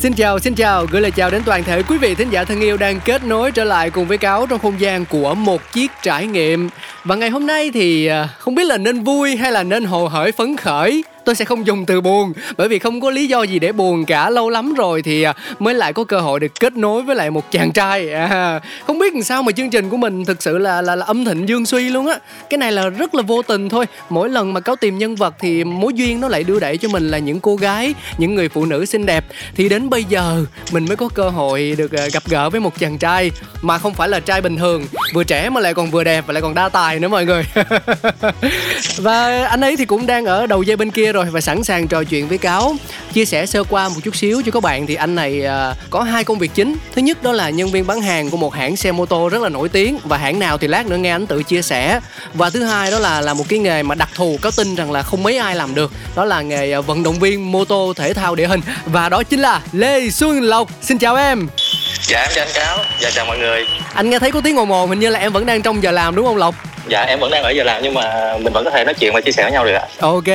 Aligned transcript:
Xin 0.00 0.12
chào, 0.12 0.38
xin 0.38 0.54
chào, 0.54 0.86
gửi 0.90 1.02
lời 1.02 1.10
chào 1.10 1.30
đến 1.30 1.42
toàn 1.46 1.64
thể 1.64 1.82
quý 1.82 1.98
vị 1.98 2.14
thính 2.14 2.30
giả 2.30 2.44
thân 2.44 2.60
yêu 2.60 2.76
đang 2.76 3.00
kết 3.04 3.24
nối 3.24 3.52
trở 3.52 3.64
lại 3.64 3.90
cùng 3.90 4.06
với 4.06 4.18
cáo 4.18 4.46
trong 4.46 4.58
không 4.58 4.80
gian 4.80 5.04
của 5.04 5.34
một 5.34 5.72
chiếc 5.72 5.90
trải 6.02 6.26
nghiệm. 6.26 6.68
Và 7.04 7.14
ngày 7.16 7.30
hôm 7.30 7.46
nay 7.46 7.70
thì 7.74 8.06
à, 8.06 8.28
không 8.38 8.54
biết 8.54 8.64
là 8.64 8.76
nên 8.78 9.04
vui 9.04 9.36
hay 9.36 9.52
là 9.52 9.62
nên 9.62 9.84
hồ 9.84 10.08
hởi 10.08 10.32
phấn 10.32 10.56
khởi 10.56 11.04
tôi 11.28 11.34
sẽ 11.34 11.44
không 11.44 11.66
dùng 11.66 11.86
từ 11.86 12.00
buồn. 12.00 12.32
Bởi 12.56 12.68
vì 12.68 12.78
không 12.78 13.00
có 13.00 13.10
lý 13.10 13.26
do 13.26 13.42
gì 13.42 13.58
để 13.58 13.72
buồn 13.72 14.04
cả. 14.04 14.30
Lâu 14.30 14.50
lắm 14.50 14.74
rồi 14.74 15.02
thì 15.02 15.22
à, 15.22 15.34
mới 15.58 15.74
lại 15.74 15.92
có 15.92 16.04
cơ 16.04 16.20
hội 16.20 16.40
được 16.40 16.60
kết 16.60 16.76
nối 16.76 17.02
với 17.02 17.16
lại 17.16 17.30
một 17.30 17.50
chàng 17.50 17.72
trai. 17.72 18.12
À, 18.12 18.60
không 18.86 18.98
biết 18.98 19.14
làm 19.14 19.22
sao 19.22 19.42
mà 19.42 19.52
chương 19.52 19.70
trình 19.70 19.88
của 19.88 19.96
mình 19.96 20.24
thực 20.24 20.42
sự 20.42 20.58
là 20.58 20.82
là, 20.82 20.96
là 20.96 21.06
âm 21.06 21.24
thịnh 21.24 21.48
dương 21.48 21.66
suy 21.66 21.88
luôn 21.88 22.06
á. 22.06 22.18
Cái 22.50 22.58
này 22.58 22.72
là 22.72 22.88
rất 22.88 23.14
là 23.14 23.22
vô 23.22 23.42
tình 23.42 23.68
thôi. 23.68 23.86
Mỗi 24.08 24.28
lần 24.28 24.52
mà 24.52 24.60
cáo 24.60 24.76
tìm 24.76 24.98
nhân 24.98 25.16
vật 25.16 25.34
thì 25.40 25.64
mối 25.64 25.92
duyên 25.94 26.20
nó 26.20 26.28
lại 26.28 26.44
đưa 26.44 26.60
đẩy 26.60 26.78
cho 26.78 26.88
mình 26.88 27.10
là 27.10 27.18
những 27.18 27.40
cô 27.40 27.56
gái 27.56 27.94
những 28.18 28.34
người 28.34 28.48
phụ 28.48 28.64
nữ 28.64 28.84
xinh 28.86 29.06
đẹp. 29.06 29.24
Thì 29.54 29.68
đến 29.68 29.90
bây 29.90 30.04
giờ 30.04 30.44
mình 30.72 30.86
mới 30.86 30.96
có 30.96 31.08
cơ 31.08 31.28
hội 31.28 31.74
được 31.78 31.92
à, 31.92 32.06
gặp 32.12 32.22
gỡ 32.28 32.50
với 32.50 32.60
một 32.60 32.78
chàng 32.78 32.98
trai 32.98 33.30
mà 33.62 33.78
không 33.78 33.94
phải 33.94 34.08
là 34.08 34.20
trai 34.20 34.40
bình 34.40 34.56
thường. 34.56 34.86
Vừa 35.14 35.24
trẻ 35.24 35.50
mà 35.50 35.60
lại 35.60 35.74
còn 35.74 35.90
vừa 35.90 36.04
đẹp 36.04 36.24
và 36.26 36.32
lại 36.32 36.42
còn 36.42 36.54
đa 36.54 36.68
tài 36.68 37.00
nữa 37.00 37.08
mọi 37.08 37.24
người. 37.24 37.44
Và 38.96 39.46
anh 39.46 39.60
ấy 39.60 39.76
thì 39.76 39.84
cũng 39.84 40.06
đang 40.06 40.24
ở 40.24 40.46
đầu 40.46 40.62
dây 40.62 40.76
bên 40.76 40.90
kia 40.90 41.12
rồi 41.12 41.17
và 41.30 41.40
sẵn 41.40 41.64
sàng 41.64 41.88
trò 41.88 42.04
chuyện 42.04 42.28
với 42.28 42.38
cáo. 42.38 42.76
Chia 43.12 43.24
sẻ 43.24 43.46
sơ 43.46 43.64
qua 43.64 43.88
một 43.88 44.00
chút 44.04 44.16
xíu 44.16 44.42
cho 44.46 44.52
các 44.52 44.62
bạn 44.62 44.86
thì 44.86 44.94
anh 44.94 45.14
này 45.14 45.42
uh, 45.44 45.76
có 45.90 46.02
hai 46.02 46.24
công 46.24 46.38
việc 46.38 46.50
chính. 46.54 46.76
Thứ 46.94 47.02
nhất 47.02 47.22
đó 47.22 47.32
là 47.32 47.50
nhân 47.50 47.70
viên 47.70 47.86
bán 47.86 48.00
hàng 48.00 48.30
của 48.30 48.36
một 48.36 48.54
hãng 48.54 48.76
xe 48.76 48.92
mô 48.92 49.06
tô 49.06 49.28
rất 49.28 49.42
là 49.42 49.48
nổi 49.48 49.68
tiếng 49.68 49.98
và 50.04 50.18
hãng 50.18 50.38
nào 50.38 50.58
thì 50.58 50.68
lát 50.68 50.86
nữa 50.86 50.96
nghe 50.96 51.10
anh 51.10 51.26
tự 51.26 51.42
chia 51.42 51.62
sẻ. 51.62 52.00
Và 52.34 52.50
thứ 52.50 52.62
hai 52.62 52.90
đó 52.90 52.98
là 52.98 53.20
là 53.20 53.34
một 53.34 53.44
cái 53.48 53.58
nghề 53.58 53.82
mà 53.82 53.94
đặc 53.94 54.08
thù 54.14 54.38
cáo 54.42 54.52
tin 54.52 54.74
rằng 54.74 54.92
là 54.92 55.02
không 55.02 55.22
mấy 55.22 55.38
ai 55.38 55.56
làm 55.56 55.74
được. 55.74 55.92
Đó 56.14 56.24
là 56.24 56.40
nghề 56.40 56.76
uh, 56.76 56.86
vận 56.86 57.02
động 57.02 57.18
viên 57.18 57.52
mô 57.52 57.64
tô 57.64 57.92
thể 57.96 58.14
thao 58.14 58.34
địa 58.34 58.46
hình. 58.46 58.60
Và 58.86 59.08
đó 59.08 59.22
chính 59.22 59.40
là 59.40 59.60
lê 59.72 60.10
xuân 60.10 60.40
lộc. 60.40 60.68
Xin 60.82 60.98
chào 60.98 61.16
em. 61.16 61.48
Dạ 62.02 62.20
em 62.20 62.30
chào 62.34 62.44
anh 62.44 62.52
cáo. 62.54 62.78
Dạ 63.00 63.10
chào 63.10 63.26
mọi 63.26 63.38
người. 63.38 63.66
Anh 63.94 64.10
nghe 64.10 64.18
thấy 64.18 64.30
có 64.30 64.40
tiếng 64.40 64.58
ồn 64.58 64.72
ồn 64.72 64.90
hình 64.90 65.00
như 65.00 65.10
là 65.10 65.18
em 65.18 65.32
vẫn 65.32 65.46
đang 65.46 65.62
trong 65.62 65.82
giờ 65.82 65.90
làm 65.90 66.14
đúng 66.14 66.26
không 66.26 66.36
lộc 66.36 66.54
dạ 66.88 67.02
em 67.02 67.20
vẫn 67.20 67.30
đang 67.30 67.42
ở 67.42 67.50
giờ 67.50 67.64
làm 67.64 67.82
nhưng 67.82 67.94
mà 67.94 68.36
mình 68.40 68.52
vẫn 68.52 68.64
có 68.64 68.70
thể 68.70 68.84
nói 68.84 68.94
chuyện 68.94 69.12
và 69.14 69.20
chia 69.20 69.32
sẻ 69.32 69.42
với 69.42 69.52
nhau 69.52 69.64
được 69.64 69.72
ạ. 69.72 69.86
Ok. 70.00 70.28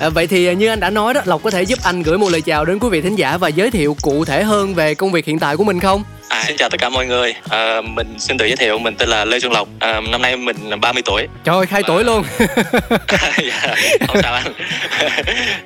À, 0.00 0.08
vậy 0.08 0.26
thì 0.26 0.46
à, 0.46 0.52
như 0.52 0.68
anh 0.68 0.80
đã 0.80 0.90
nói 0.90 1.14
đó 1.14 1.20
lộc 1.24 1.42
có 1.42 1.50
thể 1.50 1.62
giúp 1.62 1.78
anh 1.82 2.02
gửi 2.02 2.18
một 2.18 2.28
lời 2.30 2.40
chào 2.40 2.64
đến 2.64 2.78
quý 2.78 2.88
vị 2.88 3.00
thính 3.00 3.16
giả 3.16 3.36
và 3.36 3.48
giới 3.48 3.70
thiệu 3.70 3.96
cụ 4.02 4.24
thể 4.24 4.42
hơn 4.42 4.74
về 4.74 4.94
công 4.94 5.12
việc 5.12 5.26
hiện 5.26 5.38
tại 5.38 5.56
của 5.56 5.64
mình 5.64 5.80
không? 5.80 6.04
À, 6.36 6.44
xin 6.46 6.56
chào 6.56 6.68
tất 6.68 6.80
cả 6.80 6.88
mọi 6.88 7.06
người. 7.06 7.34
À, 7.50 7.80
mình 7.80 8.14
xin 8.18 8.38
tự 8.38 8.44
giới 8.46 8.56
thiệu 8.56 8.78
mình 8.78 8.94
tên 8.94 9.08
là 9.08 9.24
lê 9.24 9.40
xuân 9.40 9.52
lộc. 9.52 9.68
À, 9.80 10.00
năm 10.00 10.22
nay 10.22 10.36
mình 10.36 10.80
30 10.80 11.02
tuổi. 11.06 11.28
Trời 11.44 11.56
ơi 11.56 11.66
khai 11.66 11.82
tuổi 11.86 12.04
luôn. 12.04 12.24
Dạ, 13.46 13.74
không 14.08 14.22
sao 14.22 14.34
anh. 14.34 14.44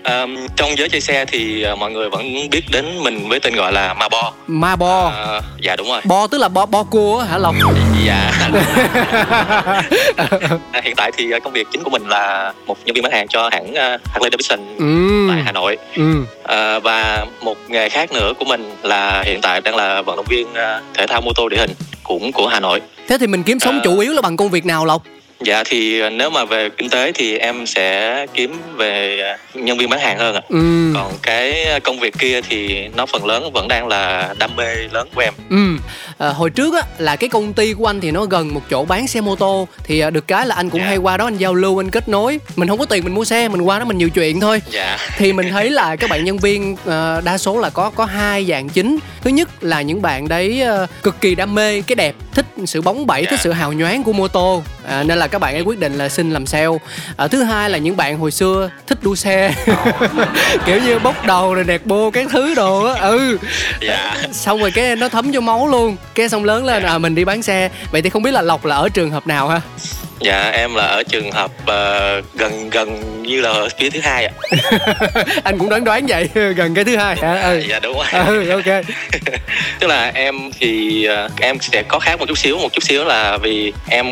À, 0.03 0.27
trong 0.57 0.79
giới 0.79 0.89
chơi 0.89 1.01
xe 1.01 1.25
thì 1.25 1.67
mọi 1.79 1.91
người 1.91 2.11
vẫn 2.11 2.51
biết 2.51 2.63
đến 2.71 3.03
mình 3.03 3.29
với 3.29 3.41
tên 3.41 3.55
gọi 3.55 3.73
là 3.73 3.95
ma 3.95 4.09
bo. 4.09 4.33
Ma 4.47 4.77
bo. 4.77 5.09
À, 5.09 5.41
dạ 5.61 5.77
đúng 5.77 5.89
rồi. 5.89 6.01
Bo 6.05 6.27
tức 6.27 6.39
là 6.39 6.49
bo 6.49 6.67
bo 6.67 6.83
cua 6.83 7.19
hả 7.19 7.39
lộc? 7.39 7.55
Dạ. 8.07 8.33
À, 10.73 10.81
hiện 10.85 10.97
tại 10.97 11.13
thì 11.17 11.31
công 11.45 11.53
việc 11.53 11.67
chính 11.73 11.83
của 11.85 11.91
mình 11.91 12.09
là 12.09 12.53
một 12.67 12.77
nhân 12.85 12.95
viên 12.95 13.03
bán 13.03 13.13
hàng 13.13 13.29
cho 13.29 13.49
hãng 13.53 13.75
Harley 13.75 14.31
Davidson 14.33 14.61
ừ. 14.79 15.27
tại 15.31 15.43
Hà 15.45 15.53
Nội. 15.53 15.77
Ừ. 15.97 16.25
à, 16.45 16.79
và 16.79 17.27
một 17.41 17.59
nghề 17.69 17.89
khác 17.89 18.13
nữa 18.13 18.33
của 18.39 18.45
mình 18.45 18.77
là 18.83 19.23
hiện 19.27 19.41
tại 19.43 19.61
đang 19.61 19.77
là 19.77 20.03
vận 20.03 20.17
động 20.17 20.27
viên 20.29 20.47
thể 20.95 21.07
thao 21.07 21.21
mô 21.21 21.33
tô 21.33 21.49
địa 21.49 21.57
hình 21.57 21.71
cũng 22.03 22.33
của 22.33 22.47
Hà 22.49 22.61
Nội. 22.61 22.81
Thế 23.09 23.19
thì 23.19 23.27
mình 23.27 23.43
kiếm 23.43 23.59
sống 23.59 23.75
à, 23.75 23.81
chủ 23.85 23.99
yếu 23.99 24.13
là 24.13 24.21
bằng 24.21 24.37
công 24.37 24.51
việc 24.51 24.67
nào 24.67 24.85
Lộc? 24.85 25.03
Dạ 25.45 25.65
thì 25.67 26.01
ờ, 26.01 26.11
nếu 26.11 26.31
mà 26.31 26.45
về 26.45 26.69
kinh 26.69 26.91
tế 26.91 27.13
thì 27.13 27.39
em 27.39 27.67
sẽ 27.67 28.27
kiếm 28.35 28.57
về 28.77 29.21
ờ, 29.21 29.37
nhân 29.55 29.79
viên 29.79 29.91
bán 29.91 30.01
hàng 30.01 30.19
hơn 30.19 30.35
ạ. 30.35 30.43
Ừ. 30.49 30.93
Còn 30.95 31.13
cái 31.23 31.81
công 31.85 32.01
việc 32.01 32.15
kia 32.19 32.41
thì 32.49 32.89
nó 32.89 33.07
phần 33.07 33.27
lớn 33.27 33.53
vẫn 33.53 33.69
đang 33.69 33.89
là 33.89 34.35
đam 34.39 34.57
mê 34.57 34.75
lớn 34.93 35.09
của 35.15 35.21
em. 35.21 35.35
Ừ. 35.51 35.77
À, 36.19 36.29
hồi 36.29 36.51
trước 36.51 36.75
á 36.75 36.83
là 36.99 37.17
cái 37.17 37.29
công 37.29 37.53
ty 37.53 37.73
của 37.73 37.87
anh 37.87 38.01
thì 38.01 38.11
nó 38.11 38.25
gần 38.25 38.55
một 38.55 38.63
chỗ 38.71 38.85
bán 38.85 39.07
xe 39.07 39.21
mô 39.21 39.37
tô 39.37 39.69
thì 39.85 40.03
được 40.13 40.27
cái 40.29 40.47
là 40.47 40.55
anh 40.55 40.71
cũng 40.71 40.81
dạ. 40.81 40.87
hay 40.87 40.97
qua 40.97 41.17
đó 41.17 41.25
anh 41.25 41.37
giao 41.37 41.55
lưu 41.55 41.81
anh 41.81 41.91
kết 41.91 42.09
nối. 42.09 42.39
Mình 42.57 42.69
không 42.69 42.79
có 42.79 42.85
tiền 42.85 43.05
mình 43.05 43.15
mua 43.15 43.25
xe, 43.25 43.49
mình 43.49 43.61
qua 43.61 43.79
đó 43.79 43.85
mình 43.85 43.99
nhiều 43.99 44.11
chuyện 44.11 44.41
thôi. 44.41 44.63
Dạ. 44.71 44.99
Thì 45.19 45.33
mình 45.33 45.49
thấy 45.51 45.71
là 45.71 45.97
các 45.97 46.11
bạn 46.11 46.25
nhân 46.25 46.39
viên 46.39 46.77
đa 47.25 47.39
số 47.39 47.59
là 47.59 47.71
có 47.71 47.91
có 47.91 48.05
hai 48.05 48.45
dạng 48.45 48.69
chính. 48.69 48.99
Thứ 49.23 49.31
nhất 49.31 49.49
là 49.61 49.83
những 49.83 50.03
bạn 50.03 50.29
đấy 50.29 50.63
cực 51.03 51.21
kỳ 51.21 51.35
đam 51.35 51.55
mê 51.55 51.83
cái 51.83 51.97
đẹp, 51.97 52.15
thích 52.43 52.65
sự 52.67 52.81
bóng 52.81 53.07
bẩy, 53.07 53.23
dạ. 53.23 53.31
thích 53.31 53.41
sự 53.43 53.53
hào 53.53 53.73
nhoáng 53.73 54.03
của 54.03 54.13
mô 54.13 54.29
tô. 54.29 54.63
À, 54.87 55.03
nên 55.03 55.19
là 55.19 55.27
các 55.27 55.39
bạn 55.39 55.55
ấy 55.55 55.63
quyết 55.63 55.79
định 55.79 55.99
là 55.99 56.09
xin 56.09 56.31
làm 56.31 56.47
sale. 56.47 56.79
À, 57.17 57.29
thứ 57.29 57.43
hai 57.43 57.71
là 57.71 57.79
những 57.79 57.97
bạn 57.97 58.19
hồi 58.19 58.31
xưa 58.31 58.71
thích 58.87 58.99
đua 59.03 59.15
xe. 59.15 59.55
Kiểu 60.67 60.81
như 60.83 60.99
bốc 60.99 61.27
đầu 61.27 61.55
rồi 61.55 61.65
nẹt 61.65 61.87
bô 61.87 62.11
các 62.11 62.27
thứ 62.31 62.55
đồ 62.55 62.85
á. 62.85 63.01
Ừ. 63.01 63.39
Dạ. 63.81 64.17
xong 64.33 64.61
rồi 64.61 64.71
cái 64.71 64.97
nó 64.97 65.09
thấm 65.09 65.31
vô 65.33 65.41
máu 65.41 65.67
luôn. 65.67 65.97
Cái 66.15 66.29
xong 66.29 66.45
lớn 66.45 66.65
lên 66.65 66.83
à 66.83 66.99
mình 66.99 67.15
đi 67.15 67.25
bán 67.25 67.43
xe. 67.43 67.71
Vậy 67.93 68.03
thì 68.03 68.11
không 68.11 68.23
biết 68.23 68.35
là 68.35 68.43
lộc 68.43 68.65
là 68.65 68.77
ở 68.77 68.89
trường 68.89 69.11
hợp 69.11 69.27
nào 69.27 69.49
ha 69.49 69.61
dạ 70.21 70.51
em 70.51 70.75
là 70.75 70.87
ở 70.87 71.03
trường 71.03 71.33
hợp 71.33 71.51
uh, 71.63 72.25
gần 72.35 72.71
gần 72.71 73.21
như 73.23 73.41
là 73.41 73.69
phía 73.79 73.91
thứ 73.91 74.01
hai 74.03 74.25
ạ. 74.27 74.33
Anh 75.45 75.59
cũng 75.59 75.69
đoán 75.69 75.85
đoán 75.85 76.07
vậy 76.07 76.29
gần 76.57 76.75
cái 76.75 76.85
thứ 76.85 76.97
hai 76.97 77.17
hả? 77.17 77.41
Ừ. 77.41 77.63
dạ 77.69 77.81
đúng 77.81 77.97
rồi. 77.97 78.07
Ừ 78.27 78.49
ok. 78.49 78.65
Tức 79.81 79.87
là 79.87 80.11
em 80.15 80.51
thì 80.61 81.07
uh, 81.27 81.41
em 81.41 81.57
sẽ 81.61 81.83
có 81.83 81.99
khác 81.99 82.21
một 82.21 82.27
chút 82.29 82.39
xíu 82.39 82.59
một 82.59 82.73
chút 82.73 82.83
xíu 82.83 83.05
là 83.05 83.39
vì 83.43 83.73
em 83.89 84.07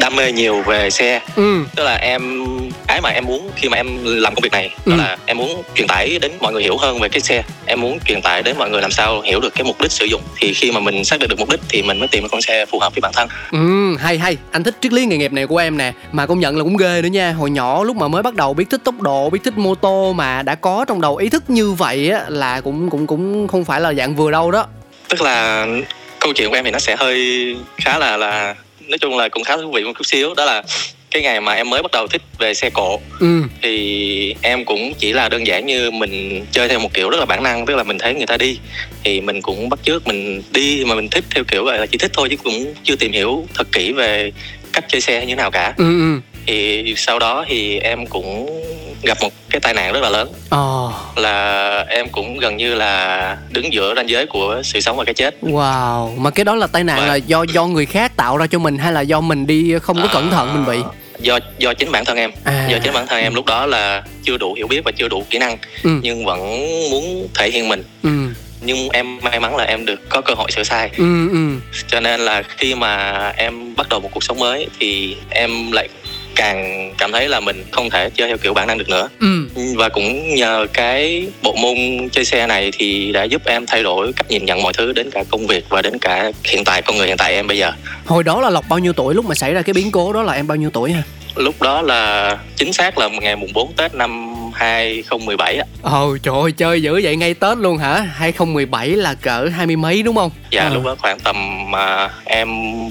đam 0.00 0.16
mê 0.16 0.32
nhiều 0.32 0.62
về 0.62 0.90
xe. 0.90 1.20
Ừ. 1.36 1.64
tức 1.76 1.84
là 1.84 1.94
em 1.94 2.46
cái 2.86 3.00
mà 3.00 3.10
em 3.10 3.24
muốn 3.24 3.50
khi 3.56 3.68
mà 3.68 3.76
em 3.76 3.86
làm 4.04 4.34
công 4.34 4.42
việc 4.42 4.52
này 4.52 4.70
đó 4.86 4.94
ừ. 4.96 4.98
là 4.98 5.16
em 5.26 5.36
muốn 5.36 5.62
truyền 5.74 5.88
tải 5.88 6.18
đến 6.18 6.32
mọi 6.40 6.52
người 6.52 6.62
hiểu 6.62 6.76
hơn 6.76 7.00
về 7.00 7.08
cái 7.08 7.20
xe. 7.20 7.42
Em 7.66 7.80
muốn 7.80 7.98
truyền 8.06 8.22
tải 8.22 8.42
đến 8.42 8.56
mọi 8.58 8.70
người 8.70 8.82
làm 8.82 8.90
sao 8.90 9.20
hiểu 9.20 9.40
được 9.40 9.54
cái 9.54 9.64
mục 9.64 9.80
đích 9.80 9.92
sử 9.92 10.04
dụng. 10.04 10.22
Thì 10.40 10.54
khi 10.54 10.72
mà 10.72 10.80
mình 10.80 11.04
xác 11.04 11.20
định 11.20 11.28
được 11.28 11.38
mục 11.38 11.50
đích 11.50 11.60
thì 11.68 11.82
mình 11.82 11.98
mới 11.98 12.08
tìm 12.08 12.22
được 12.22 12.28
con 12.32 12.42
xe 12.42 12.66
phù 12.66 12.78
hợp 12.78 12.94
với 12.94 13.00
bản 13.00 13.12
thân. 13.14 13.28
Ừ 13.52 13.96
hay 14.00 14.18
hay. 14.18 14.36
Anh 14.50 14.62
thích 14.62 14.74
triết 14.80 14.92
lý 14.92 15.06
nghề 15.06 15.16
nghiệp 15.16 15.32
này 15.32 15.43
của 15.46 15.58
em 15.58 15.78
nè. 15.78 15.92
Mà 16.12 16.26
công 16.26 16.40
nhận 16.40 16.56
là 16.56 16.62
cũng 16.64 16.76
ghê 16.76 17.02
nữa 17.02 17.08
nha. 17.08 17.32
Hồi 17.32 17.50
nhỏ 17.50 17.84
lúc 17.84 17.96
mà 17.96 18.08
mới 18.08 18.22
bắt 18.22 18.34
đầu 18.34 18.54
biết 18.54 18.70
thích 18.70 18.80
tốc 18.84 19.00
độ 19.00 19.30
biết 19.30 19.40
thích 19.44 19.58
mô 19.58 19.74
tô 19.74 20.12
mà 20.12 20.42
đã 20.42 20.54
có 20.54 20.84
trong 20.88 21.00
đầu 21.00 21.16
ý 21.16 21.28
thức 21.28 21.50
như 21.50 21.72
vậy 21.72 22.10
á 22.10 22.24
là 22.28 22.60
cũng 22.60 22.90
cũng 22.90 23.06
cũng 23.06 23.48
không 23.48 23.64
phải 23.64 23.80
là 23.80 23.94
dạng 23.94 24.14
vừa 24.16 24.30
đâu 24.30 24.50
đó. 24.50 24.66
Tức 25.08 25.22
là 25.22 25.66
câu 26.20 26.32
chuyện 26.32 26.50
của 26.50 26.56
em 26.56 26.64
thì 26.64 26.70
nó 26.70 26.78
sẽ 26.78 26.96
hơi 26.96 27.56
khá 27.76 27.98
là 27.98 28.16
là 28.16 28.54
nói 28.80 28.98
chung 28.98 29.16
là 29.16 29.28
cũng 29.28 29.44
khá 29.44 29.56
thú 29.56 29.70
vị 29.72 29.84
một 29.84 29.92
chút 29.98 30.06
xíu. 30.06 30.34
Đó 30.34 30.44
là 30.44 30.62
cái 31.10 31.22
ngày 31.22 31.40
mà 31.40 31.52
em 31.52 31.70
mới 31.70 31.82
bắt 31.82 31.90
đầu 31.90 32.06
thích 32.06 32.22
về 32.38 32.54
xe 32.54 32.70
cộ. 32.70 33.00
Ừ. 33.20 33.42
thì 33.62 34.34
em 34.42 34.64
cũng 34.64 34.92
chỉ 34.98 35.12
là 35.12 35.28
đơn 35.28 35.46
giản 35.46 35.66
như 35.66 35.90
mình 35.90 36.46
chơi 36.52 36.68
theo 36.68 36.78
một 36.78 36.94
kiểu 36.94 37.10
rất 37.10 37.18
là 37.20 37.26
bản 37.26 37.42
năng 37.42 37.66
tức 37.66 37.74
là 37.76 37.82
mình 37.82 37.98
thấy 37.98 38.14
người 38.14 38.26
ta 38.26 38.36
đi. 38.36 38.58
Thì 39.04 39.20
mình 39.20 39.42
cũng 39.42 39.68
bắt 39.68 39.80
chước 39.82 40.06
mình 40.06 40.42
đi 40.50 40.84
mà 40.86 40.94
mình 40.94 41.08
thích 41.08 41.24
theo 41.34 41.44
kiểu 41.44 41.64
là 41.64 41.86
chỉ 41.86 41.98
thích 41.98 42.10
thôi 42.14 42.28
chứ 42.30 42.36
cũng 42.36 42.74
chưa 42.82 42.96
tìm 42.96 43.12
hiểu 43.12 43.46
thật 43.54 43.72
kỹ 43.72 43.92
về 43.92 44.32
cách 44.74 44.84
chơi 44.88 45.00
xe 45.00 45.20
như 45.20 45.26
thế 45.26 45.34
nào 45.34 45.50
cả 45.50 45.74
ừ, 45.76 45.84
ừ. 45.84 46.20
thì 46.46 46.94
sau 46.96 47.18
đó 47.18 47.44
thì 47.48 47.78
em 47.78 48.06
cũng 48.06 48.46
gặp 49.02 49.18
một 49.20 49.32
cái 49.50 49.60
tai 49.60 49.74
nạn 49.74 49.92
rất 49.92 50.00
là 50.02 50.10
lớn 50.10 50.28
oh. 50.54 51.18
là 51.18 51.78
em 51.88 52.08
cũng 52.08 52.38
gần 52.38 52.56
như 52.56 52.74
là 52.74 53.36
đứng 53.50 53.72
giữa 53.72 53.94
ranh 53.94 54.08
giới 54.08 54.26
của 54.26 54.60
sự 54.64 54.80
sống 54.80 54.96
và 54.96 55.04
cái 55.04 55.14
chết 55.14 55.36
wow 55.42 56.18
mà 56.18 56.30
cái 56.30 56.44
đó 56.44 56.54
là 56.54 56.66
tai 56.66 56.84
nạn 56.84 56.98
và... 57.00 57.06
là 57.06 57.14
do 57.14 57.44
do 57.54 57.66
người 57.66 57.86
khác 57.86 58.16
tạo 58.16 58.36
ra 58.36 58.46
cho 58.46 58.58
mình 58.58 58.78
hay 58.78 58.92
là 58.92 59.00
do 59.00 59.20
mình 59.20 59.46
đi 59.46 59.78
không 59.78 59.96
có 59.96 60.08
à... 60.08 60.12
cẩn 60.12 60.30
thận 60.30 60.54
mình 60.54 60.66
bị 60.66 60.82
do 61.20 61.38
do 61.58 61.74
chính 61.74 61.92
bản 61.92 62.04
thân 62.04 62.16
em 62.16 62.30
à. 62.44 62.68
do 62.70 62.78
chính 62.78 62.92
bản 62.92 63.06
thân 63.06 63.20
em 63.20 63.34
lúc 63.34 63.46
đó 63.46 63.66
là 63.66 64.02
chưa 64.22 64.36
đủ 64.36 64.54
hiểu 64.54 64.66
biết 64.66 64.80
và 64.84 64.92
chưa 64.96 65.08
đủ 65.08 65.24
kỹ 65.30 65.38
năng 65.38 65.56
ừ. 65.82 65.90
nhưng 66.02 66.24
vẫn 66.24 66.40
muốn 66.90 67.28
thể 67.34 67.50
hiện 67.50 67.68
mình 67.68 67.82
ừ 68.02 68.10
nhưng 68.64 68.88
em 68.88 69.18
may 69.22 69.40
mắn 69.40 69.56
là 69.56 69.64
em 69.64 69.86
được 69.86 70.08
có 70.08 70.20
cơ 70.20 70.34
hội 70.34 70.50
sửa 70.50 70.62
sai. 70.62 70.90
Ừ, 70.96 71.28
ừ. 71.32 71.48
cho 71.86 72.00
nên 72.00 72.20
là 72.20 72.42
khi 72.42 72.74
mà 72.74 73.12
em 73.36 73.74
bắt 73.76 73.88
đầu 73.88 74.00
một 74.00 74.08
cuộc 74.12 74.24
sống 74.24 74.38
mới 74.38 74.66
thì 74.80 75.16
em 75.30 75.72
lại 75.72 75.88
càng 76.34 76.90
cảm 76.98 77.12
thấy 77.12 77.28
là 77.28 77.40
mình 77.40 77.64
không 77.70 77.90
thể 77.90 78.10
chơi 78.10 78.28
theo 78.28 78.36
kiểu 78.36 78.54
bản 78.54 78.66
năng 78.66 78.78
được 78.78 78.88
nữa. 78.88 79.08
Ừ. 79.20 79.48
và 79.76 79.88
cũng 79.88 80.34
nhờ 80.34 80.66
cái 80.72 81.26
bộ 81.42 81.54
môn 81.54 82.08
chơi 82.12 82.24
xe 82.24 82.46
này 82.46 82.70
thì 82.78 83.12
đã 83.12 83.22
giúp 83.22 83.42
em 83.44 83.66
thay 83.66 83.82
đổi 83.82 84.12
cách 84.12 84.30
nhìn 84.30 84.44
nhận 84.44 84.62
mọi 84.62 84.72
thứ 84.72 84.92
đến 84.92 85.10
cả 85.10 85.24
công 85.30 85.46
việc 85.46 85.64
và 85.68 85.82
đến 85.82 85.98
cả 85.98 86.32
hiện 86.44 86.64
tại 86.64 86.82
con 86.82 86.96
người 86.96 87.06
hiện 87.06 87.16
tại 87.16 87.34
em 87.34 87.46
bây 87.46 87.58
giờ. 87.58 87.72
Hồi 88.06 88.24
đó 88.24 88.40
là 88.40 88.50
lộc 88.50 88.64
bao 88.68 88.78
nhiêu 88.78 88.92
tuổi? 88.92 89.14
Lúc 89.14 89.24
mà 89.24 89.34
xảy 89.34 89.54
ra 89.54 89.62
cái 89.62 89.74
biến 89.74 89.90
cố 89.90 90.12
đó 90.12 90.22
là 90.22 90.32
em 90.32 90.46
bao 90.46 90.56
nhiêu 90.56 90.70
tuổi 90.70 90.92
ha? 90.92 91.02
Lúc 91.36 91.62
đó 91.62 91.82
là 91.82 92.38
chính 92.56 92.72
xác 92.72 92.98
là 92.98 93.08
ngày 93.08 93.36
mùng 93.36 93.52
4 93.52 93.72
Tết 93.76 93.94
năm 93.94 94.34
2017 94.54 95.56
ạ. 95.56 95.64
Ồ 95.82 96.16
trời 96.22 96.34
ơi 96.42 96.52
chơi 96.52 96.82
dữ 96.82 97.00
vậy 97.02 97.16
ngay 97.16 97.34
Tết 97.34 97.58
luôn 97.58 97.78
hả? 97.78 98.06
2017 98.14 98.88
là 98.88 99.14
cỡ 99.14 99.48
hai 99.56 99.66
mươi 99.66 99.76
mấy 99.76 100.02
đúng 100.02 100.16
không? 100.16 100.30
dạ 100.54 100.62
à. 100.62 100.70
lúc 100.74 100.84
đó 100.84 100.94
khoảng 100.98 101.20
tầm 101.20 101.70
mà 101.70 102.08
em 102.24 102.48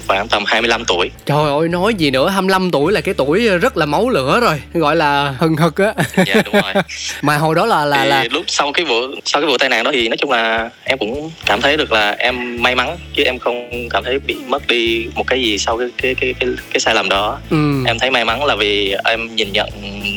khoảng 0.08 0.28
tầm 0.28 0.44
25 0.46 0.86
tuổi 0.86 1.12
trời 1.26 1.50
ơi 1.60 1.68
nói 1.68 1.94
gì 1.94 2.12
nữa 2.12 2.30
25 2.30 2.72
tuổi 2.72 2.94
là 2.94 3.02
cái 3.02 3.14
tuổi 3.14 3.48
rất 3.58 3.78
là 3.78 3.86
máu 3.86 4.10
lửa 4.10 4.40
rồi 4.40 4.62
gọi 4.74 4.96
là 4.96 5.36
hừng 5.40 5.58
hực 5.58 5.78
á 5.78 5.94
dạ 6.26 6.36
đúng 6.46 6.54
rồi 6.54 6.74
mà 7.22 7.38
hồi 7.38 7.56
đó 7.56 7.66
là 7.66 7.86
là 7.86 8.04
thì 8.04 8.10
là 8.10 8.26
lúc 8.32 8.44
sau 8.48 8.72
cái 8.72 8.86
vụ 8.86 8.96
sau 9.26 9.42
cái 9.42 9.52
vụ 9.52 9.58
tai 9.58 9.70
nạn 9.70 9.84
đó 9.84 9.92
thì 9.94 10.08
nói 10.08 10.18
chung 10.18 10.32
là 10.32 10.70
em 10.84 10.98
cũng 10.98 11.32
cảm 11.46 11.62
thấy 11.62 11.78
được 11.78 11.92
là 11.92 12.12
em 12.12 12.62
may 12.62 12.76
mắn 12.76 12.98
chứ 13.14 13.24
em 13.24 13.40
không 13.40 13.90
cảm 13.90 14.04
thấy 14.04 14.20
bị 14.20 14.36
mất 14.48 14.68
đi 14.68 15.08
một 15.16 15.28
cái 15.28 15.42
gì 15.42 15.58
sau 15.58 15.78
cái 15.78 15.88
cái 15.98 16.16
cái 16.16 16.34
cái, 16.40 16.50
cái 16.74 16.80
sai 16.80 16.96
lầm 16.96 17.10
đó 17.10 17.40
ừ. 17.50 17.84
em 17.86 18.00
thấy 18.00 18.12
may 18.12 18.26
mắn 18.26 18.46
là 18.46 18.56
vì 18.56 18.96
em 19.06 19.36
nhìn 19.36 19.52
nhận 19.52 19.70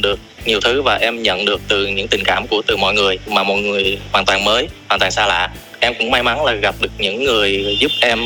được 0.03 0.19
nhiều 0.47 0.61
thứ 0.61 0.83
và 0.83 0.95
em 0.95 1.23
nhận 1.23 1.45
được 1.45 1.61
từ 1.69 1.87
những 1.87 2.09
tình 2.09 2.25
cảm 2.25 2.47
của 2.47 2.63
từ 2.67 2.77
mọi 2.77 2.95
người 2.95 3.19
mà 3.27 3.43
mọi 3.43 3.59
người 3.59 3.99
hoàn 4.13 4.25
toàn 4.25 4.45
mới 4.45 4.69
hoàn 4.89 5.01
toàn 5.01 5.13
xa 5.13 5.27
lạ. 5.27 5.49
Em 5.81 5.95
cũng 5.99 6.11
may 6.11 6.23
mắn 6.23 6.45
là 6.45 6.53
gặp 6.53 6.75
được 6.81 6.91
những 6.99 7.25
người 7.25 7.77
giúp 7.81 7.93
em 8.01 8.19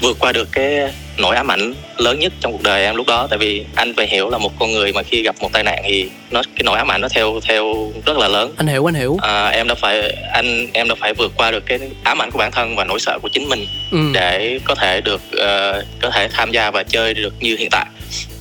vượt 0.00 0.16
qua 0.20 0.32
được 0.32 0.48
cái 0.52 0.78
nỗi 1.18 1.36
ám 1.36 1.50
ảnh 1.50 1.74
lớn 1.96 2.20
nhất 2.20 2.32
trong 2.40 2.52
cuộc 2.52 2.62
đời 2.62 2.84
em 2.84 2.96
lúc 2.96 3.06
đó. 3.06 3.26
Tại 3.30 3.38
vì 3.38 3.64
anh 3.74 3.94
phải 3.96 4.06
hiểu 4.06 4.30
là 4.30 4.38
một 4.38 4.52
con 4.58 4.72
người 4.72 4.92
mà 4.92 5.02
khi 5.02 5.22
gặp 5.22 5.36
một 5.40 5.52
tai 5.52 5.64
nạn 5.64 5.82
thì 5.84 6.10
nó 6.30 6.42
cái 6.42 6.62
nỗi 6.64 6.78
ám 6.78 6.90
ảnh 6.90 7.00
nó 7.00 7.08
theo 7.08 7.40
theo 7.48 7.92
rất 8.06 8.16
là 8.16 8.28
lớn. 8.28 8.54
Anh 8.56 8.66
hiểu 8.66 8.88
anh 8.88 8.94
hiểu 8.94 9.16
à, 9.22 9.48
em 9.48 9.68
đã 9.68 9.74
phải 9.74 10.16
anh 10.32 10.66
em 10.72 10.88
đã 10.88 10.94
phải 11.00 11.14
vượt 11.14 11.32
qua 11.36 11.50
được 11.50 11.66
cái 11.66 11.78
ám 12.02 12.22
ảnh 12.22 12.30
của 12.30 12.38
bản 12.38 12.50
thân 12.52 12.76
và 12.76 12.84
nỗi 12.84 13.00
sợ 13.00 13.18
của 13.22 13.28
chính 13.28 13.48
mình 13.48 13.66
ừ. 13.92 13.98
để 14.12 14.58
có 14.64 14.74
thể 14.74 15.00
được 15.00 15.20
uh, 15.34 15.84
có 16.00 16.10
thể 16.10 16.28
tham 16.32 16.50
gia 16.50 16.70
và 16.70 16.82
chơi 16.82 17.14
được 17.14 17.34
như 17.40 17.56
hiện 17.56 17.68
tại 17.70 17.86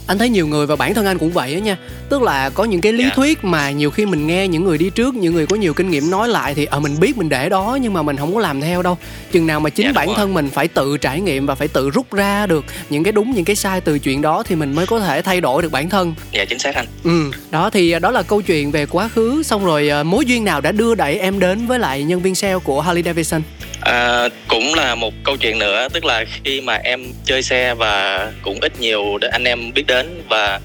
anh 0.07 0.17
thấy 0.17 0.29
nhiều 0.29 0.47
người 0.47 0.65
và 0.65 0.75
bản 0.75 0.93
thân 0.93 1.05
anh 1.05 1.17
cũng 1.17 1.31
vậy 1.31 1.53
á 1.53 1.59
nha. 1.59 1.77
Tức 2.09 2.21
là 2.21 2.49
có 2.49 2.63
những 2.63 2.81
cái 2.81 2.93
lý 2.93 3.03
yeah. 3.03 3.11
Dạ. 3.11 3.15
thuyết 3.15 3.43
mà 3.43 3.71
nhiều 3.71 3.91
khi 3.91 4.05
mình 4.05 4.27
nghe 4.27 4.47
những 4.47 4.63
người 4.63 4.77
đi 4.77 4.89
trước 4.89 5.15
những 5.15 5.33
người 5.33 5.45
có 5.45 5.55
nhiều 5.55 5.73
kinh 5.73 5.89
nghiệm 5.89 6.09
nói 6.09 6.27
lại 6.27 6.53
thì 6.53 6.65
ở 6.65 6.77
ờ, 6.77 6.79
mình 6.79 6.99
biết 6.99 7.17
mình 7.17 7.29
để 7.29 7.49
đó 7.49 7.77
nhưng 7.81 7.93
mà 7.93 8.01
mình 8.01 8.17
không 8.17 8.33
có 8.33 8.39
làm 8.39 8.61
theo 8.61 8.81
đâu. 8.81 8.97
Chừng 9.31 9.47
nào 9.47 9.59
mà 9.59 9.69
chính 9.69 9.85
yeah, 9.85 9.95
dạ, 9.95 10.05
bản 10.05 10.15
thân 10.15 10.33
mình 10.33 10.49
phải 10.49 10.67
tự 10.67 10.97
trải 10.97 11.21
nghiệm 11.21 11.45
và 11.45 11.55
phải 11.55 11.67
tự 11.67 11.89
rút 11.89 12.13
ra 12.13 12.47
được 12.47 12.65
những 12.89 13.03
cái 13.03 13.11
đúng 13.11 13.31
những 13.31 13.45
cái 13.45 13.55
sai 13.55 13.81
từ 13.81 13.99
chuyện 13.99 14.21
đó 14.21 14.43
thì 14.43 14.55
mình 14.55 14.75
mới 14.75 14.87
có 14.87 14.99
thể 14.99 15.21
thay 15.21 15.41
đổi 15.41 15.61
được 15.61 15.71
bản 15.71 15.89
thân. 15.89 16.15
Dạ 16.31 16.45
chính 16.45 16.59
xác 16.59 16.75
anh. 16.75 16.85
Ừ 17.03 17.31
đó 17.51 17.69
thì 17.69 17.91
ờ, 17.91 17.99
đó 17.99 18.11
là 18.11 18.23
câu 18.23 18.41
chuyện 18.41 18.71
về 18.71 18.85
quá 18.85 19.07
khứ. 19.07 19.43
Xong 19.43 19.65
rồi 19.65 19.89
ờ, 19.89 20.03
mối 20.03 20.25
duyên 20.25 20.45
nào 20.45 20.61
đã 20.61 20.71
đưa 20.71 20.95
đẩy 20.95 21.19
em 21.19 21.39
đến 21.39 21.67
với 21.67 21.79
lại 21.79 22.03
nhân 22.03 22.21
viên 22.21 22.35
sale 22.35 22.59
của 22.63 22.81
Harley 22.81 23.03
Davidson 23.03 23.41
À, 23.87 24.29
cũng 24.47 24.73
là 24.73 24.95
một 24.95 25.13
câu 25.23 25.37
chuyện 25.37 25.59
nữa 25.59 25.87
tức 25.93 26.05
là 26.05 26.25
khi 26.43 26.61
mà 26.61 26.75
em 26.83 27.03
chơi 27.25 27.43
xe 27.43 27.73
và 27.73 28.27
cũng 28.41 28.59
ít 28.61 28.79
nhiều 28.79 29.17
để 29.17 29.27
anh 29.27 29.43
em 29.43 29.73
biết 29.73 29.83
đến 29.87 30.23
và 30.29 30.59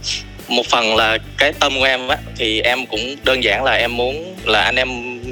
một 0.48 0.66
phần 0.66 0.96
là 0.96 1.18
cái 1.38 1.52
tâm 1.60 1.72
của 1.78 1.84
em 1.84 2.08
á 2.08 2.16
thì 2.36 2.60
em 2.60 2.86
cũng 2.86 3.16
đơn 3.24 3.44
giản 3.44 3.64
là 3.64 3.72
em 3.72 3.96
muốn 3.96 4.36
là 4.44 4.60
anh 4.60 4.76
em 4.76 4.88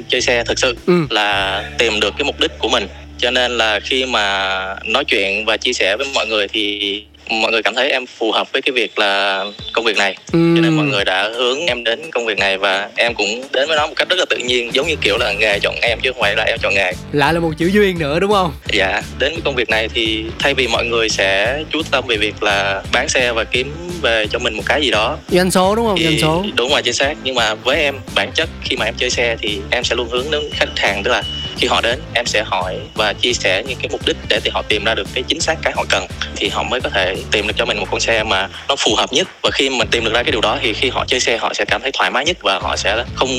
chơi 0.09 0.21
xe 0.21 0.43
thực 0.43 0.59
sự 0.59 0.77
ừ. 0.87 0.93
là 1.09 1.63
tìm 1.77 1.99
được 1.99 2.13
cái 2.17 2.25
mục 2.25 2.39
đích 2.39 2.51
của 2.59 2.69
mình 2.69 2.87
cho 3.17 3.31
nên 3.31 3.57
là 3.57 3.79
khi 3.79 4.05
mà 4.05 4.75
nói 4.85 5.05
chuyện 5.05 5.45
và 5.45 5.57
chia 5.57 5.73
sẻ 5.73 5.97
với 5.97 6.07
mọi 6.13 6.27
người 6.27 6.47
thì 6.47 7.05
mọi 7.29 7.51
người 7.51 7.63
cảm 7.63 7.75
thấy 7.75 7.91
em 7.91 8.05
phù 8.05 8.31
hợp 8.31 8.51
với 8.51 8.61
cái 8.61 8.71
việc 8.73 8.99
là 8.99 9.43
công 9.73 9.85
việc 9.85 9.97
này. 9.97 10.15
Ừ. 10.31 10.39
cho 10.55 10.61
nên 10.61 10.77
mọi 10.77 10.85
người 10.85 11.05
đã 11.05 11.29
hướng 11.35 11.59
em 11.67 11.83
đến 11.83 12.11
công 12.11 12.25
việc 12.25 12.37
này 12.37 12.57
và 12.57 12.89
em 12.95 13.13
cũng 13.13 13.41
đến 13.53 13.67
với 13.67 13.77
nó 13.77 13.87
một 13.87 13.93
cách 13.95 14.09
rất 14.09 14.19
là 14.19 14.25
tự 14.29 14.37
nhiên 14.37 14.73
giống 14.73 14.87
như 14.87 14.95
kiểu 15.01 15.17
là 15.17 15.33
nghề 15.33 15.59
chọn 15.59 15.75
em 15.81 15.99
chứ 16.01 16.11
không 16.11 16.21
phải 16.21 16.35
là 16.35 16.43
em 16.43 16.57
chọn 16.61 16.73
nghề. 16.73 16.93
Lại 17.11 17.33
là 17.33 17.39
một 17.39 17.51
chữ 17.57 17.67
duyên 17.73 17.99
nữa 17.99 18.19
đúng 18.19 18.31
không? 18.31 18.53
Dạ 18.73 19.01
đến 19.19 19.31
với 19.33 19.41
công 19.45 19.55
việc 19.55 19.69
này 19.69 19.89
thì 19.93 20.25
thay 20.39 20.53
vì 20.53 20.67
mọi 20.67 20.85
người 20.85 21.09
sẽ 21.09 21.63
chú 21.69 21.81
tâm 21.91 22.03
về 22.07 22.17
việc 22.17 22.43
là 22.43 22.81
bán 22.93 23.09
xe 23.09 23.31
và 23.31 23.43
kiếm 23.43 23.73
về 24.01 24.25
cho 24.31 24.39
mình 24.39 24.53
một 24.53 24.63
cái 24.65 24.81
gì 24.81 24.91
đó 24.91 25.17
doanh 25.29 25.51
số 25.51 25.75
đúng 25.75 25.85
không? 25.85 25.97
doanh 26.03 26.19
số. 26.21 26.45
đúng 26.55 26.69
rồi 26.69 26.81
chính 26.81 26.93
xác. 26.93 27.13
Nhưng 27.23 27.35
mà 27.35 27.55
với 27.55 27.81
em 27.81 27.95
bản 28.15 28.31
chất 28.35 28.49
khi 28.63 28.75
mà 28.75 28.85
em 28.85 28.93
chơi 28.97 29.09
xe 29.09 29.35
thì 29.41 29.59
em 29.69 29.83
sẽ 29.83 29.95
luôn 29.95 30.07
hướng 30.09 30.31
đến 30.31 30.41
khách 30.53 30.69
hàng 30.79 31.03
tức 31.03 31.11
là 31.11 31.23
khi 31.57 31.67
họ 31.67 31.81
đến 31.81 31.99
em 32.13 32.25
sẽ 32.25 32.43
hỏi 32.43 32.77
và 32.95 33.13
chia 33.13 33.33
sẻ 33.33 33.63
những 33.67 33.77
cái 33.81 33.89
mục 33.91 34.01
đích 34.05 34.17
để 34.29 34.39
thì 34.43 34.51
họ 34.53 34.61
tìm 34.61 34.83
ra 34.83 34.95
được 34.95 35.07
cái 35.13 35.23
chính 35.27 35.39
xác 35.39 35.55
cái 35.61 35.73
họ 35.75 35.85
cần. 35.89 36.05
Thì 36.35 36.49
họ 36.49 36.63
mới 36.63 36.81
có 36.81 36.89
thể 36.89 37.15
tìm 37.31 37.47
được 37.47 37.53
cho 37.57 37.65
mình 37.65 37.79
một 37.79 37.87
con 37.91 37.99
xe 37.99 38.23
mà 38.23 38.49
nó 38.67 38.75
phù 38.75 38.95
hợp 38.95 39.13
nhất. 39.13 39.27
Và 39.41 39.49
khi 39.51 39.69
mình 39.69 39.87
tìm 39.91 40.05
được 40.05 40.13
ra 40.13 40.23
cái 40.23 40.31
điều 40.31 40.41
đó 40.41 40.57
thì 40.61 40.73
khi 40.73 40.89
họ 40.89 41.05
chơi 41.07 41.19
xe 41.19 41.37
họ 41.37 41.53
sẽ 41.53 41.65
cảm 41.65 41.81
thấy 41.81 41.91
thoải 41.91 42.11
mái 42.11 42.25
nhất 42.25 42.37
và 42.41 42.59
họ 42.59 42.77
sẽ 42.77 43.03
không 43.15 43.29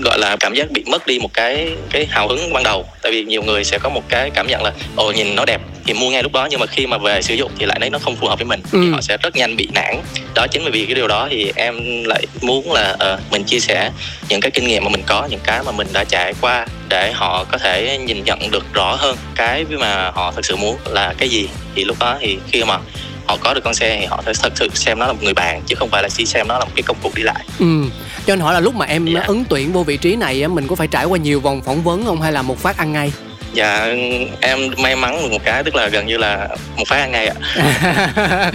gọi 0.00 0.18
là 0.18 0.36
cảm 0.40 0.54
giác 0.54 0.70
bị 0.70 0.84
mất 0.86 1.06
đi 1.06 1.18
một 1.18 1.32
cái 1.32 1.68
cái 1.90 2.06
hào 2.10 2.28
hứng 2.28 2.52
ban 2.52 2.62
đầu. 2.62 2.86
Tại 3.02 3.12
vì 3.12 3.24
nhiều 3.24 3.42
người 3.42 3.64
sẽ 3.64 3.78
có 3.78 3.88
một 3.88 4.02
cái 4.08 4.30
cảm 4.30 4.46
nhận 4.46 4.62
là 4.62 4.72
ồ 4.96 5.12
nhìn 5.12 5.34
nó 5.34 5.44
đẹp 5.44 5.60
thì 5.84 5.94
mua 5.94 6.10
ngay 6.10 6.22
lúc 6.22 6.32
đó. 6.32 6.48
Nhưng 6.50 6.60
mà 6.60 6.66
khi 6.66 6.86
mà 6.86 6.98
về 6.98 7.22
sử 7.22 7.34
dụng 7.34 7.50
thì 7.58 7.66
lại 7.66 7.78
thấy 7.80 7.90
nó 7.90 7.98
không 7.98 8.16
phù 8.16 8.28
hợp 8.28 8.38
với 8.38 8.46
mình 8.46 8.60
ừ. 8.72 8.78
thì 8.82 8.90
họ 8.90 9.00
sẽ 9.00 9.16
rất 9.22 9.36
nhanh 9.36 9.56
bị 9.56 9.68
nản. 9.74 9.96
Đó 10.34 10.46
chính 10.46 10.70
vì 10.72 10.84
cái 10.86 10.94
điều 10.94 11.08
đó 11.08 11.28
thì 11.30 11.52
em 11.56 12.04
lại 12.04 12.26
muốn 12.40 12.72
là 12.72 12.96
uh, 13.14 13.32
mình 13.32 13.44
chia 13.44 13.60
sẻ 13.60 13.90
những 14.28 14.40
cái 14.40 14.50
kinh 14.50 14.66
nghiệm 14.66 14.84
mà 14.84 14.90
mình 14.90 15.02
có 15.06 15.28
những 15.30 15.40
cái 15.44 15.62
mà 15.66 15.72
mình 15.72 15.86
đã 15.92 16.04
trải 16.04 16.34
qua 16.40 16.66
để 16.88 17.12
họ 17.12 17.44
có 17.44 17.58
thể 17.58 17.98
nhìn 18.06 18.24
nhận 18.24 18.50
được 18.50 18.64
rõ 18.74 18.96
hơn 18.98 19.16
cái 19.34 19.64
mà 19.64 20.10
họ 20.10 20.32
thực 20.32 20.44
sự 20.44 20.56
muốn 20.56 20.76
là 20.86 21.14
cái 21.18 21.28
gì. 21.28 21.48
Thì 21.74 21.84
lúc 21.84 21.96
đó 22.00 22.16
thì 22.20 22.38
khi 22.52 22.64
mà 22.64 22.78
họ 23.26 23.36
có 23.40 23.54
được 23.54 23.60
con 23.64 23.74
xe 23.74 23.96
thì 24.00 24.06
họ 24.06 24.22
phải 24.24 24.34
thật 24.42 24.52
sự 24.54 24.68
xem 24.74 24.98
nó 24.98 25.06
là 25.06 25.12
một 25.12 25.22
người 25.22 25.34
bạn 25.34 25.62
chứ 25.66 25.74
không 25.74 25.88
phải 25.88 26.02
là 26.02 26.08
chỉ 26.08 26.26
xem 26.26 26.48
nó 26.48 26.58
là 26.58 26.64
một 26.64 26.70
cái 26.74 26.82
công 26.82 26.96
cụ 27.02 27.10
đi 27.14 27.22
lại. 27.22 27.44
Ừ. 27.58 27.84
Cho 28.26 28.32
anh 28.32 28.40
hỏi 28.40 28.54
là 28.54 28.60
lúc 28.60 28.74
mà 28.74 28.86
em. 28.86 29.06
Dạ. 29.06 29.24
ứng 29.26 29.44
tuyển 29.44 29.72
vô 29.72 29.82
vị 29.82 29.96
trí 29.96 30.16
này 30.16 30.48
mình 30.48 30.66
có 30.66 30.74
phải 30.74 30.86
trải 30.86 31.04
qua 31.04 31.18
nhiều 31.18 31.40
vòng 31.40 31.60
phỏng 31.62 31.82
vấn 31.82 32.04
không 32.04 32.20
hay 32.20 32.32
là 32.32 32.42
một 32.42 32.58
phát 32.58 32.76
ăn 32.76 32.92
ngay? 32.92 33.12
Dạ 33.52 33.94
em 34.40 34.58
may 34.78 34.96
mắn 34.96 35.30
một 35.30 35.44
cái 35.44 35.64
tức 35.64 35.74
là 35.74 35.88
gần 35.88 36.06
như 36.06 36.16
là 36.16 36.48
một 36.76 36.84
phát 36.88 36.96
ăn 36.96 37.12
ngay 37.12 37.26
ạ. 37.26 37.34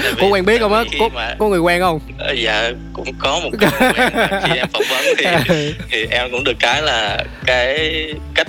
Có 0.21 0.27
quen 0.27 0.45
biết 0.45 0.61
không 0.61 0.73
á? 0.73 0.83
có, 0.99 1.09
mà... 1.13 1.35
có 1.39 1.47
người 1.47 1.59
quen 1.59 1.81
không? 1.81 1.99
Dạ 2.35 2.71
cũng 3.05 3.13
có 3.19 3.39
một 3.43 3.51
cái 3.59 3.71
khi 4.43 4.57
em 4.57 4.67
phỏng 4.73 4.83
vấn 4.89 5.05
thì 5.17 5.25
thì 5.91 6.05
em 6.11 6.31
cũng 6.31 6.43
được 6.43 6.59
cái 6.59 6.81
là 6.81 7.23
cái 7.45 8.05
cách 8.35 8.47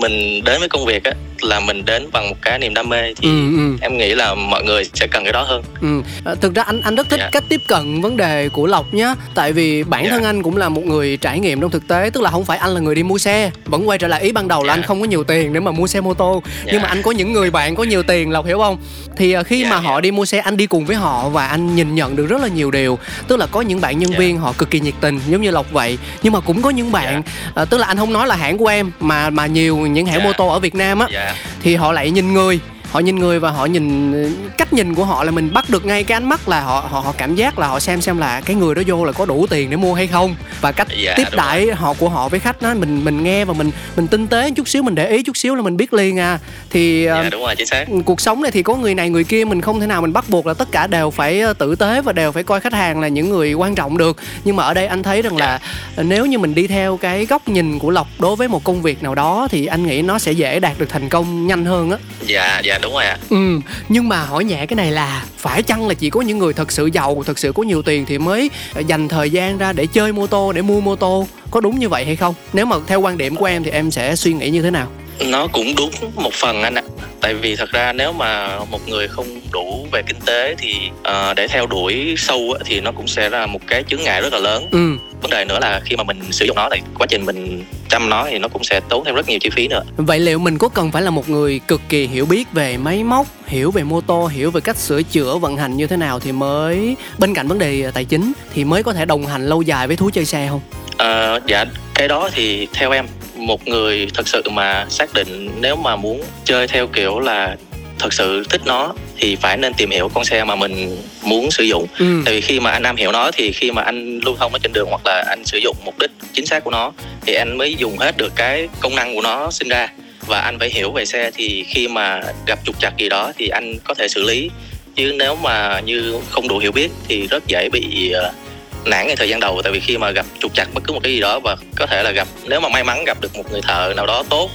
mình 0.00 0.44
đến 0.44 0.60
với 0.60 0.68
công 0.68 0.86
việc 0.86 1.04
á 1.04 1.12
là 1.42 1.60
mình 1.60 1.84
đến 1.84 2.08
bằng 2.12 2.28
một 2.28 2.36
cái 2.42 2.58
niềm 2.58 2.74
đam 2.74 2.88
mê 2.88 3.14
thì 3.16 3.28
ừ, 3.28 3.56
ừ. 3.56 3.76
em 3.80 3.96
nghĩ 3.96 4.14
là 4.14 4.34
mọi 4.34 4.64
người 4.64 4.84
sẽ 4.94 5.06
cần 5.06 5.24
cái 5.24 5.32
đó 5.32 5.42
hơn 5.42 5.62
ừ. 5.80 6.02
À, 6.24 6.34
thực 6.40 6.54
ra 6.54 6.62
anh 6.62 6.80
anh 6.80 6.94
rất 6.94 7.08
thích 7.08 7.20
yeah. 7.20 7.32
Dạ. 7.32 7.40
cách 7.40 7.48
tiếp 7.48 7.60
cận 7.68 8.00
vấn 8.00 8.16
đề 8.16 8.48
của 8.48 8.66
lộc 8.66 8.94
nhá 8.94 9.14
tại 9.34 9.52
vì 9.52 9.84
bản 9.84 10.00
yeah. 10.00 10.12
Dạ. 10.12 10.18
thân 10.18 10.24
anh 10.24 10.42
cũng 10.42 10.56
là 10.56 10.68
một 10.68 10.84
người 10.84 11.16
trải 11.16 11.40
nghiệm 11.40 11.60
trong 11.60 11.70
thực 11.70 11.88
tế 11.88 12.10
tức 12.12 12.22
là 12.22 12.30
không 12.30 12.44
phải 12.44 12.58
anh 12.58 12.70
là 12.70 12.80
người 12.80 12.94
đi 12.94 13.02
mua 13.02 13.18
xe 13.18 13.50
vẫn 13.64 13.88
quay 13.88 13.98
trở 13.98 14.08
lại 14.08 14.22
ý 14.22 14.32
ban 14.32 14.48
đầu 14.48 14.62
là 14.62 14.66
yeah. 14.66 14.78
anh 14.78 14.82
dạ. 14.82 14.86
không 14.86 15.00
có 15.00 15.06
nhiều 15.06 15.24
tiền 15.24 15.52
để 15.52 15.60
mà 15.60 15.70
mua 15.70 15.86
xe 15.86 16.00
mô 16.00 16.14
tô 16.14 16.42
yeah. 16.56 16.68
nhưng 16.72 16.82
mà 16.82 16.88
anh 16.88 17.02
có 17.02 17.10
những 17.10 17.32
người 17.32 17.50
bạn 17.50 17.74
có 17.74 17.84
nhiều 17.84 18.02
tiền 18.02 18.30
lộc 18.30 18.46
hiểu 18.46 18.58
không 18.58 18.78
thì 19.16 19.32
à, 19.32 19.42
khi 19.42 19.62
yeah, 19.62 19.70
mà 19.70 19.76
yeah. 19.76 19.84
họ 19.84 20.00
đi 20.00 20.10
mua 20.10 20.24
xe 20.24 20.38
anh 20.38 20.56
đi 20.56 20.66
cùng 20.66 20.84
với 20.84 20.96
họ 20.96 21.28
và 21.28 21.46
anh 21.46 21.76
nhìn 21.76 21.94
nhận 21.94 22.16
được 22.16 22.26
rất 22.26 22.40
là 22.40 22.48
nhiều 22.48 22.70
điều 22.70 22.98
tức 23.28 23.36
là 23.36 23.46
có 23.46 23.60
những 23.60 23.79
bạn 23.80 23.98
nhân 23.98 24.10
viên 24.18 24.38
họ 24.38 24.52
cực 24.58 24.70
kỳ 24.70 24.80
nhiệt 24.80 24.94
tình 25.00 25.20
giống 25.28 25.42
như 25.42 25.50
lộc 25.50 25.72
vậy 25.72 25.98
nhưng 26.22 26.32
mà 26.32 26.40
cũng 26.40 26.62
có 26.62 26.70
những 26.70 26.92
bạn 26.92 27.12
yeah. 27.12 27.24
à, 27.54 27.64
tức 27.64 27.78
là 27.78 27.86
anh 27.86 27.96
không 27.96 28.12
nói 28.12 28.26
là 28.26 28.36
hãng 28.36 28.58
của 28.58 28.66
em 28.66 28.90
mà 29.00 29.30
mà 29.30 29.46
nhiều 29.46 29.76
những 29.76 30.06
hãng 30.06 30.20
yeah. 30.20 30.24
mô 30.24 30.32
tô 30.32 30.48
ở 30.48 30.58
Việt 30.58 30.74
Nam 30.74 30.98
á 30.98 31.06
yeah. 31.12 31.36
thì 31.62 31.74
họ 31.76 31.92
lại 31.92 32.10
nhìn 32.10 32.32
người 32.32 32.60
họ 32.90 33.00
nhìn 33.00 33.18
người 33.18 33.38
và 33.38 33.50
họ 33.50 33.66
nhìn 33.66 34.12
cách 34.58 34.72
nhìn 34.72 34.94
của 34.94 35.04
họ 35.04 35.24
là 35.24 35.30
mình 35.30 35.52
bắt 35.52 35.70
được 35.70 35.84
ngay 35.84 36.04
cái 36.04 36.16
ánh 36.16 36.28
mắt 36.28 36.48
là 36.48 36.60
họ 36.60 36.88
họ 36.90 37.00
họ 37.00 37.14
cảm 37.18 37.34
giác 37.34 37.58
là 37.58 37.66
họ 37.66 37.80
xem 37.80 38.00
xem 38.00 38.18
là 38.18 38.40
cái 38.40 38.56
người 38.56 38.74
đó 38.74 38.82
vô 38.86 39.04
là 39.04 39.12
có 39.12 39.26
đủ 39.26 39.46
tiền 39.50 39.70
để 39.70 39.76
mua 39.76 39.94
hay 39.94 40.06
không. 40.06 40.34
Và 40.60 40.72
cách 40.72 40.88
dạ, 40.96 41.14
tiếp 41.16 41.24
đãi 41.32 41.66
họ 41.66 41.94
của 41.98 42.08
họ 42.08 42.28
với 42.28 42.40
khách 42.40 42.62
đó 42.62 42.74
mình 42.74 43.04
mình 43.04 43.22
nghe 43.22 43.44
và 43.44 43.54
mình 43.54 43.70
mình 43.96 44.06
tinh 44.06 44.26
tế 44.26 44.50
chút 44.50 44.68
xíu 44.68 44.82
mình 44.82 44.94
để 44.94 45.08
ý 45.08 45.22
chút 45.22 45.36
xíu 45.36 45.54
là 45.54 45.62
mình 45.62 45.76
biết 45.76 45.92
liền 45.92 46.18
à. 46.18 46.38
Thì 46.70 47.04
dạ, 47.04 47.28
đúng 47.30 47.40
rồi, 47.40 47.54
chính 47.56 47.66
xác. 47.66 47.84
cuộc 48.04 48.20
sống 48.20 48.42
này 48.42 48.50
thì 48.50 48.62
có 48.62 48.76
người 48.76 48.94
này 48.94 49.10
người 49.10 49.24
kia 49.24 49.44
mình 49.44 49.60
không 49.60 49.80
thể 49.80 49.86
nào 49.86 50.02
mình 50.02 50.12
bắt 50.12 50.24
buộc 50.28 50.46
là 50.46 50.54
tất 50.54 50.68
cả 50.72 50.86
đều 50.86 51.10
phải 51.10 51.40
ờ, 51.40 51.52
tử 51.52 51.74
tế 51.74 52.00
và 52.00 52.12
đều 52.12 52.32
phải 52.32 52.42
coi 52.42 52.60
khách 52.60 52.72
hàng 52.72 53.00
là 53.00 53.08
những 53.08 53.30
người 53.30 53.52
quan 53.52 53.74
trọng 53.74 53.98
được. 53.98 54.16
Nhưng 54.44 54.56
mà 54.56 54.64
ở 54.64 54.74
đây 54.74 54.86
anh 54.86 55.02
thấy 55.02 55.22
rằng 55.22 55.36
dạ. 55.38 55.58
là 55.96 56.02
nếu 56.02 56.26
như 56.26 56.38
mình 56.38 56.54
đi 56.54 56.66
theo 56.66 56.96
cái 56.96 57.26
góc 57.26 57.48
nhìn 57.48 57.78
của 57.78 57.90
lộc 57.90 58.06
đối 58.18 58.36
với 58.36 58.48
một 58.48 58.64
công 58.64 58.82
việc 58.82 59.02
nào 59.02 59.14
đó 59.14 59.48
thì 59.50 59.66
anh 59.66 59.86
nghĩ 59.86 60.02
nó 60.02 60.18
sẽ 60.18 60.32
dễ 60.32 60.60
đạt 60.60 60.78
được 60.78 60.88
thành 60.88 61.08
công 61.08 61.46
nhanh 61.46 61.64
hơn 61.64 61.90
á. 61.90 61.96
Dạ 62.26 62.60
dạ 62.64 62.78
đúng 62.82 62.92
rồi 62.92 63.04
ạ. 63.04 63.16
Ừ 63.30 63.60
nhưng 63.88 64.08
mà 64.08 64.24
hỏi 64.24 64.44
nhẹ 64.44 64.66
cái 64.66 64.76
này 64.76 64.92
là 64.92 65.24
phải 65.36 65.62
chăng 65.62 65.88
là 65.88 65.94
chỉ 65.94 66.10
có 66.10 66.20
những 66.20 66.38
người 66.38 66.52
thật 66.52 66.72
sự 66.72 66.86
giàu 66.92 67.22
thật 67.26 67.38
sự 67.38 67.52
có 67.52 67.62
nhiều 67.62 67.82
tiền 67.82 68.04
thì 68.06 68.18
mới 68.18 68.50
dành 68.86 69.08
thời 69.08 69.30
gian 69.30 69.58
ra 69.58 69.72
để 69.72 69.86
chơi 69.86 70.12
mô 70.12 70.26
tô 70.26 70.52
để 70.52 70.62
mua 70.62 70.80
mô 70.80 70.96
tô? 70.96 71.26
Có 71.50 71.60
đúng 71.60 71.78
như 71.78 71.88
vậy 71.88 72.04
hay 72.04 72.16
không? 72.16 72.34
Nếu 72.52 72.66
mà 72.66 72.76
theo 72.86 73.00
quan 73.00 73.18
điểm 73.18 73.36
của 73.36 73.44
em 73.44 73.64
thì 73.64 73.70
em 73.70 73.90
sẽ 73.90 74.16
suy 74.16 74.32
nghĩ 74.32 74.50
như 74.50 74.62
thế 74.62 74.70
nào? 74.70 74.88
Nó 75.26 75.46
cũng 75.46 75.74
đúng 75.76 75.90
một 76.14 76.32
phần 76.32 76.62
anh 76.62 76.74
ạ 76.74 76.82
tại 77.20 77.34
vì 77.34 77.56
thật 77.56 77.70
ra 77.72 77.92
nếu 77.92 78.12
mà 78.12 78.58
một 78.70 78.88
người 78.88 79.08
không 79.08 79.26
đủ 79.52 79.86
về 79.92 80.02
kinh 80.06 80.20
tế 80.26 80.54
thì 80.58 80.74
uh, 81.00 81.36
để 81.36 81.48
theo 81.48 81.66
đuổi 81.66 82.14
sâu 82.18 82.54
thì 82.64 82.80
nó 82.80 82.92
cũng 82.92 83.08
sẽ 83.08 83.30
là 83.30 83.46
một 83.46 83.60
cái 83.66 83.84
chướng 83.88 84.02
ngại 84.02 84.22
rất 84.22 84.32
là 84.32 84.38
lớn. 84.38 84.68
Ừ. 84.70 84.96
vấn 85.22 85.30
đề 85.30 85.44
nữa 85.44 85.58
là 85.60 85.80
khi 85.84 85.96
mà 85.96 86.04
mình 86.04 86.32
sử 86.32 86.44
dụng 86.46 86.56
nó 86.56 86.68
thì 86.72 86.80
quá 86.98 87.06
trình 87.06 87.26
mình 87.26 87.64
chăm 87.88 88.08
nó 88.08 88.26
thì 88.30 88.38
nó 88.38 88.48
cũng 88.48 88.64
sẽ 88.64 88.80
tốn 88.88 89.04
thêm 89.04 89.14
rất 89.14 89.28
nhiều 89.28 89.38
chi 89.38 89.50
phí 89.50 89.68
nữa. 89.68 89.82
Vậy 89.96 90.18
liệu 90.18 90.38
mình 90.38 90.58
có 90.58 90.68
cần 90.68 90.92
phải 90.92 91.02
là 91.02 91.10
một 91.10 91.28
người 91.28 91.60
cực 91.68 91.80
kỳ 91.88 92.06
hiểu 92.06 92.26
biết 92.26 92.52
về 92.52 92.76
máy 92.76 93.04
móc 93.04 93.26
hiểu 93.46 93.70
về 93.70 93.82
mô 93.82 94.00
tô 94.00 94.26
hiểu 94.26 94.50
về 94.50 94.60
cách 94.60 94.76
sửa 94.76 95.02
chữa 95.02 95.36
vận 95.36 95.56
hành 95.56 95.76
như 95.76 95.86
thế 95.86 95.96
nào 95.96 96.20
thì 96.20 96.32
mới 96.32 96.96
bên 97.18 97.34
cạnh 97.34 97.48
vấn 97.48 97.58
đề 97.58 97.90
tài 97.90 98.04
chính 98.04 98.32
thì 98.54 98.64
mới 98.64 98.82
có 98.82 98.92
thể 98.92 99.04
đồng 99.04 99.26
hành 99.26 99.46
lâu 99.46 99.62
dài 99.62 99.86
với 99.86 99.96
thú 99.96 100.10
chơi 100.10 100.24
xe 100.24 100.48
không 100.48 100.60
uh, 101.00 101.46
dạ 101.46 101.64
cái 101.94 102.08
đó 102.08 102.28
thì 102.32 102.68
theo 102.72 102.90
em 102.90 103.06
một 103.36 103.68
người 103.68 104.08
thật 104.14 104.28
sự 104.28 104.42
mà 104.50 104.86
xác 104.88 105.14
định 105.14 105.50
nếu 105.60 105.76
mà 105.76 105.96
muốn 105.96 106.22
chơi 106.44 106.66
theo 106.66 106.86
kiểu 106.86 107.20
là 107.20 107.56
thật 107.98 108.12
sự 108.12 108.44
thích 108.50 108.60
nó 108.64 108.92
thì 109.18 109.36
phải 109.36 109.56
nên 109.56 109.74
tìm 109.74 109.90
hiểu 109.90 110.08
con 110.14 110.24
xe 110.24 110.44
mà 110.44 110.56
mình 110.56 110.96
muốn 111.22 111.50
sử 111.50 111.64
dụng. 111.64 111.86
Ừ. 111.98 112.22
tại 112.24 112.34
vì 112.34 112.40
khi 112.40 112.60
mà 112.60 112.70
anh 112.70 112.82
am 112.82 112.96
hiểu 112.96 113.12
nó 113.12 113.30
thì 113.30 113.52
khi 113.52 113.70
mà 113.70 113.82
anh 113.82 114.18
lưu 114.18 114.36
thông 114.36 114.52
ở 114.52 114.58
trên 114.62 114.72
đường 114.72 114.88
hoặc 114.88 115.00
là 115.04 115.24
anh 115.28 115.44
sử 115.44 115.58
dụng 115.58 115.76
mục 115.84 115.98
đích 115.98 116.10
chính 116.32 116.46
xác 116.46 116.64
của 116.64 116.70
nó 116.70 116.92
thì 117.26 117.34
anh 117.34 117.58
mới 117.58 117.74
dùng 117.74 117.98
hết 117.98 118.16
được 118.16 118.32
cái 118.36 118.68
công 118.80 118.94
năng 118.94 119.14
của 119.14 119.22
nó 119.22 119.50
sinh 119.50 119.68
ra. 119.68 119.88
Và 120.26 120.40
anh 120.40 120.58
phải 120.58 120.70
hiểu 120.70 120.92
về 120.92 121.04
xe 121.04 121.30
thì 121.34 121.64
khi 121.68 121.88
mà 121.88 122.20
gặp 122.46 122.58
trục 122.64 122.80
trặc 122.80 122.96
gì 122.98 123.08
đó 123.08 123.32
thì 123.38 123.48
anh 123.48 123.78
có 123.84 123.94
thể 123.94 124.08
xử 124.08 124.22
lý. 124.22 124.50
Chứ 124.96 125.12
nếu 125.18 125.36
mà 125.36 125.80
như 125.80 126.14
không 126.30 126.48
đủ 126.48 126.58
hiểu 126.58 126.72
biết 126.72 126.90
thì 127.08 127.26
rất 127.26 127.46
dễ 127.46 127.68
bị 127.72 128.12
uh, 128.28 128.34
nản 128.84 129.06
ngay 129.06 129.16
thời 129.16 129.28
gian 129.28 129.40
đầu, 129.40 129.62
tại 129.62 129.72
vì 129.72 129.80
khi 129.80 129.98
mà 129.98 130.10
gặp 130.10 130.26
trục 130.40 130.54
trặc 130.54 130.68
bất 130.74 130.84
cứ 130.84 130.92
một 130.92 131.00
cái 131.02 131.12
gì 131.12 131.20
đó 131.20 131.40
và 131.40 131.56
có 131.76 131.86
thể 131.86 132.02
là 132.02 132.10
gặp, 132.10 132.28
nếu 132.44 132.60
mà 132.60 132.68
may 132.68 132.84
mắn 132.84 133.04
gặp 133.04 133.20
được 133.20 133.36
một 133.36 133.52
người 133.52 133.60
thợ 133.62 133.92
nào 133.96 134.06
đó 134.06 134.22
tốt, 134.30 134.50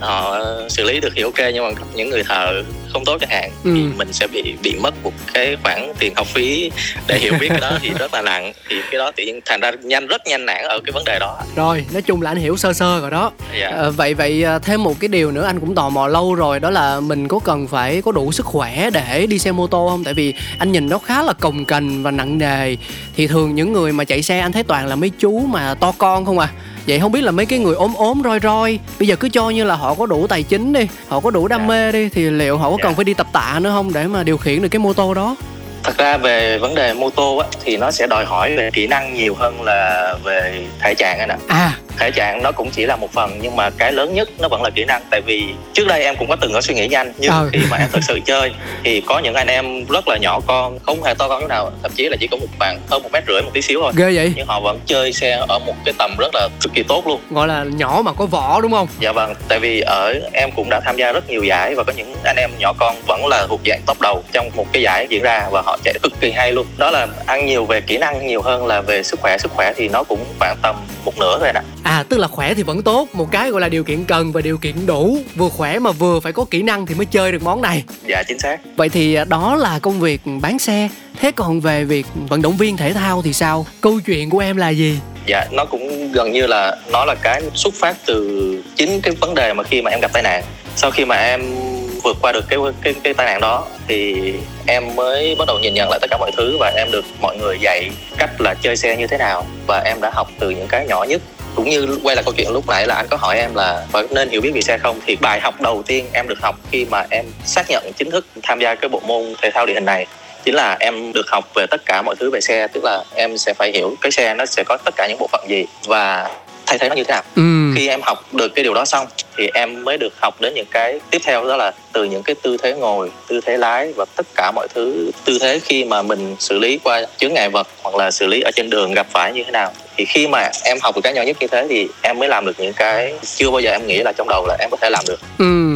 họ 0.00 0.40
xử 0.68 0.84
lý 0.84 1.00
được 1.00 1.12
thì 1.16 1.22
ok, 1.22 1.38
nhưng 1.54 1.64
mà 1.64 1.70
những 1.94 2.10
người 2.10 2.22
thợ 2.22 2.62
không 2.92 3.04
tốt 3.04 3.16
chẳng 3.20 3.30
hạn 3.30 3.50
ừ. 3.64 3.70
thì 3.74 3.82
mình 3.96 4.12
sẽ 4.12 4.26
bị 4.26 4.54
bị 4.62 4.76
mất 4.82 4.94
một 5.02 5.12
cái 5.34 5.56
khoản 5.62 5.92
tiền 5.98 6.12
học 6.16 6.26
phí 6.26 6.70
để 7.06 7.18
hiểu 7.18 7.32
biết 7.40 7.48
cái 7.48 7.60
đó 7.60 7.70
thì 7.82 7.90
rất 7.98 8.14
là 8.14 8.22
nặng. 8.22 8.52
Thì 8.68 8.76
cái 8.90 8.98
đó 8.98 9.12
tự 9.16 9.24
nhiên 9.24 9.40
thành 9.44 9.60
ra 9.60 9.70
nhanh 9.82 10.06
rất 10.06 10.26
nhanh 10.26 10.46
nản 10.46 10.64
ở 10.64 10.80
cái 10.84 10.92
vấn 10.92 11.04
đề 11.04 11.18
đó. 11.18 11.38
Rồi 11.56 11.84
nói 11.92 12.02
chung 12.02 12.22
là 12.22 12.30
anh 12.30 12.36
hiểu 12.36 12.56
sơ 12.56 12.72
sơ 12.72 13.00
rồi 13.00 13.10
đó. 13.10 13.32
Dạ. 13.60 13.68
à, 13.68 13.90
vậy 13.90 14.14
vậy 14.14 14.42
ờ, 14.42 14.58
thêm 14.58 14.82
một 14.82 14.94
cái 15.00 15.08
điều 15.08 15.30
nữa 15.30 15.44
anh 15.44 15.60
cũng 15.60 15.74
tò 15.74 15.88
mò 15.88 16.06
lâu 16.06 16.34
rồi 16.34 16.60
đó 16.60 16.70
là 16.70 17.00
mình 17.00 17.28
có 17.28 17.38
cần 17.38 17.66
phải 17.66 18.02
có 18.02 18.12
đủ 18.12 18.32
sức 18.32 18.46
khỏe 18.46 18.90
để 18.90 19.26
đi 19.26 19.38
xe 19.38 19.52
mô 19.52 19.66
tô 19.66 19.88
không? 19.90 20.04
Tại 20.04 20.14
vì 20.14 20.34
anh 20.58 20.72
nhìn 20.72 20.88
nó 20.88 20.98
khá 20.98 21.22
là 21.22 21.32
cồng 21.32 21.64
kềnh 21.64 22.02
và 22.02 22.10
nặng 22.10 22.38
nề. 22.38 22.76
Thì 23.16 23.26
thường 23.26 23.54
những 23.54 23.72
người 23.72 23.92
mà 23.92 24.04
chạy 24.04 24.22
xe 24.22 24.38
anh 24.38 24.52
thấy 24.52 24.62
toàn 24.62 24.86
là 24.86 24.96
mấy 24.96 25.10
chú 25.18 25.38
mà 25.38 25.74
to 25.74 25.92
con 25.98 26.24
không 26.24 26.38
à 26.38 26.48
vậy 26.88 27.00
không 27.00 27.12
biết 27.12 27.20
là 27.20 27.30
mấy 27.30 27.46
cái 27.46 27.58
người 27.58 27.74
ốm 27.74 27.94
ốm 27.94 28.22
roi 28.24 28.38
roi 28.42 28.78
bây 28.98 29.08
giờ 29.08 29.16
cứ 29.16 29.28
cho 29.28 29.50
như 29.50 29.64
là 29.64 29.76
họ 29.76 29.94
có 29.94 30.06
đủ 30.06 30.26
tài 30.26 30.42
chính 30.42 30.72
đi 30.72 30.86
họ 31.08 31.20
có 31.20 31.30
đủ 31.30 31.48
đam 31.48 31.60
yeah. 31.60 31.70
Dạ. 31.70 31.74
mê 31.74 31.92
đi 31.92 32.08
thì 32.08 32.30
liệu 32.30 32.56
họ 32.56 32.64
có 32.64 32.70
yeah. 32.70 32.82
cần 32.82 32.92
dạ. 32.92 32.96
phải 32.96 33.04
đi 33.04 33.14
tập 33.14 33.26
tạ 33.32 33.58
nữa 33.62 33.70
không 33.70 33.92
để 33.92 34.06
mà 34.06 34.22
điều 34.22 34.36
khiển 34.36 34.62
được 34.62 34.68
cái 34.68 34.78
mô 34.78 34.92
tô 34.92 35.14
đó 35.14 35.36
thật 35.82 35.98
ra 35.98 36.16
về 36.16 36.58
vấn 36.58 36.74
đề 36.74 36.94
mô 36.94 37.10
tô 37.10 37.36
á 37.36 37.48
thì 37.64 37.76
nó 37.76 37.90
sẽ 37.90 38.06
đòi 38.06 38.24
hỏi 38.24 38.56
về 38.56 38.70
kỹ 38.72 38.86
năng 38.86 39.14
nhiều 39.14 39.34
hơn 39.34 39.62
là 39.62 40.14
về 40.24 40.66
thể 40.80 40.94
trạng 40.94 41.18
anh 41.18 41.28
ạ 41.28 41.38
à 41.48 41.72
thể 41.98 42.10
trạng 42.10 42.42
nó 42.42 42.52
cũng 42.52 42.70
chỉ 42.70 42.86
là 42.86 42.96
một 42.96 43.12
phần 43.12 43.38
nhưng 43.42 43.56
mà 43.56 43.70
cái 43.70 43.92
lớn 43.92 44.14
nhất 44.14 44.28
nó 44.38 44.48
vẫn 44.48 44.62
là 44.62 44.70
kỹ 44.70 44.84
năng. 44.84 45.02
Tại 45.10 45.20
vì 45.26 45.44
trước 45.72 45.86
đây 45.86 46.04
em 46.04 46.16
cũng 46.16 46.28
có 46.28 46.36
từng 46.36 46.52
có 46.52 46.60
suy 46.60 46.74
nghĩ 46.74 46.88
nhanh 46.88 47.12
nhưng 47.18 47.32
ừ. 47.32 47.48
khi 47.52 47.58
mà 47.70 47.76
em 47.76 47.88
thực 47.92 48.04
sự 48.04 48.20
chơi 48.24 48.52
thì 48.84 49.00
có 49.00 49.18
những 49.18 49.34
anh 49.34 49.46
em 49.46 49.84
rất 49.84 50.08
là 50.08 50.16
nhỏ 50.16 50.40
con 50.46 50.78
không 50.78 51.02
hề 51.02 51.14
to 51.14 51.28
con 51.28 51.40
chút 51.40 51.48
nào 51.48 51.70
thậm 51.82 51.92
chí 51.94 52.08
là 52.08 52.16
chỉ 52.20 52.26
có 52.26 52.36
một 52.36 52.46
bạn 52.58 52.78
hơn 52.90 53.02
một 53.02 53.08
mét 53.12 53.24
rưỡi 53.28 53.42
một 53.42 53.50
tí 53.54 53.62
xíu 53.62 53.80
thôi. 53.82 53.92
Ghê 53.96 54.12
vậy? 54.14 54.32
Nhưng 54.36 54.46
họ 54.46 54.60
vẫn 54.60 54.80
chơi 54.86 55.12
xe 55.12 55.44
ở 55.48 55.58
một 55.58 55.74
cái 55.84 55.94
tầm 55.98 56.16
rất 56.18 56.34
là 56.34 56.48
cực 56.60 56.74
kỳ 56.74 56.82
tốt 56.82 57.06
luôn. 57.06 57.20
Gọi 57.30 57.48
là 57.48 57.64
nhỏ 57.64 58.02
mà 58.04 58.12
có 58.12 58.26
vỏ 58.26 58.60
đúng 58.60 58.72
không? 58.72 58.88
Dạ 59.00 59.12
vâng 59.12 59.34
tại 59.48 59.58
vì 59.58 59.80
ở 59.80 60.14
em 60.32 60.50
cũng 60.56 60.70
đã 60.70 60.80
tham 60.84 60.96
gia 60.96 61.12
rất 61.12 61.30
nhiều 61.30 61.42
giải 61.42 61.74
và 61.74 61.84
có 61.84 61.92
những 61.96 62.14
anh 62.24 62.36
em 62.36 62.50
nhỏ 62.58 62.72
con 62.78 62.96
vẫn 63.06 63.26
là 63.26 63.46
thuộc 63.48 63.60
dạng 63.66 63.80
top 63.86 64.00
đầu 64.00 64.22
trong 64.32 64.50
một 64.56 64.66
cái 64.72 64.82
giải 64.82 65.06
diễn 65.10 65.22
ra 65.22 65.48
và 65.50 65.62
họ 65.62 65.78
chạy 65.84 65.94
cực 66.02 66.12
kỳ 66.20 66.30
hay 66.30 66.52
luôn. 66.52 66.66
Đó 66.76 66.90
là 66.90 67.06
ăn 67.26 67.46
nhiều 67.46 67.64
về 67.64 67.80
kỹ 67.80 67.98
năng 67.98 68.26
nhiều 68.26 68.42
hơn 68.42 68.66
là 68.66 68.80
về 68.80 69.02
sức 69.02 69.20
khỏe. 69.20 69.38
Sức 69.38 69.52
khỏe 69.52 69.72
thì 69.76 69.88
nó 69.88 70.02
cũng 70.02 70.24
khoảng 70.38 70.56
tầm 70.62 70.76
một 71.04 71.18
nửa 71.18 71.38
thôi 71.38 71.52
nè 71.54 71.60
à 71.88 72.04
tức 72.08 72.18
là 72.18 72.28
khỏe 72.28 72.54
thì 72.54 72.62
vẫn 72.62 72.82
tốt. 72.82 73.08
Một 73.12 73.28
cái 73.32 73.50
gọi 73.50 73.60
là 73.60 73.68
điều 73.68 73.84
kiện 73.84 74.04
cần 74.04 74.32
và 74.32 74.40
điều 74.40 74.58
kiện 74.58 74.86
đủ. 74.86 75.18
Vừa 75.36 75.48
khỏe 75.48 75.78
mà 75.78 75.90
vừa 75.90 76.20
phải 76.20 76.32
có 76.32 76.44
kỹ 76.44 76.62
năng 76.62 76.86
thì 76.86 76.94
mới 76.94 77.06
chơi 77.06 77.32
được 77.32 77.42
món 77.42 77.62
này. 77.62 77.84
Dạ 78.06 78.22
chính 78.28 78.38
xác. 78.38 78.60
Vậy 78.76 78.88
thì 78.88 79.14
à, 79.14 79.24
đó 79.24 79.56
là 79.56 79.78
công 79.78 80.00
việc 80.00 80.20
bán 80.40 80.58
xe. 80.58 80.88
Thế 81.20 81.32
còn 81.32 81.60
về 81.60 81.84
việc 81.84 82.06
vận 82.28 82.42
động 82.42 82.56
viên 82.56 82.76
thể 82.76 82.92
thao 82.92 83.22
thì 83.22 83.32
sao? 83.32 83.66
Câu 83.80 84.00
chuyện 84.06 84.30
của 84.30 84.38
em 84.38 84.56
là 84.56 84.68
gì? 84.68 84.98
Dạ 85.26 85.46
nó 85.52 85.64
cũng 85.64 86.12
gần 86.12 86.32
như 86.32 86.46
là 86.46 86.76
nó 86.92 87.04
là 87.04 87.14
cái 87.14 87.42
xuất 87.54 87.74
phát 87.74 87.96
từ 88.06 88.62
chính 88.76 89.00
cái 89.00 89.14
vấn 89.20 89.34
đề 89.34 89.52
mà 89.52 89.62
khi 89.62 89.82
mà 89.82 89.90
em 89.90 90.00
gặp 90.00 90.12
tai 90.12 90.22
nạn. 90.22 90.44
Sau 90.76 90.90
khi 90.90 91.04
mà 91.04 91.16
em 91.16 91.54
vượt 92.02 92.16
qua 92.20 92.32
được 92.32 92.44
cái 92.48 92.58
cái 92.82 92.94
cái 93.02 93.14
tai 93.14 93.26
nạn 93.26 93.40
đó 93.40 93.66
thì 93.88 94.32
em 94.66 94.96
mới 94.96 95.36
bắt 95.38 95.44
đầu 95.48 95.58
nhìn 95.58 95.74
nhận 95.74 95.88
lại 95.90 95.98
tất 96.02 96.10
cả 96.10 96.16
mọi 96.20 96.30
thứ 96.36 96.56
và 96.60 96.72
em 96.76 96.90
được 96.90 97.04
mọi 97.20 97.36
người 97.36 97.58
dạy 97.60 97.90
cách 98.18 98.40
là 98.40 98.54
chơi 98.54 98.76
xe 98.76 98.96
như 98.96 99.06
thế 99.06 99.18
nào. 99.18 99.46
Và 99.66 99.82
em 99.84 100.00
đã 100.00 100.10
học 100.14 100.30
từ 100.38 100.50
những 100.50 100.68
cái 100.68 100.86
nhỏ 100.86 101.04
nhất 101.08 101.22
cũng 101.54 101.70
như 101.70 101.98
quay 102.02 102.16
lại 102.16 102.22
câu 102.24 102.34
chuyện 102.36 102.50
lúc 102.52 102.64
nãy 102.68 102.86
là 102.86 102.94
anh 102.94 103.06
có 103.10 103.16
hỏi 103.16 103.38
em 103.38 103.54
là 103.54 103.86
có 103.92 104.02
nên 104.10 104.28
hiểu 104.28 104.40
biết 104.40 104.50
về 104.54 104.60
xe 104.60 104.78
không 104.78 105.00
thì 105.06 105.16
bài 105.16 105.40
học 105.40 105.60
đầu 105.60 105.82
tiên 105.86 106.06
em 106.12 106.28
được 106.28 106.38
học 106.42 106.56
khi 106.72 106.86
mà 106.90 107.04
em 107.10 107.24
xác 107.44 107.70
nhận 107.70 107.92
chính 107.96 108.10
thức 108.10 108.26
tham 108.42 108.60
gia 108.60 108.74
cái 108.74 108.88
bộ 108.88 109.00
môn 109.06 109.34
thể 109.42 109.50
thao 109.50 109.66
địa 109.66 109.74
hình 109.74 109.84
này 109.84 110.06
chính 110.44 110.54
là 110.54 110.76
em 110.80 111.12
được 111.12 111.26
học 111.30 111.44
về 111.54 111.66
tất 111.70 111.80
cả 111.86 112.02
mọi 112.02 112.14
thứ 112.20 112.30
về 112.30 112.40
xe, 112.40 112.66
tức 112.66 112.84
là 112.84 113.04
em 113.14 113.38
sẽ 113.38 113.54
phải 113.54 113.72
hiểu 113.72 113.94
cái 114.00 114.12
xe 114.12 114.34
nó 114.34 114.46
sẽ 114.46 114.64
có 114.66 114.76
tất 114.84 114.94
cả 114.96 115.06
những 115.08 115.18
bộ 115.18 115.28
phận 115.32 115.44
gì 115.48 115.64
và 115.86 116.30
thay 116.66 116.78
thế 116.78 116.88
nó 116.88 116.94
như 116.94 117.04
thế 117.04 117.12
nào 117.12 117.22
ừ 117.36 117.57
khi 117.78 117.88
em 117.88 118.00
học 118.02 118.34
được 118.34 118.54
cái 118.54 118.62
điều 118.62 118.74
đó 118.74 118.84
xong, 118.84 119.06
thì 119.36 119.50
em 119.54 119.84
mới 119.84 119.98
được 119.98 120.12
học 120.20 120.40
đến 120.40 120.54
những 120.54 120.66
cái 120.70 121.00
tiếp 121.10 121.18
theo, 121.24 121.48
đó 121.48 121.56
là 121.56 121.72
từ 121.92 122.04
những 122.04 122.22
cái 122.22 122.34
tư 122.42 122.56
thế 122.62 122.74
ngồi, 122.74 123.10
tư 123.28 123.40
thế 123.46 123.56
lái 123.56 123.92
và 123.96 124.04
tất 124.16 124.26
cả 124.34 124.52
mọi 124.54 124.68
thứ, 124.74 125.10
tư 125.24 125.38
thế 125.40 125.60
khi 125.64 125.84
mà 125.84 126.02
mình 126.02 126.36
xử 126.38 126.58
lý 126.58 126.78
qua 126.84 127.02
chướng 127.16 127.34
ngại 127.34 127.48
vật 127.48 127.68
hoặc 127.82 127.96
là 127.96 128.10
xử 128.10 128.26
lý 128.26 128.40
ở 128.40 128.50
trên 128.56 128.70
đường 128.70 128.94
gặp 128.94 129.06
phải 129.10 129.32
như 129.32 129.44
thế 129.44 129.50
nào. 129.50 129.72
Thì 129.96 130.04
khi 130.04 130.28
mà 130.28 130.50
em 130.64 130.78
học 130.82 130.94
được 130.94 131.00
cái 131.04 131.12
nhỏ 131.12 131.22
nhất 131.22 131.36
như 131.40 131.46
thế 131.46 131.66
thì 131.68 131.88
em 132.02 132.18
mới 132.18 132.28
làm 132.28 132.46
được 132.46 132.60
những 132.60 132.72
cái 132.72 133.14
chưa 133.36 133.50
bao 133.50 133.60
giờ 133.60 133.70
em 133.70 133.86
nghĩ 133.86 133.98
là 133.98 134.12
trong 134.12 134.28
đầu 134.28 134.46
là 134.46 134.56
em 134.60 134.70
có 134.70 134.76
thể 134.80 134.90
làm 134.90 135.04
được. 135.06 135.20
Ừ. 135.38 135.74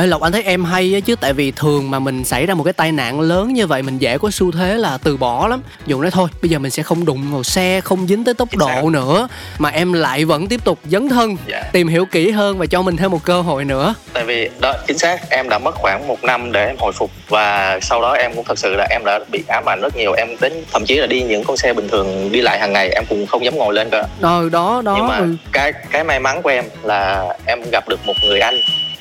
Ê 0.00 0.06
Lộc 0.06 0.20
anh 0.20 0.32
thấy 0.32 0.42
em 0.42 0.64
hay 0.64 0.94
á 0.94 1.00
chứ 1.00 1.16
tại 1.20 1.32
vì 1.32 1.50
thường 1.50 1.90
mà 1.90 1.98
mình 1.98 2.24
xảy 2.24 2.46
ra 2.46 2.54
một 2.54 2.64
cái 2.64 2.72
tai 2.72 2.92
nạn 2.92 3.20
lớn 3.20 3.52
như 3.52 3.66
vậy 3.66 3.82
mình 3.82 3.98
dễ 3.98 4.18
có 4.18 4.30
xu 4.30 4.52
thế 4.52 4.74
là 4.74 4.98
từ 4.98 5.16
bỏ 5.16 5.48
lắm. 5.48 5.62
Dù 5.86 6.00
nói 6.00 6.10
thôi 6.10 6.28
bây 6.42 6.50
giờ 6.50 6.58
mình 6.58 6.70
sẽ 6.70 6.82
không 6.82 7.04
đụng 7.04 7.32
vào 7.32 7.42
xe 7.42 7.80
không 7.80 8.06
dính 8.06 8.24
tới 8.24 8.34
tốc 8.34 8.48
độ 8.56 8.90
nữa 8.90 9.28
Mà 9.58 9.68
em 9.68 9.92
lại 9.92 10.24
vẫn 10.24 10.48
tiếp 10.48 10.64
tục 10.64 10.78
dấn 10.84 11.08
thân 11.08 11.36
dạ. 11.46 11.62
tìm 11.72 11.88
hiểu 11.88 12.04
kỹ 12.04 12.30
hơn 12.30 12.58
và 12.58 12.66
cho 12.66 12.82
mình 12.82 12.96
thêm 12.96 13.10
một 13.10 13.24
cơ 13.24 13.40
hội 13.40 13.64
nữa. 13.64 13.94
Tại 14.12 14.24
vì 14.24 14.50
đó 14.60 14.74
chính 14.86 14.98
xác 14.98 15.30
em 15.30 15.48
đã 15.48 15.58
mất 15.58 15.74
khoảng 15.74 16.08
một 16.08 16.24
năm 16.24 16.52
để 16.52 16.66
em 16.66 16.76
hồi 16.78 16.92
phục 16.92 17.10
Và 17.28 17.78
sau 17.82 18.02
đó 18.02 18.12
em 18.12 18.34
cũng 18.34 18.44
thật 18.44 18.58
sự 18.58 18.74
là 18.74 18.86
em 18.90 19.04
đã 19.04 19.20
bị 19.30 19.42
ám 19.48 19.68
ảnh 19.68 19.80
rất 19.80 19.96
nhiều. 19.96 20.12
Em 20.12 20.28
đến 20.40 20.52
thậm 20.72 20.84
chí 20.86 20.94
là 20.94 21.06
đi 21.06 21.22
những 21.22 21.44
con 21.44 21.56
xe 21.56 21.72
bình 21.72 21.88
thường 21.88 22.32
đi 22.32 22.40
lại 22.40 22.58
hàng 22.58 22.72
ngày 22.72 22.88
em 22.88 23.04
cũng 23.08 23.26
không 23.26 23.44
dám 23.44 23.56
ngồi 23.56 23.74
lên 23.74 23.90
cơ. 23.90 24.02
Ờ 24.20 24.48
đó 24.52 24.82
đó 24.84 24.94
Nhưng 24.96 25.06
mà 25.06 25.16
ừ. 25.16 25.36
cái 25.52 25.72
cái 25.90 26.04
may 26.04 26.20
mắn 26.20 26.42
của 26.42 26.50
em 26.50 26.64
là 26.82 27.34
em 27.46 27.58
gặp 27.72 27.88
được 27.88 28.06
một 28.06 28.14
người 28.24 28.40
anh 28.40 28.54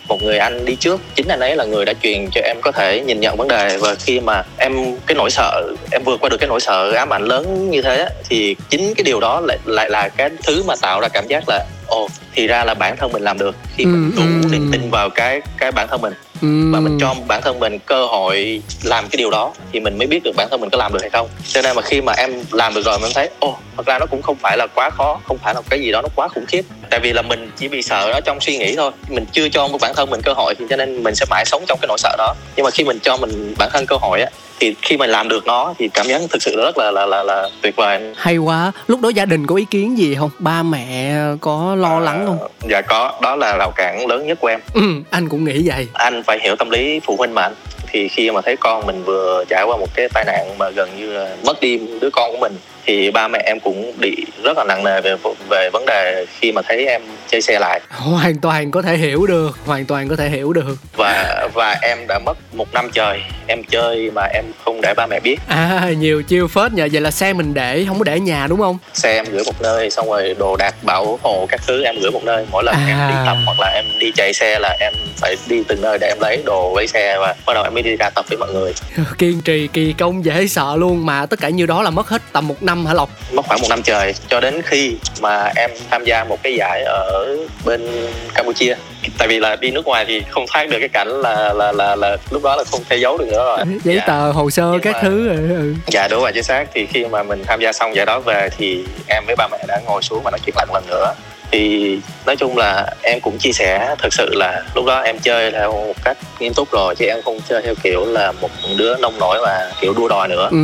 một 0.10 0.24
người 0.24 0.38
anh 0.38 0.66
đi 0.66 0.76
trước. 0.76 1.02
Chính 1.16 1.28
anh 1.28 1.40
ấy 1.40 1.56
là 1.56 1.66
người 1.66 1.86
đã 1.86 1.94
truyền 2.04 2.30
cho 2.32 2.42
em 2.42 2.58
có 2.62 2.72
thể 2.72 3.02
nhìn 3.02 3.20
nhận 3.20 3.38
vấn 3.38 3.48
đề. 3.48 3.78
Và 3.78 3.96
khi 3.96 4.20
mà 4.20 4.44
em 4.58 4.96
cái 5.06 5.16
nỗi 5.16 5.30
sợ 5.30 5.64
em 5.92 6.04
vượt 6.04 6.20
qua 6.22 6.30
được 6.30 6.38
cái 6.40 6.48
nỗi 6.48 6.60
sợ 6.60 6.92
ám 6.92 7.14
ảnh 7.14 7.24
lớn 7.24 7.70
như 7.70 7.82
thế 7.82 8.10
thì 8.30 8.56
chính 8.70 8.94
cái 8.96 9.04
điều 9.04 9.20
đó 9.20 9.42
lại 9.42 9.58
lại 9.66 9.90
là 9.90 10.10
cái 10.10 10.30
thứ 10.44 10.64
mà 10.64 10.74
tạo 10.82 11.00
ra 11.00 11.08
cảm 11.08 11.28
giác 11.28 11.44
là 11.48 11.66
ồ 11.88 12.08
thì 12.34 12.48
ra 12.48 12.64
là 12.64 12.74
bản 12.74 12.98
thân 12.98 13.12
mình 13.12 13.24
làm 13.24 13.38
được 13.38 13.56
khi 13.76 13.86
mình 13.86 14.12
ừ, 14.16 14.22
đủ 14.22 14.48
ừ. 14.48 14.52
niềm 14.52 14.70
tin 14.72 14.90
vào 14.92 15.10
cái 15.10 15.42
cái 15.58 15.72
bản 15.72 15.88
thân 15.90 16.02
mình 16.02 16.14
ừ. 16.42 16.72
và 16.74 16.80
mình 16.80 16.98
cho 17.02 17.16
bản 17.28 17.42
thân 17.42 17.60
mình 17.60 17.80
cơ 17.86 18.06
hội 18.06 18.62
làm 18.84 19.08
cái 19.12 19.18
điều 19.18 19.32
đó 19.32 19.54
thì 19.72 19.80
mình 19.80 19.98
mới 19.98 20.08
biết 20.08 20.24
được 20.24 20.32
bản 20.38 20.48
thân 20.52 20.62
mình 20.62 20.70
có 20.70 20.78
làm 20.78 20.94
được 20.94 21.02
hay 21.02 21.10
không. 21.10 21.28
Cho 21.48 21.62
nên 21.62 21.76
mà 21.76 21.82
khi 21.82 22.02
mà 22.02 22.14
em 22.14 22.44
làm 22.52 22.74
được 22.74 22.82
rồi 22.86 23.00
mình 23.00 23.12
thấy 23.16 23.30
ô 23.40 23.56
thật 23.78 23.86
ra 23.86 24.00
nó 24.00 24.06
cũng 24.06 24.22
không 24.22 24.36
phải 24.36 24.58
là 24.58 24.68
quá 24.76 24.90
khó 24.90 25.20
không 25.24 25.38
phải 25.38 25.54
là 25.54 25.62
cái 25.70 25.80
gì 25.80 25.92
đó 25.92 26.02
nó 26.02 26.10
quá 26.16 26.28
khủng 26.28 26.46
khiếp. 26.46 26.62
Tại 26.90 27.00
vì 27.00 27.14
là 27.14 27.22
mình 27.22 27.52
chỉ 27.58 27.68
bị 27.68 27.82
sợ 27.82 28.10
nó 28.14 28.20
trong 28.26 28.42
suy 28.42 28.58
nghĩ 28.58 28.76
thôi. 28.76 28.92
Mình 29.10 29.26
chưa 29.32 29.50
cho 29.50 29.68
bản 29.82 29.94
thân 29.96 30.10
mình 30.10 30.22
cơ 30.24 30.34
hội 30.34 30.56
thì 30.60 30.66
cho 30.70 30.76
nên 30.76 31.04
mình 31.04 31.16
sẽ 31.16 31.26
mãi 31.30 31.44
sống 31.46 31.64
trong 31.68 31.80
cái 31.82 31.88
nỗi 31.88 31.98
sợ 31.98 32.16
đó. 32.18 32.34
Nhưng 32.56 32.64
mà 32.64 32.72
khi 32.72 32.84
mình 32.84 33.00
cho 33.00 33.18
mình 33.18 33.54
bản 33.58 33.70
thân 33.74 33.86
cơ 33.86 33.96
hội 34.02 34.22
á 34.22 34.30
thì 34.60 34.76
khi 34.82 34.98
mình 34.98 35.10
làm 35.10 35.28
được 35.28 35.46
nó 35.46 35.74
thì 35.78 35.90
cảm 35.94 36.08
giác 36.08 36.22
thực 36.30 36.42
sự 36.42 36.56
rất 36.56 36.78
là 36.78 36.92
là 36.92 37.06
là 37.06 37.24
là 37.24 37.50
tuyệt 37.62 37.76
vời. 37.76 38.14
Hay 38.16 38.38
quá. 38.38 38.72
Lúc 38.88 39.02
đó 39.02 39.10
gia 39.10 39.26
đình 39.26 39.48
có 39.48 39.56
ý 39.56 39.66
kiến 39.72 39.98
gì 39.98 40.16
không? 40.16 40.30
Ba 40.40 40.64
mẹ 40.64 41.16
có 41.42 41.76
lo 41.76 41.98
à, 41.98 42.00
lắng 42.00 42.24
không? 42.28 42.38
dạ 42.70 42.82
có. 42.82 43.14
Đó 43.22 43.36
là 43.36 43.58
rào 43.58 43.72
cản 43.76 44.08
lớn 44.08 44.28
nhất 44.28 44.40
của 44.42 44.48
em. 44.48 44.60
Ừ 44.74 44.82
anh 45.10 45.30
cũng 45.30 45.44
nghĩ 45.44 45.62
vậy. 45.70 45.88
Anh 45.94 46.24
phải 46.24 46.40
hiểu 46.44 46.56
tâm 46.56 46.70
lý 46.70 47.00
phụ 47.04 47.16
huynh 47.18 47.34
mà 47.34 47.42
anh. 47.42 47.54
Thì 47.92 48.08
khi 48.08 48.32
mà 48.32 48.42
thấy 48.42 48.58
con 48.58 48.86
mình 48.86 49.04
vừa 49.04 49.44
trải 49.50 49.64
qua 49.64 49.78
một 49.78 49.88
cái 49.96 50.10
tai 50.14 50.24
nạn 50.28 50.58
mà 50.58 50.70
gần 50.70 50.90
như 50.98 51.14
là 51.14 51.36
mất 51.46 51.62
đi 51.62 51.80
đứa 52.02 52.10
con 52.10 52.32
của 52.32 52.38
mình 52.38 52.54
thì 52.90 53.12
ba 53.12 53.28
mẹ 53.28 53.40
em 53.46 53.60
cũng 53.60 53.94
bị 54.00 54.26
rất 54.44 54.58
là 54.58 54.64
nặng 54.64 54.84
nề 54.84 55.02
về 55.02 55.16
về 55.50 55.70
vấn 55.74 55.86
đề 55.86 56.26
khi 56.40 56.52
mà 56.52 56.62
thấy 56.68 56.86
em 56.86 57.02
chơi 57.28 57.42
xe 57.42 57.60
lại. 57.60 57.82
Hoàn 57.90 58.40
toàn 58.40 58.72
có 58.72 58.82
thể 58.82 58.98
hiểu 58.98 59.26
được 59.28 59.58
hoàn 59.66 59.86
toàn 59.86 60.08
có 60.08 60.16
thể 60.16 60.30
hiểu 60.30 60.54
được. 60.54 60.78
Và 60.98 61.48
và 61.54 61.78
em 61.82 61.98
đã 62.08 62.20
mất 62.26 62.38
một 62.54 62.74
năm 62.74 62.90
trời 62.94 63.22
em 63.48 63.64
chơi 63.64 64.12
mà 64.12 64.22
em 64.34 64.46
không 64.66 64.82
để 64.82 64.94
ba 64.98 65.08
mẹ 65.08 65.20
biết. 65.20 65.38
À 65.48 65.90
nhiều 65.98 66.24
chiêu 66.24 66.48
phết 66.48 66.74
nhờ 66.74 66.88
vậy 66.92 67.02
là 67.02 67.12
xe 67.12 67.34
mình 67.34 67.54
để 67.54 67.86
không 67.88 68.00
có 68.00 68.04
để 68.04 68.20
nhà 68.20 68.48
đúng 68.48 68.60
không? 68.60 68.78
Xe 68.94 69.14
em 69.14 69.26
gửi 69.32 69.44
một 69.46 69.62
nơi 69.62 69.90
xong 69.90 70.10
rồi 70.10 70.36
đồ 70.40 70.56
đạc 70.56 70.76
bảo 70.84 71.20
hộ 71.24 71.46
các 71.50 71.62
thứ 71.68 71.84
em 71.84 71.96
gửi 72.02 72.12
một 72.12 72.24
nơi. 72.24 72.46
Mỗi 72.52 72.64
lần 72.64 72.76
à. 72.76 72.86
em 72.88 73.10
đi 73.10 73.16
tập 73.26 73.38
hoặc 73.46 73.60
là 73.60 73.72
em 73.76 73.86
đi 74.00 74.12
chạy 74.16 74.34
xe 74.34 74.60
là 74.60 74.78
em 74.80 74.94
phải 75.18 75.36
đi 75.50 75.64
từng 75.68 75.82
nơi 75.82 75.98
để 76.02 76.08
em 76.08 76.18
lấy 76.22 76.44
đồ 76.46 76.74
lấy 76.76 76.88
xe 76.88 77.18
và 77.20 77.36
bắt 77.46 77.54
đầu 77.54 77.64
em 77.64 77.74
mới 77.74 77.84
đi 77.84 77.96
ra 77.96 78.10
tập 78.10 78.26
với 78.30 78.38
mọi 78.38 78.54
người 78.54 78.74
kiên 79.18 79.42
trì 79.42 79.68
kỳ 79.68 79.94
công 79.94 80.26
dễ 80.26 80.48
sợ 80.48 80.76
luôn. 80.76 81.06
Mà 81.06 81.26
tất 81.26 81.40
cả 81.40 81.50
như 81.50 81.66
đó 81.66 81.82
là 81.84 81.90
mất 81.90 82.08
hết 82.08 82.22
tầm 82.32 82.48
một 82.48 82.64
năm 82.64 82.86
hả 82.86 82.94
lộc? 82.94 83.10
Mất 83.34 83.46
khoảng 83.46 83.62
một 83.62 83.68
năm 83.70 83.84
trời 83.84 84.14
cho 84.30 84.40
đến 84.40 84.62
khi 84.62 84.96
mà 85.22 85.52
em 85.56 85.72
tham 85.90 86.06
gia 86.06 86.24
một 86.24 86.38
cái 86.44 86.56
giải 86.56 86.84
ở 86.84 87.38
bên 87.66 87.88
campuchia. 88.36 88.76
Tại 89.18 89.28
vì 89.28 89.40
là 89.40 89.56
đi 89.56 89.72
nước 89.72 89.86
ngoài 89.86 90.06
thì 90.08 90.24
không 90.30 90.46
thoát 90.48 90.70
được 90.70 90.78
cái 90.80 90.90
cảnh 90.90 91.08
là 91.08 91.54
là 91.54 91.72
là 91.72 91.96
là 91.96 92.18
lúc 92.30 92.44
đó 92.44 92.56
là 92.56 92.64
không 92.72 92.82
thể 92.90 92.98
giấu 92.98 93.18
được 93.18 93.28
nữa 93.28 93.44
rồi. 93.46 93.60
Giấy 93.84 93.96
dạ. 93.96 94.04
tờ 94.08 94.32
hồ 94.32 94.50
sơ 94.50 94.70
Nhưng 94.72 94.82
các 94.82 94.94
mà, 94.94 95.02
thứ 95.02 95.28
rồi 95.28 95.38
ừ. 95.38 95.74
dạ 95.88 96.08
đúng 96.08 96.22
rồi 96.22 96.32
chính 96.34 96.44
xác. 96.44 96.66
Thì 96.74 96.86
khi 96.86 97.06
mà 97.06 97.24
mình 97.24 97.44
tham 97.48 97.62
gia 97.62 97.74
xong 97.74 97.96
giải 97.96 98.06
đó 98.06 98.20
về 98.20 98.50
thì 98.58 98.84
em 99.08 99.24
với 99.28 99.36
ba 99.36 99.48
mẹ 99.52 99.58
đã 99.68 99.80
ngồi 99.86 100.02
xuống 100.02 100.22
và 100.24 100.32
nói 100.32 100.40
chuyện 100.46 100.56
lại 100.56 100.66
một 100.66 100.74
lần 100.74 100.84
nữa 100.88 101.14
thì 101.52 101.98
nói 102.26 102.36
chung 102.36 102.58
là 102.58 102.88
em 103.02 103.20
cũng 103.22 103.38
chia 103.38 103.52
sẻ 103.52 103.96
thật 104.00 104.14
sự 104.14 104.30
là 104.34 104.64
lúc 104.76 104.86
đó 104.86 105.00
em 105.02 105.20
chơi 105.20 105.52
theo 105.52 105.72
một 105.72 106.04
cách 106.04 106.18
nghiêm 106.40 106.54
túc 106.54 106.72
rồi, 106.72 106.96
chứ 106.96 107.06
em 107.06 107.22
không 107.26 107.40
chơi 107.50 107.62
theo 107.62 107.74
kiểu 107.84 108.06
là 108.06 108.32
một 108.32 108.50
đứa 108.78 108.98
nông 108.98 109.20
nổi 109.20 109.40
và 109.42 109.72
kiểu 109.82 109.94
đua 109.94 110.08
đòi 110.08 110.28
nữa 110.28 110.48
ừ 110.52 110.58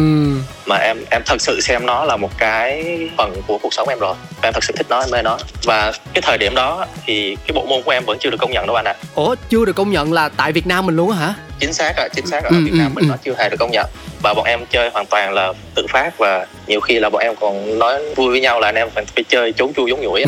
mà 0.65 0.77
em 0.77 0.97
em 1.11 1.21
thật 1.25 1.41
sự 1.41 1.61
xem 1.61 1.85
nó 1.85 2.05
là 2.05 2.17
một 2.17 2.31
cái 2.37 2.97
phần 3.17 3.41
của 3.47 3.57
cuộc 3.57 3.73
sống 3.73 3.89
em 3.89 3.99
rồi. 3.99 4.15
Em 4.41 4.53
thật 4.53 4.63
sự 4.63 4.73
thích 4.77 4.87
nó 4.89 4.99
em 4.99 5.09
mê 5.11 5.21
nó. 5.21 5.37
Và 5.63 5.91
cái 6.13 6.21
thời 6.21 6.37
điểm 6.37 6.55
đó 6.55 6.85
thì 7.05 7.37
cái 7.47 7.53
bộ 7.53 7.65
môn 7.65 7.81
của 7.81 7.91
em 7.91 8.05
vẫn 8.05 8.17
chưa 8.19 8.29
được 8.29 8.37
công 8.39 8.51
nhận 8.51 8.67
đâu 8.67 8.75
anh 8.75 8.85
ạ. 8.85 8.95
À. 8.97 9.03
ủa 9.15 9.35
chưa 9.49 9.65
được 9.65 9.75
công 9.75 9.91
nhận 9.91 10.13
là 10.13 10.29
tại 10.29 10.51
việt 10.51 10.67
nam 10.67 10.85
mình 10.85 10.95
luôn 10.95 11.11
hả? 11.11 11.33
Chính 11.59 11.73
xác 11.73 11.93
rồi 11.97 12.09
chính 12.15 12.27
xác 12.27 12.43
rồi 12.43 12.51
ừ, 12.51 12.57
ở 12.57 12.65
việt 12.65 12.73
nam 12.73 12.91
ừ, 12.91 12.95
mình 12.95 13.05
ừ. 13.05 13.09
nó 13.09 13.17
chưa 13.25 13.33
hề 13.37 13.49
được 13.49 13.57
công 13.59 13.71
nhận. 13.71 13.85
Và 14.21 14.33
bọn 14.33 14.45
em 14.45 14.59
chơi 14.69 14.89
hoàn 14.89 15.05
toàn 15.05 15.33
là 15.33 15.53
tự 15.75 15.85
phát 15.89 16.17
và 16.17 16.47
nhiều 16.67 16.79
khi 16.79 16.99
là 16.99 17.09
bọn 17.09 17.21
em 17.21 17.35
còn 17.35 17.79
nói 17.79 18.13
vui 18.15 18.31
với 18.31 18.41
nhau 18.41 18.59
là 18.59 18.67
anh 18.67 18.75
em 18.75 18.89
phải, 18.95 19.05
chơi 19.29 19.51
trốn 19.51 19.73
chui 19.73 19.89
giống 19.89 20.01
nhủi 20.01 20.23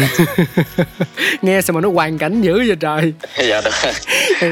nghe 1.41 1.61
sao 1.61 1.73
mà 1.73 1.81
nó 1.81 1.89
hoàn 1.89 2.17
cảnh 2.17 2.41
dữ 2.41 2.57
vậy 2.57 2.77
trời. 2.79 3.13
Dạ 3.47 3.61
đúng. 3.61 3.73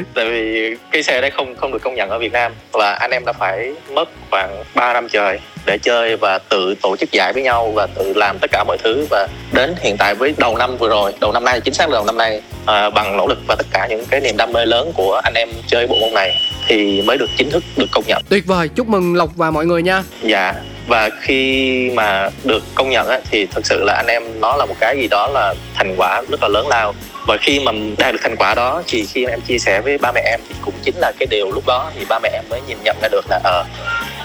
Tại 0.13 0.30
vì 0.30 0.75
cái 0.92 1.04
xe 1.04 1.22
đấy 1.22 1.32
không 1.32 1.56
không 1.56 1.72
được 1.72 1.82
công 1.82 1.96
nhận 1.96 2.10
ở 2.10 2.20
việt 2.20 2.34
nam. 2.34 2.54
Và 2.72 2.94
anh 2.94 3.12
em 3.12 3.25
đã 3.25 3.34
phải 3.34 3.74
mất 3.89 4.10
khoảng 4.30 4.63
3 4.75 4.94
năm 4.94 5.08
trời 5.10 5.39
để 5.65 5.77
chơi 5.77 6.15
và 6.15 6.38
tự 6.38 6.75
tổ 6.81 6.95
chức 6.98 7.12
giải 7.12 7.34
với 7.34 7.43
nhau 7.43 7.72
và 7.75 7.88
tự 7.88 8.13
làm 8.15 8.39
tất 8.39 8.51
cả 8.51 8.63
mọi 8.67 8.77
thứ. 8.84 9.07
Và 9.10 9.27
đến 9.51 9.75
hiện 9.81 9.95
tại 9.98 10.15
với 10.15 10.34
đầu 10.38 10.57
năm 10.57 10.77
vừa 10.77 10.89
rồi 10.89 11.13
đầu 11.22 11.31
năm 11.31 11.45
nay 11.45 11.62
chính 11.62 11.74
xác 11.74 11.89
là 11.89 11.93
đầu 11.93 12.05
năm 12.05 12.17
nay 12.17 12.41
à, 12.65 12.89
bằng 12.89 13.17
nỗ 13.17 13.27
lực 13.27 13.39
và 13.48 13.55
tất 13.55 13.67
cả 13.72 13.88
những 13.89 14.05
cái 14.05 14.22
niềm 14.22 14.38
đam 14.38 14.53
mê 14.53 14.65
lớn 14.65 14.91
của 14.95 15.22
anh 15.24 15.34
em 15.34 15.50
chơi 15.67 15.88
bộ 15.88 15.95
môn 16.01 16.13
này 16.13 16.41
thì 16.67 17.01
mới 17.01 17.17
được 17.17 17.29
chính 17.38 17.50
thức 17.50 17.63
được 17.77 17.88
công 17.91 18.03
nhận. 18.07 18.22
Tuyệt 18.29 18.45
vời 18.45 18.69
chúc 18.75 18.88
mừng 18.88 19.15
lộc 19.15 19.29
và 19.36 19.51
mọi 19.51 19.65
người 19.65 19.84
nha. 19.84 20.03
Dạ 20.22 20.53
và 20.88 21.10
khi 21.22 21.89
mà 21.93 22.29
được 22.43 22.63
công 22.75 22.89
nhận 22.89 23.07
á, 23.07 23.19
thì 23.31 23.45
thực 23.45 23.65
sự 23.65 23.84
là 23.84 23.93
anh 23.93 24.07
em 24.07 24.41
nó 24.41 24.55
là 24.55 24.65
một 24.65 24.75
cái 24.79 24.98
gì 24.98 25.07
đó 25.07 25.27
là 25.27 25.53
thành 25.75 25.95
quả 25.98 26.22
rất 26.29 26.43
là 26.43 26.48
lớn 26.48 26.67
lao. 26.67 26.93
Và 27.27 27.38
khi 27.41 27.60
mà 27.60 27.72
đạt 27.98 28.13
được 28.13 28.19
thành 28.24 28.36
quả 28.36 28.55
đó 28.55 28.84
thì 28.88 29.05
khi 29.05 29.25
em 29.25 29.41
chia 29.41 29.57
sẻ 29.57 29.81
với 29.81 29.98
ba 29.98 30.12
mẹ 30.12 30.22
em 30.25 30.39
thì 30.50 30.55
cũng 30.62 30.74
chính 30.84 30.95
là 30.98 31.12
cái 31.19 31.27
điều 31.29 31.51
lúc 31.51 31.63
đó 31.67 31.91
thì 31.95 32.05
ba 32.10 32.19
mẹ 32.19 32.29
em 32.34 32.43
mới 32.50 32.62
nhìn 32.67 32.77
nhận 32.84 32.98
ra 33.01 33.07
được 33.12 33.25
là 33.29 33.39
ờ 33.43 33.60
uh, 33.60 33.67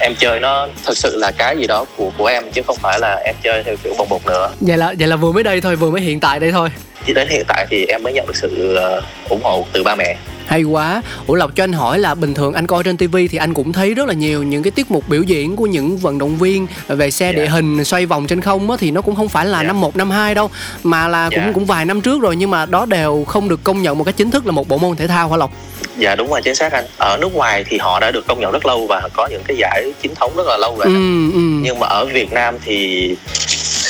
em 0.01 0.15
chơi 0.19 0.41
nó 0.41 0.69
thực 0.87 0.97
sự 0.97 1.17
là 1.17 1.31
cái 1.39 1.57
gì 1.57 1.67
đó 1.67 1.85
của 1.97 2.11
của 2.19 2.27
em 2.27 2.45
chứ 2.53 2.63
không 2.67 2.77
phải 2.77 2.99
là 3.01 3.23
em 3.25 3.35
chơi 3.43 3.63
theo 3.63 3.77
kiểu 3.85 3.95
bồng 3.99 4.09
bột 4.09 4.27
nữa. 4.27 4.51
Vậy 4.61 4.77
là 4.77 4.95
vậy 4.99 5.09
là 5.09 5.17
vừa 5.17 5.33
mới 5.33 5.43
đây 5.43 5.61
thôi, 5.61 5.77
vừa 5.77 5.91
mới 5.91 6.01
hiện 6.01 6.21
tại 6.21 6.41
đây 6.41 6.53
thôi 6.53 6.69
chỉ 7.07 7.15
đến 7.15 7.29
hiện 7.29 7.45
tại 7.49 7.67
thì 7.71 7.87
em 7.87 8.03
mới 8.03 8.13
nhận 8.13 8.27
được 8.27 8.37
sự 8.37 8.79
uh, 8.99 9.31
ủng 9.31 9.41
hộ 9.43 9.67
từ 9.73 9.83
ba 9.83 9.95
mẹ 9.95 10.17
hay 10.51 10.63
quá 10.63 11.03
ủa 11.27 11.35
lộc 11.35 11.57
cho 11.57 11.65
anh 11.65 11.73
hỏi 11.73 11.99
là 11.99 12.15
bình 12.15 12.35
thường 12.35 12.55
anh 12.55 12.67
coi 12.67 12.83
trên 12.85 12.97
tivi 12.97 13.29
thì 13.29 13.39
anh 13.39 13.55
cũng 13.55 13.73
thấy 13.73 13.95
rất 13.95 14.09
là 14.09 14.15
nhiều 14.15 14.43
những 14.43 14.63
cái 14.63 14.71
tiết 14.71 14.91
mục 14.91 15.09
biểu 15.09 15.23
diễn 15.23 15.57
của 15.57 15.67
những 15.67 15.97
vận 15.97 16.19
động 16.19 16.37
viên 16.37 16.67
về 16.89 17.11
xe 17.11 17.25
yeah. 17.25 17.37
địa 17.37 17.45
dạ. 17.45 17.51
hình 17.51 17.85
xoay 17.85 18.07
vòng 18.07 18.27
trên 18.27 18.41
không 18.41 18.71
á 18.71 18.77
thì 18.81 18.91
nó 18.91 19.03
cũng 19.03 19.17
không 19.17 19.29
phải 19.29 19.47
là 19.47 19.59
yeah. 19.59 19.67
Dạ. 19.67 19.67
năm 19.67 19.81
một 19.81 19.97
năm 19.97 20.11
hai 20.11 20.35
đâu 20.35 20.51
mà 20.83 21.09
là 21.09 21.21
yeah. 21.21 21.33
cũng 21.35 21.45
dạ. 21.45 21.53
cũng 21.55 21.65
vài 21.65 21.85
năm 21.85 22.01
trước 22.01 22.23
rồi 22.23 22.37
nhưng 22.37 22.51
mà 22.51 22.67
đó 22.67 22.87
đều 22.87 23.25
không 23.25 23.49
được 23.49 23.65
công 23.65 23.83
nhận 23.83 23.99
một 23.99 24.05
cách 24.05 24.17
chính 24.17 24.31
thức 24.31 24.47
là 24.47 24.53
một 24.53 24.69
bộ 24.69 24.79
môn 24.79 24.97
thể 24.97 25.07
thao 25.07 25.31
hả 25.31 25.37
lộc 25.37 25.53
dạ 25.97 26.15
đúng 26.15 26.31
rồi 26.31 26.43
chính 26.43 26.55
xác 26.55 26.73
anh 26.73 26.85
ở 26.99 27.19
nước 27.21 27.35
ngoài 27.35 27.65
thì 27.69 27.79
họ 27.79 28.01
đã 28.01 28.11
được 28.11 28.27
công 28.27 28.41
nhận 28.41 28.53
rất 28.53 28.67
lâu 28.67 28.87
và 28.87 29.09
có 29.13 29.27
những 29.27 29.43
cái 29.47 29.57
giải 29.57 29.93
chính 30.03 30.15
thống 30.15 30.33
rất 30.37 30.47
là 30.47 30.57
lâu 30.57 30.77
rồi 30.79 30.87
ừ, 30.87 31.33
ừ. 31.33 31.41
nhưng 31.63 31.79
mà 31.79 31.87
ở 31.87 32.05
việt 32.05 32.33
nam 32.33 32.55
thì 32.65 33.17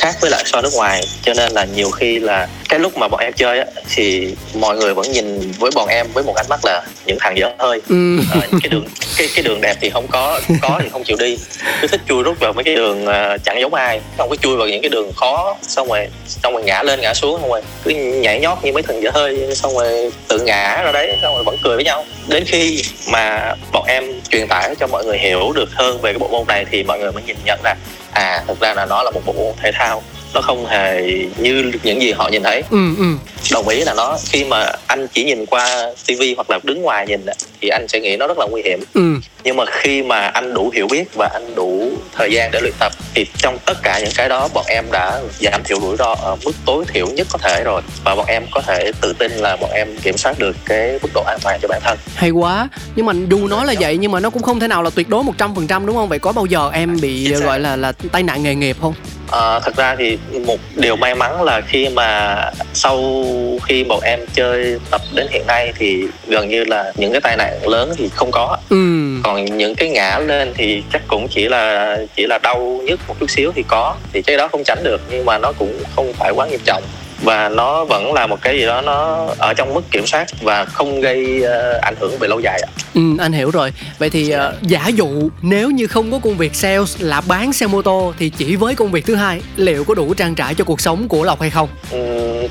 khác 0.00 0.16
với 0.21 0.30
lại 0.30 0.42
so 0.47 0.61
nước 0.61 0.73
ngoài. 0.75 1.02
Cho 1.23 1.35
nên 1.35 1.52
là 1.52 1.64
nhiều 1.64 1.90
khi 1.90 2.19
là 2.19 2.49
cái 2.69 2.80
lúc 2.80 2.99
mà 2.99 3.09
bọn 3.09 3.21
em 3.21 3.33
chơi 3.33 3.59
á 3.59 3.64
thì 3.95 4.35
mọi 4.54 4.76
người 4.76 4.95
vẫn 4.95 5.12
nhìn 5.12 5.52
với 5.59 5.71
bọn 5.75 5.88
em 5.88 6.07
với 6.14 6.25
một 6.25 6.37
ánh 6.37 6.47
mắt 6.49 6.61
là 6.64 6.83
những 7.07 7.19
thằng 7.21 7.38
dở 7.38 7.50
hơi. 7.59 7.80
Ừ. 7.88 8.19
à, 8.33 8.40
cái 8.62 8.69
đường 8.71 8.85
cái 9.16 9.28
cái 9.35 9.42
đường 9.42 9.61
đẹp 9.61 9.76
thì 9.80 9.90
không 9.90 10.07
có 10.11 10.40
có 10.62 10.78
thì 10.83 10.88
không 10.92 11.04
chịu 11.04 11.16
đi. 11.21 11.38
Cứ 11.80 11.88
thích 11.88 12.00
chui 12.09 12.23
rút 12.23 12.40
vào 12.40 12.52
mấy 12.52 12.64
cái 12.64 12.75
đường 12.75 13.04
uh, 13.04 13.45
chẳng 13.45 13.61
giống 13.61 13.75
ai. 13.75 14.00
Không 14.19 14.28
có 14.30 14.37
chui 14.37 14.57
vào 14.57 14.69
những 14.69 14.83
cái 14.83 14.88
đường 14.88 15.12
khó 15.12 15.57
xong 15.62 15.88
rồi 15.88 16.09
xong 16.26 16.52
rồi 16.52 16.62
ngã 16.62 16.83
lên 16.83 17.00
ngã 17.00 17.14
xuống 17.14 17.40
xong 17.40 17.50
rồi 17.50 17.62
cứ 17.85 17.90
nhảy 17.90 18.40
nhót 18.40 18.59
như 18.62 18.73
mấy 18.73 18.83
thằng 18.83 19.02
dở 19.02 19.11
hơi 19.14 19.54
xong 19.54 19.75
rồi 19.75 20.12
tự 20.28 20.38
ngã 20.38 20.83
ra 20.85 20.92
đấy 20.92 21.19
xong 21.23 21.35
rồi 21.35 21.45
vẫn 21.45 21.57
cười 21.64 21.76
với 21.76 21.85
nhau. 21.85 22.04
Đến 22.28 22.45
khi 22.47 22.83
mà 23.12 23.54
bọn 23.73 23.85
em 23.87 24.04
truyền 24.30 24.47
tải 24.49 24.75
cho 24.80 24.87
mọi 24.87 25.04
người 25.04 25.19
hiểu 25.19 25.52
được 25.54 25.69
hơn 25.75 26.00
về 26.02 26.12
cái 26.12 26.19
bộ 26.19 26.28
môn 26.28 26.47
này 26.47 26.64
thì 26.71 26.83
mọi 26.83 26.99
người 26.99 27.12
mới 27.12 27.23
nhìn 27.23 27.37
nhận 27.45 27.61
ra 27.64 27.75
à 28.12 28.45
thực 28.49 28.61
ra 28.61 28.75
là 28.75 28.87
nó 28.87 29.02
là 29.02 29.11
một 29.11 29.21
bộ 29.26 29.55
thể 29.62 29.71
thao 29.75 30.02
nó 30.35 30.40
không 30.40 30.67
hề 30.67 31.02
như 31.37 31.73
những 31.83 32.02
gì 32.02 32.12
họ 32.12 32.29
nhìn 32.29 32.43
thấy 32.43 32.62
ừ, 32.71 32.79
ừ. 32.99 33.05
đồng 33.52 33.69
ý 33.69 33.85
là 33.85 33.95
nó 33.95 34.19
khi 34.29 34.45
mà 34.45 34.73
anh 34.87 35.07
chỉ 35.14 35.25
nhìn 35.25 35.47
qua 35.47 35.87
tivi 36.07 36.35
hoặc 36.35 36.50
là 36.50 36.59
đứng 36.62 36.83
ngoài 36.83 37.07
nhìn 37.07 37.26
thì 37.61 37.69
anh 37.69 37.88
sẽ 37.88 38.00
nghĩ 38.00 38.17
nó 38.17 38.26
rất 38.26 38.38
là 38.38 38.47
nguy 38.50 38.62
hiểm 38.62 38.81
ừ. 38.95 39.14
Nhưng 39.44 39.56
mà 39.56 39.64
khi 39.70 40.02
mà 40.02 40.20
anh 40.20 40.54
đủ 40.54 40.70
hiểu 40.75 40.88
biết 40.90 41.04
và 41.14 41.28
anh 41.32 41.54
đủ 41.54 41.90
thời 42.12 42.32
gian 42.32 42.50
để 42.50 42.61
luyện 42.61 42.75
tập 42.78 42.92
thì 43.14 43.26
trong 43.37 43.59
tất 43.66 43.82
cả 43.82 44.00
những 44.00 44.12
cái 44.16 44.28
đó 44.28 44.49
bọn 44.54 44.64
em 44.68 44.85
đã 44.92 45.20
giảm 45.40 45.62
thiểu 45.64 45.80
rủi 45.80 45.97
ro 45.97 46.14
ở 46.23 46.37
mức 46.44 46.52
tối 46.66 46.85
thiểu 46.88 47.06
nhất 47.06 47.26
có 47.30 47.38
thể 47.38 47.62
rồi. 47.64 47.82
Và 48.04 48.14
bọn 48.14 48.26
em 48.26 48.42
có 48.50 48.61
thể 48.61 48.92
tự 49.00 49.12
tin 49.12 49.33
là 49.33 49.57
bọn 49.57 49.70
em 49.70 49.96
kiểm 50.03 50.16
soát 50.16 50.38
được 50.38 50.57
cái 50.64 50.98
mức 51.03 51.09
độ 51.14 51.22
an 51.26 51.38
toàn 51.42 51.59
cho 51.62 51.68
bản 51.68 51.81
thân. 51.85 51.98
Hay 52.14 52.31
quá. 52.31 52.68
Nhưng 52.96 53.07
mà 53.07 53.12
dù 53.31 53.48
nói 53.48 53.66
là 53.66 53.74
vậy 53.81 53.96
nhưng 53.96 54.12
mà 54.12 54.20
nó 54.20 54.31
cũng 54.31 54.42
không 54.42 54.61
thể 54.61 54.68
nào 54.68 54.83
là 54.83 54.90
tuyệt 54.94 55.09
đối 55.09 55.22
một 55.22 55.33
trăm 55.38 55.55
phần 55.55 55.66
trăm 55.66 55.87
đúng 55.87 55.96
không? 55.96 56.09
Vậy 56.09 56.18
có 56.18 56.33
bao 56.33 56.46
giờ 56.46 56.70
em 56.72 57.00
bị 57.00 57.35
gọi 57.35 57.61
là 57.61 57.76
là 57.76 57.92
tai 58.12 58.22
nạn 58.22 58.42
nghề 58.42 58.55
nghiệp 58.55 58.76
không? 58.83 58.94
À, 59.31 59.61
thật 59.61 59.76
ra 59.76 59.96
thì 59.98 60.18
một 60.46 60.57
điều 60.74 60.96
may 60.96 61.14
mắn 61.14 61.42
là 61.42 61.61
khi 61.61 61.88
mà 61.88 62.37
sau 62.74 63.24
khi 63.62 63.85
bọn 63.85 64.00
em 64.03 64.20
chơi 64.35 64.79
tập 64.90 65.00
đến 65.14 65.26
hiện 65.31 65.46
nay 65.46 65.72
thì 65.79 66.05
gần 66.26 66.48
như 66.48 66.64
là 66.64 66.92
những 66.96 67.12
cái 67.12 67.20
tai 67.20 67.37
nạn 67.37 67.68
lớn 67.68 67.92
thì 67.96 68.09
không 68.14 68.31
có. 68.33 68.57
Ừ 68.68 69.00
còn 69.22 69.44
những 69.44 69.74
cái 69.74 69.88
ngã 69.88 70.18
lên 70.18 70.52
thì 70.56 70.83
chắc 70.92 71.02
cũng 71.09 71.28
chỉ 71.30 71.48
là 71.48 71.96
chỉ 72.16 72.26
là 72.26 72.38
đau 72.38 72.80
nhất 72.85 73.00
một 73.09 73.14
chút 73.20 73.30
xíu 73.30 73.52
thì 73.54 73.64
có. 73.68 73.94
Thì 74.12 74.22
cái 74.22 74.37
đó 74.37 74.48
không 74.48 74.64
tránh 74.64 74.78
được, 74.83 75.00
nhưng 75.11 75.24
mà 75.24 75.38
nó 75.38 75.52
cũng 75.59 75.78
không 75.96 76.12
phải 76.12 76.33
quá 76.37 76.46
nghiêm 76.46 76.61
trọng 76.64 76.83
và 77.22 77.48
nó 77.48 77.85
vẫn 77.85 78.12
là 78.12 78.26
một 78.26 78.38
cái 78.42 78.59
gì 78.59 78.66
đó 78.66 78.80
nó 78.80 79.28
ở 79.38 79.54
trong 79.54 79.74
mức 79.74 79.90
kiểm 79.90 80.06
soát 80.06 80.26
và 80.42 80.64
không 80.64 81.00
gây 81.00 81.42
uh, 81.42 81.80
ảnh 81.83 81.94
hưởng 82.00 82.18
về 82.18 82.28
lâu 82.28 82.40
dài 82.40 82.61
ạ. 82.66 82.70
Ừ, 82.94 83.00
anh 83.18 83.33
hiểu 83.33 83.50
rồi. 83.50 83.72
Vậy 83.98 84.11
thì 84.11 84.35
uh, 84.35 84.62
giả 84.62 84.88
dụ 84.88 85.28
nếu 85.42 85.70
như 85.70 85.87
không 85.87 86.12
có 86.12 86.18
công 86.18 86.37
việc 86.37 86.54
sales 86.54 86.96
là 86.98 87.20
bán 87.20 87.52
xe 87.52 87.66
mô 87.66 87.83
tô 87.83 88.14
thì 88.18 88.30
chỉ 88.30 88.56
với 88.56 88.74
công 88.74 88.90
việc 88.90 89.06
thứ 89.06 89.14
hai 89.14 89.42
liệu 89.56 89.85
có 89.85 89.94
đủ 89.94 90.14
trang 90.14 90.35
trải 90.35 90.54
cho 90.54 90.64
cuộc 90.64 90.80
sống 90.80 91.09
của 91.09 91.24
Lộc 91.24 91.40
hay 91.40 91.50
không? 91.50 91.68
Ừ, 91.90 91.98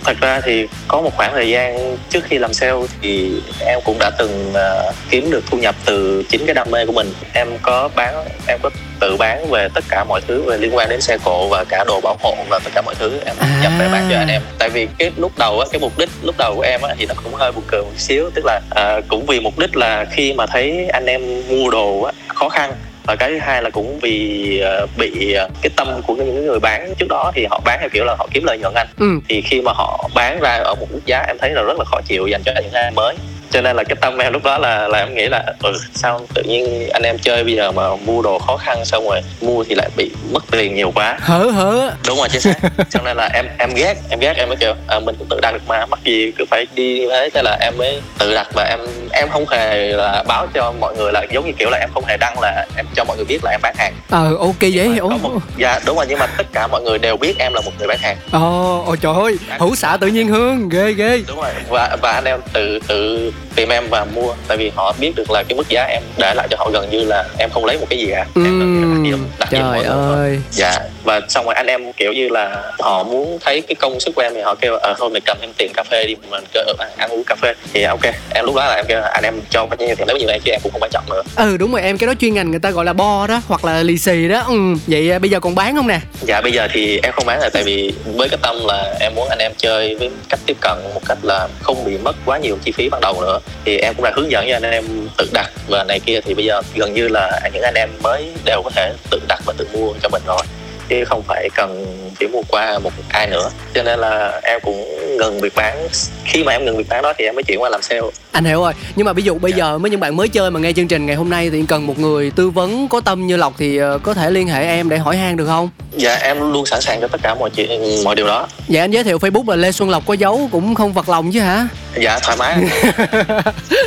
thật 0.03 0.17
ra 0.21 0.41
thì 0.41 0.67
có 0.88 1.01
một 1.01 1.15
khoảng 1.15 1.34
thời 1.34 1.49
gian 1.49 1.97
trước 2.10 2.23
khi 2.23 2.38
làm 2.38 2.53
sale 2.53 2.82
thì 3.01 3.41
em 3.60 3.79
cũng 3.86 3.97
đã 3.99 4.12
từng 4.17 4.49
uh, 4.49 4.95
kiếm 5.10 5.32
được 5.32 5.43
thu 5.49 5.58
nhập 5.58 5.75
từ 5.86 6.23
chính 6.29 6.45
cái 6.45 6.55
đam 6.55 6.71
mê 6.71 6.86
của 6.86 6.93
mình. 6.93 7.13
Em 7.34 7.47
có 7.62 7.89
bán 7.95 8.25
em 8.47 8.60
có 8.63 8.69
tự 9.00 9.18
bán 9.18 9.50
về 9.50 9.68
tất 9.74 9.84
cả 9.90 10.04
mọi 10.04 10.22
thứ 10.28 10.42
về 10.42 10.58
liên 10.58 10.76
quan 10.76 10.90
đến 10.90 11.02
xe 11.02 11.18
cộ 11.26 11.48
và 11.48 11.64
cả 11.70 11.84
đồ 11.88 12.02
bảo 12.02 12.18
hộ 12.20 12.36
và 12.50 12.60
tất 12.64 12.70
cả 12.76 12.82
mọi 12.82 12.96
thứ 12.96 13.20
em 13.26 13.36
à. 13.40 13.60
nhập 13.64 13.72
về 13.80 13.88
bán 13.92 14.08
cho 14.12 14.18
anh 14.18 14.28
em. 14.28 14.42
Tại 14.60 14.70
vì 14.70 14.88
cái 14.98 15.12
lúc 15.18 15.32
đầu 15.38 15.60
á 15.60 15.66
cái 15.72 15.80
mục 15.80 15.98
đích 15.98 16.10
lúc 16.24 16.36
đầu 16.38 16.54
của 16.56 16.62
em 16.62 16.82
á 16.82 16.96
thì 16.98 17.06
nó 17.06 17.14
cũng 17.24 17.34
hơi 17.34 17.52
buồn 17.52 17.64
cười 17.68 17.82
một 17.82 17.92
xíu. 17.98 18.30
Tức 18.34 18.46
là 18.46 18.62
à, 18.70 19.02
cũng 19.08 19.26
vì 19.26 19.40
mục 19.40 19.60
đích 19.60 19.78
là 19.78 20.06
khi 20.12 20.34
mà 20.34 20.46
thấy 20.46 20.88
anh 20.94 21.06
em 21.06 21.22
mua 21.50 21.70
đồ 21.70 22.02
á 22.02 22.12
khó 22.28 22.50
khăn. 22.50 22.74
Và 23.06 23.16
cái 23.16 23.30
thứ 23.30 23.38
hai 23.38 23.64
là 23.64 23.70
cũng 23.70 24.00
vì 24.00 24.64
uh, 24.84 24.90
bị 24.98 25.36
uh, 25.46 25.52
cái 25.62 25.70
tâm 25.76 26.02
của 26.08 26.16
những 26.16 26.46
người 26.48 26.60
bán. 26.60 26.94
Trước 26.98 27.08
đó 27.10 27.32
thì 27.36 27.46
họ 27.50 27.62
bán 27.66 27.78
theo 27.80 27.90
kiểu 27.90 28.06
là 28.06 28.16
họ 28.20 28.28
kiếm 28.32 28.44
lợi 28.44 28.58
nhuận 28.58 28.74
anh. 28.74 28.88
Ừ. 29.00 29.20
thì 29.30 29.42
khi 29.42 29.62
mà 29.62 29.72
họ 29.76 30.10
bán 30.16 30.40
ra 30.40 30.52
ở 30.52 30.76
một 30.76 30.88
mức 30.92 31.00
giá 31.06 31.24
em 31.28 31.38
thấy 31.38 31.50
là 31.50 31.62
rất 31.62 31.78
là 31.78 31.86
khó 31.86 32.02
chịu 32.06 32.28
dành 32.28 32.42
cho 32.46 32.52
những 32.56 32.74
ai 32.74 32.92
mới 32.92 33.16
cho 33.52 33.62
nên 33.62 33.76
là 33.76 33.84
cái 33.84 33.96
tâm 34.02 34.18
em 34.18 34.34
lúc 34.34 34.44
đó 34.44 34.58
là 34.58 34.88
là 34.88 34.98
em 34.98 35.16
nghĩ 35.16 35.28
là 35.28 35.44
ừ 35.64 35.74
sao 35.94 36.22
tự 36.34 36.44
nhiên 36.44 36.90
anh 36.90 37.04
em 37.04 37.18
chơi 37.20 37.44
bây 37.44 37.56
giờ 37.56 37.72
mà 37.72 37.96
mua 37.96 38.22
đồ 38.22 38.40
khó 38.40 38.58
khăn 38.58 38.86
xong 38.86 39.10
rồi 39.10 39.22
mua 39.42 39.64
thì 39.64 39.76
lại 39.76 39.90
bị 39.98 40.12
mất 40.32 40.44
tiền 40.52 40.76
nhiều 40.76 40.92
quá. 40.96 41.18
Hở 41.20 41.38
hở 41.38 41.92
đúng 42.08 42.18
rồi 42.18 42.28
chính 42.32 42.42
xác. 42.42 42.60
Cho 42.90 43.00
nên 43.06 43.18
là 43.18 43.30
em 43.34 43.46
em 43.58 43.74
ghét 43.74 43.96
em 44.10 44.20
ghét 44.20 44.34
em 44.38 44.48
mới 44.48 44.58
kêu 44.58 44.74
à, 44.88 45.00
mình 45.00 45.16
cũng 45.20 45.28
tự 45.30 45.40
đặt 45.42 45.52
được 45.52 45.62
mà 45.68 45.86
mắc 45.86 46.00
gì 46.06 46.32
cứ 46.38 46.46
phải 46.50 46.68
đi 46.76 47.00
như 47.00 47.10
thế. 47.10 47.30
Thế 47.34 47.42
là 47.44 47.58
em 47.62 47.78
mới 47.78 48.02
tự 48.20 48.34
đặt 48.34 48.48
và 48.54 48.64
em 48.64 48.80
em 49.12 49.30
không 49.30 49.46
hề 49.50 49.88
là 49.88 50.24
báo 50.28 50.48
cho 50.54 50.74
mọi 50.80 50.96
người 50.98 51.12
là 51.12 51.26
giống 51.32 51.46
như 51.46 51.52
kiểu 51.60 51.70
là 51.70 51.78
em 51.78 51.90
không 51.94 52.06
hề 52.06 52.18
đăng 52.18 52.40
là 52.42 52.66
em 52.78 52.86
cho 52.96 53.04
mọi 53.04 53.18
người 53.18 53.26
biết 53.26 53.40
là 53.44 53.52
em 53.52 53.60
bán 53.64 53.76
hàng. 53.78 53.94
Ờ 54.10 54.36
ok 54.40 54.60
vậy 54.62 54.90
hiểu 54.90 55.10
một, 55.10 55.32
dạ 55.58 55.80
đúng 55.86 55.96
rồi 55.96 56.06
nhưng 56.10 56.20
mà 56.20 56.28
tất 56.28 56.48
cả 56.54 56.68
mọi 56.68 56.82
người 56.82 57.00
đều 57.00 57.18
biết 57.18 57.40
em 57.40 57.54
là 57.54 57.62
một 57.62 57.72
người 57.80 57.88
bán 57.88 57.98
hàng. 58.02 58.18
Ồ 58.32 58.80
oh, 58.82 58.94
oh, 58.94 59.02
trời 59.02 59.14
ơi 59.14 59.38
hữu 59.60 59.76
xạ 59.76 59.98
tự 59.98 60.08
nhiên 60.08 60.28
hương 60.28 60.70
ghê 60.70 60.94
ghê. 60.94 61.24
Đúng 61.28 61.38
rồi 61.38 61.52
và 61.70 61.98
và 62.02 62.12
anh 62.12 62.26
em 62.26 62.40
tự 62.54 62.80
tự 62.88 63.32
tìm 63.56 63.69
em 63.69 63.84
và 63.89 64.06
mua. 64.06 64.34
Tại 64.47 64.58
vì 64.58 64.71
họ 64.75 64.93
biết 64.99 65.12
được 65.15 65.32
là 65.32 65.43
cái 65.49 65.58
mức 65.58 65.69
giá 65.69 65.84
em 65.84 66.04
để 66.17 66.34
lại 66.36 66.47
cho 66.52 66.58
họ 66.60 66.69
gần 66.73 66.89
như 66.91 67.04
là 67.04 67.28
em 67.38 67.49
không 67.49 67.65
lấy 67.65 67.78
một 67.78 67.86
cái 67.89 67.99
gì 67.99 68.08
cả. 68.12 68.25
Em 68.36 68.60
uhm, 69.02 69.26
đặt 69.40 69.50
trời 69.52 69.84
ơi 69.84 69.86
thôi. 69.86 70.40
dạ 70.52 70.80
và 71.04 71.22
xong 71.30 71.46
rồi 71.46 71.56
anh 71.56 71.68
em 71.68 71.94
kiểu 71.94 72.14
như 72.14 72.30
là 72.30 72.72
họ 72.80 73.04
muốn 73.04 73.38
thấy 73.42 73.62
cái 73.62 73.76
công 73.76 74.00
sức 74.00 74.16
của 74.16 74.22
em 74.22 74.34
thì 74.36 74.42
họ 74.42 74.56
kêu 74.56 74.76
ờ 74.76 74.96
thôi 74.98 75.10
mày 75.10 75.22
cầm 75.26 75.38
thêm 75.42 75.54
tiền 75.58 75.72
cà 75.74 75.84
phê 75.92 76.06
đi 76.08 76.16
mình 76.30 76.44
kêu, 76.54 76.64
ờ, 76.78 76.90
ăn 76.98 77.10
uống 77.10 77.24
cà 77.24 77.36
phê. 77.36 77.54
Thì 77.74 77.84
ok 77.84 78.02
em 78.34 78.46
lúc 78.46 78.56
đó 78.56 78.66
là 78.66 78.76
em 78.76 78.86
kêu 78.88 79.02
anh 79.02 79.24
em 79.24 79.42
cho 79.50 79.66
bao 79.66 79.78
nhiêu 79.78 79.96
tiền 79.96 80.08
nếu 80.08 80.18
như 80.18 80.26
em 80.28 80.42
chứ 80.46 80.52
em 80.52 80.60
cũng 80.64 80.72
không 80.72 80.82
quan 80.82 80.92
trọng 80.92 81.04
nữa. 81.10 81.22
Ừ 81.36 81.58
đúng 81.58 81.72
rồi 81.72 81.82
em 81.82 81.98
cái 81.98 82.08
đó 82.08 82.14
chuyên 82.20 82.34
ngành 82.34 82.52
người 82.52 82.60
ta 82.60 82.72
gọi 82.72 82.86
là 82.86 82.94
bo 82.94 83.28
đó 83.28 83.42
hoặc 83.48 83.66
là 83.66 83.84
lì 83.84 83.98
xì 83.98 84.28
đó. 84.28 84.44
Ừ 84.48 84.60
vậy 84.88 85.12
à, 85.12 85.20
bây 85.20 85.30
giờ 85.30 85.40
còn 85.40 85.56
bán 85.56 85.76
không 85.76 85.88
nè? 85.88 86.00
Dạ 86.22 86.42
bây 86.42 86.52
giờ 86.52 86.68
thì 86.74 87.00
em 87.04 87.14
không 87.14 87.26
bán 87.26 87.40
rồi 87.40 87.50
tại 87.50 87.64
vì 87.64 87.94
với 88.16 88.30
cái 88.30 88.38
tâm 88.42 88.56
là 88.66 88.96
em 89.00 89.16
muốn 89.16 89.30
anh 89.30 89.40
em 89.40 89.52
chơi 89.58 89.96
với 89.96 90.10
cách 90.30 90.40
tiếp 90.46 90.58
cận 90.62 90.78
một 90.94 91.02
cách 91.06 91.18
là 91.22 91.48
không 91.62 91.86
bị 91.86 91.98
mất 91.98 92.16
quá 92.26 92.38
nhiều 92.38 92.58
chi 92.64 92.72
phí 92.72 92.90
ban 92.90 93.02
đầu 93.02 93.22
nữa. 93.22 93.40
Thì 93.66 93.78
em 93.78 93.94
cũng 93.94 94.04
đã 94.06 94.12
hướng 94.16 94.32
dẫn 94.32 94.46
cho 94.50 94.56
anh 94.56 94.72
em 94.72 94.86
tự 95.18 95.30
đặt 95.34 95.50
và 95.68 95.84
này 95.84 96.00
kia. 96.00 96.20
Thì 96.26 96.34
bây 96.34 96.46
giờ 96.46 96.62
gần 96.76 96.94
như 96.94 97.08
là 97.08 97.40
những 97.54 97.64
anh 97.64 97.76
em 97.76 97.90
mới 98.04 98.32
đều 98.46 98.62
có 98.64 98.70
thể 98.76 98.88
tự 99.12 99.21
đặt 99.28 99.39
và 99.45 99.54
tự 99.58 99.67
mua 99.73 99.93
cho 100.02 100.10
mình 100.10 100.23
rồi 100.25 100.41
chứ 100.89 101.06
không 101.06 101.21
phải 101.28 101.49
cần 101.56 101.86
chỉ 102.19 102.28
mua 102.28 102.41
qua 102.47 102.80
một 102.80 102.91
ai 103.10 103.28
nữa. 103.28 103.49
Cho 103.73 103.84
nên 103.84 103.99
là 103.99 104.39
em 104.43 104.60
cũng 104.63 104.86
ngừng 105.17 105.39
việc 105.39 105.56
bán. 105.56 105.88
Khi 106.25 106.43
mà 106.43 106.52
em 106.52 106.65
ngừng 106.65 106.78
việc 106.78 106.89
bán 106.89 107.02
đó 107.02 107.13
thì 107.17 107.25
em 107.25 107.36
mới 107.36 107.43
chuyển 107.43 107.62
qua 107.62 107.69
làm 107.69 107.82
sale. 107.82 108.02
Anh 108.32 108.45
hiểu 108.45 108.62
rồi. 108.62 108.73
Nhưng 108.95 109.06
mà 109.06 109.13
ví 109.13 109.23
dụ 109.23 109.39
bây 109.39 109.54
giờ 109.54 109.78
với 109.78 109.91
những 109.91 109.99
bạn 109.99 110.15
mới 110.15 110.28
chơi 110.28 110.52
mà 110.52 110.60
nghe 110.60 110.73
chương 110.73 110.88
trình 110.88 111.06
ngày 111.06 111.15
hôm 111.15 111.30
nay 111.30 111.49
thì 111.49 111.63
cần 111.67 111.88
một 111.88 111.99
người 111.99 112.32
tư 112.32 112.49
vấn 112.49 112.88
có 112.88 113.02
tâm 113.02 113.28
như 113.28 113.38
lộc 113.38 113.54
thì 113.58 113.78
ờ, 113.78 113.99
có 114.04 114.13
thể 114.13 114.32
liên 114.32 114.47
hệ 114.47 114.63
em 114.63 114.89
để 114.89 114.97
hỏi 114.97 115.17
han 115.17 115.38
được 115.38 115.45
không? 115.45 115.69
Dạ 115.91 116.15
em 116.15 116.54
luôn 116.54 116.65
sẵn 116.65 116.82
sàng 116.82 117.02
cho 117.02 117.08
tất 117.08 117.21
cả 117.23 117.36
mọi 117.36 117.49
chuyện 117.49 118.04
mọi 118.04 118.15
điều 118.15 118.28
đó. 118.28 118.47
Dạ 118.67 118.84
anh 118.84 118.91
giới 118.91 119.04
thiệu 119.04 119.17
facebook 119.17 119.49
là 119.49 119.56
lê 119.56 119.71
xuân 119.71 119.89
lộc 119.89 120.06
có 120.06 120.13
dấu 120.13 120.49
cũng 120.52 120.75
không 120.75 120.93
vật 120.93 121.10
lòng 121.10 121.32
chứ 121.32 121.39
hả? 121.39 121.67
Dạ 121.95 122.19
thoải 122.19 122.38
mái. 122.38 122.58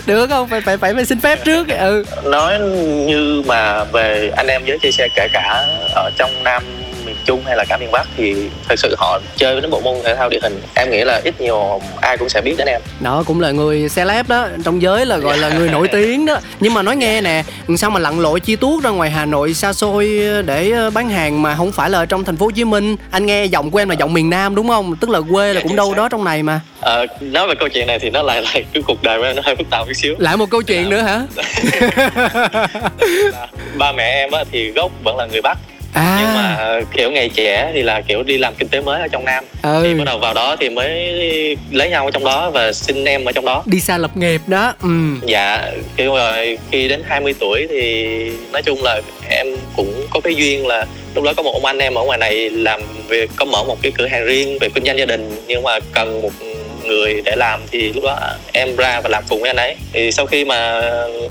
Được 0.07 0.27
không? 0.27 0.49
Phải 0.49 0.61
phải 0.61 0.77
phải, 0.77 0.95
phải 0.95 1.05
xin 1.05 1.21
phép 1.21 1.45
trước. 1.45 1.69
Ừ. 1.69 2.05
Nói 2.25 2.59
như 3.07 3.43
mà 3.47 3.85
về 3.85 4.31
anh 4.37 4.47
em 4.47 4.63
giới 4.65 4.79
chơi 4.83 4.93
xe 4.93 5.09
kể 5.17 5.29
cả 5.33 5.67
ở 5.95 6.11
trong 6.19 6.31
nam 6.45 6.63
miền 7.07 7.17
Trung 7.25 7.43
hay 7.47 7.57
là 7.57 7.65
cả 7.69 7.77
miền 7.81 7.91
Bắc 7.93 8.07
thì 8.17 8.35
thật 8.69 8.75
sự 8.79 8.95
họ 8.99 9.21
chơi 9.37 9.61
với 9.61 9.71
bộ 9.71 9.81
môn 9.81 9.95
thể 10.05 10.17
thao 10.17 10.29
địa 10.29 10.39
hình. 10.43 10.61
Em 10.75 10.91
nghĩ 10.91 11.05
là 11.05 11.21
ít 11.25 11.41
nhiều 11.41 11.81
ai 12.01 12.17
cũng 12.19 12.29
sẽ 12.29 12.41
biết 12.41 12.55
đến 12.59 12.67
em. 12.69 12.81
Đó 13.01 13.23
cũng 13.27 13.41
là 13.41 13.51
người 13.51 13.89
celeb 13.97 14.29
đó 14.29 14.49
trong 14.65 14.83
giới 14.83 15.07
là 15.07 15.17
gọi 15.17 15.39
là 15.39 15.49
người 15.49 15.69
nổi 15.69 15.89
tiếng 15.93 16.27
đó. 16.27 16.41
Nhưng 16.61 16.75
mà 16.75 16.83
nói 16.83 16.97
nghe 16.97 17.21
nè 17.21 17.43
sao 17.77 17.91
mà 17.91 18.01
lặn 18.01 18.21
lội 18.21 18.41
chi 18.41 18.57
tuốt 18.57 18.85
ra 18.85 18.91
ngoài 18.91 19.11
Hà 19.11 19.25
Nội 19.25 19.55
xa 19.55 19.73
xôi 19.73 20.21
để 20.47 20.71
ờ, 20.71 20.91
bán 20.91 21.09
hàng 21.09 21.43
mà 21.43 21.55
không 21.57 21.73
phải 21.73 21.91
là 21.91 21.99
ở 21.99 22.07
trong 22.07 22.25
thành 22.25 22.37
phố 22.37 22.47
Hồ 22.47 22.51
Chí 22.51 22.65
Minh? 22.65 22.97
Anh 23.11 23.27
nghe 23.27 23.45
giọng 23.45 23.71
của 23.71 23.79
em 23.79 23.89
là 23.89 23.95
giọng 23.95 24.13
miền 24.15 24.31
Nam 24.31 24.55
đúng 24.55 24.69
không? 24.69 24.97
Tức 24.97 25.11
là 25.11 25.21
quê 25.33 25.55
là 25.55 25.61
cũng 25.61 25.77
đâu 25.77 25.95
đó 25.95 26.09
trong 26.09 26.25
này 26.25 26.43
mà. 26.43 26.61
À, 26.81 26.97
nói 27.21 27.49
về 27.49 27.55
câu 27.61 27.69
chuyện 27.69 27.87
này 27.87 27.99
thì 27.99 28.11
nó 28.11 28.23
lại 28.23 28.43
lại 28.43 28.65
cái 28.73 28.83
cuộc 28.87 29.03
đời 29.03 29.19
của 29.19 29.25
em 29.25 29.37
nó 29.37 29.43
hơi 29.45 29.57
phức 29.57 29.71
tạp 29.71 29.87
một 29.87 29.93
xíu. 29.95 30.15
Lại 30.19 30.37
một 30.37 30.51
câu 30.51 30.63
chuyện 30.63 30.91
nữa 30.91 31.01
hả? 31.01 31.23
Ba 33.79 33.93
mẹ 33.93 34.05
em 34.05 34.31
á 34.31 34.45
thì 34.53 34.71
gốc 34.71 34.93
vẫn 35.05 35.17
là 35.17 35.27
người 35.27 35.41
Bắc 35.43 35.59
à. 35.93 36.19
nhưng 36.21 36.35
mà 36.35 36.81
kiểu 36.97 37.11
ngày 37.11 37.29
trẻ 37.29 37.71
thì 37.75 37.83
là 37.83 38.01
kiểu 38.01 38.23
đi 38.23 38.39
làm 38.39 38.55
kinh 38.55 38.69
tế 38.69 38.81
mới 38.81 39.01
ở 39.01 39.09
trong 39.09 39.25
nam 39.25 39.45
ừ. 39.63 39.81
thì 39.83 39.95
bắt 39.95 40.05
đầu 40.05 40.19
vào 40.19 40.35
đó 40.35 40.57
thì 40.61 40.69
mới 40.69 40.89
lấy 41.71 41.91
nhau 41.91 42.05
ở 42.05 42.11
trong 42.11 42.25
đó 42.25 42.51
và 42.51 42.73
sinh 42.73 43.05
em 43.05 43.25
ở 43.25 43.33
trong 43.33 43.45
đó 43.45 43.63
đi 43.67 43.81
xa 43.81 43.99
lập 43.99 44.17
nghiệp 44.17 44.41
đó 44.47 44.75
ừ. 44.83 44.89
dạ 45.27 45.71
kiểu 45.97 46.15
rồi 46.15 46.59
khi 46.71 46.89
đến 46.89 47.03
20 47.07 47.35
tuổi 47.41 47.67
thì 47.71 48.07
nói 48.53 48.63
chung 48.63 48.83
là 48.83 49.01
em 49.29 49.47
cũng 49.77 50.07
có 50.11 50.21
cái 50.21 50.35
duyên 50.35 50.67
là 50.67 50.87
lúc 51.15 51.25
đó 51.25 51.33
có 51.37 51.43
một 51.43 51.53
ông 51.53 51.65
anh 51.65 51.79
em 51.79 51.95
ở 51.95 52.05
ngoài 52.05 52.19
này 52.19 52.51
làm 52.51 52.81
việc 53.09 53.31
có 53.37 53.45
mở 53.45 53.65
một 53.65 53.83
cái 53.83 53.93
cửa 53.99 54.07
hàng 54.07 54.25
riêng 54.25 54.59
về 54.61 54.69
kinh 54.75 54.85
doanh 54.85 54.99
gia 54.99 55.07
đình 55.07 55.31
nhưng 55.47 55.63
mà 55.63 55.79
cần 55.93 56.23
một 56.23 56.31
người 56.93 57.23
để 57.25 57.37
làm 57.37 57.61
thì 57.71 57.93
lúc 57.93 58.05
đó 58.05 58.19
em 58.53 58.77
ra 58.77 59.01
và 59.01 59.09
làm 59.09 59.25
cùng 59.29 59.41
với 59.41 59.51
anh 59.51 59.57
ấy. 59.57 59.77
Thì 59.93 60.13
sau 60.13 60.27
khi 60.27 60.45
mà 60.45 60.81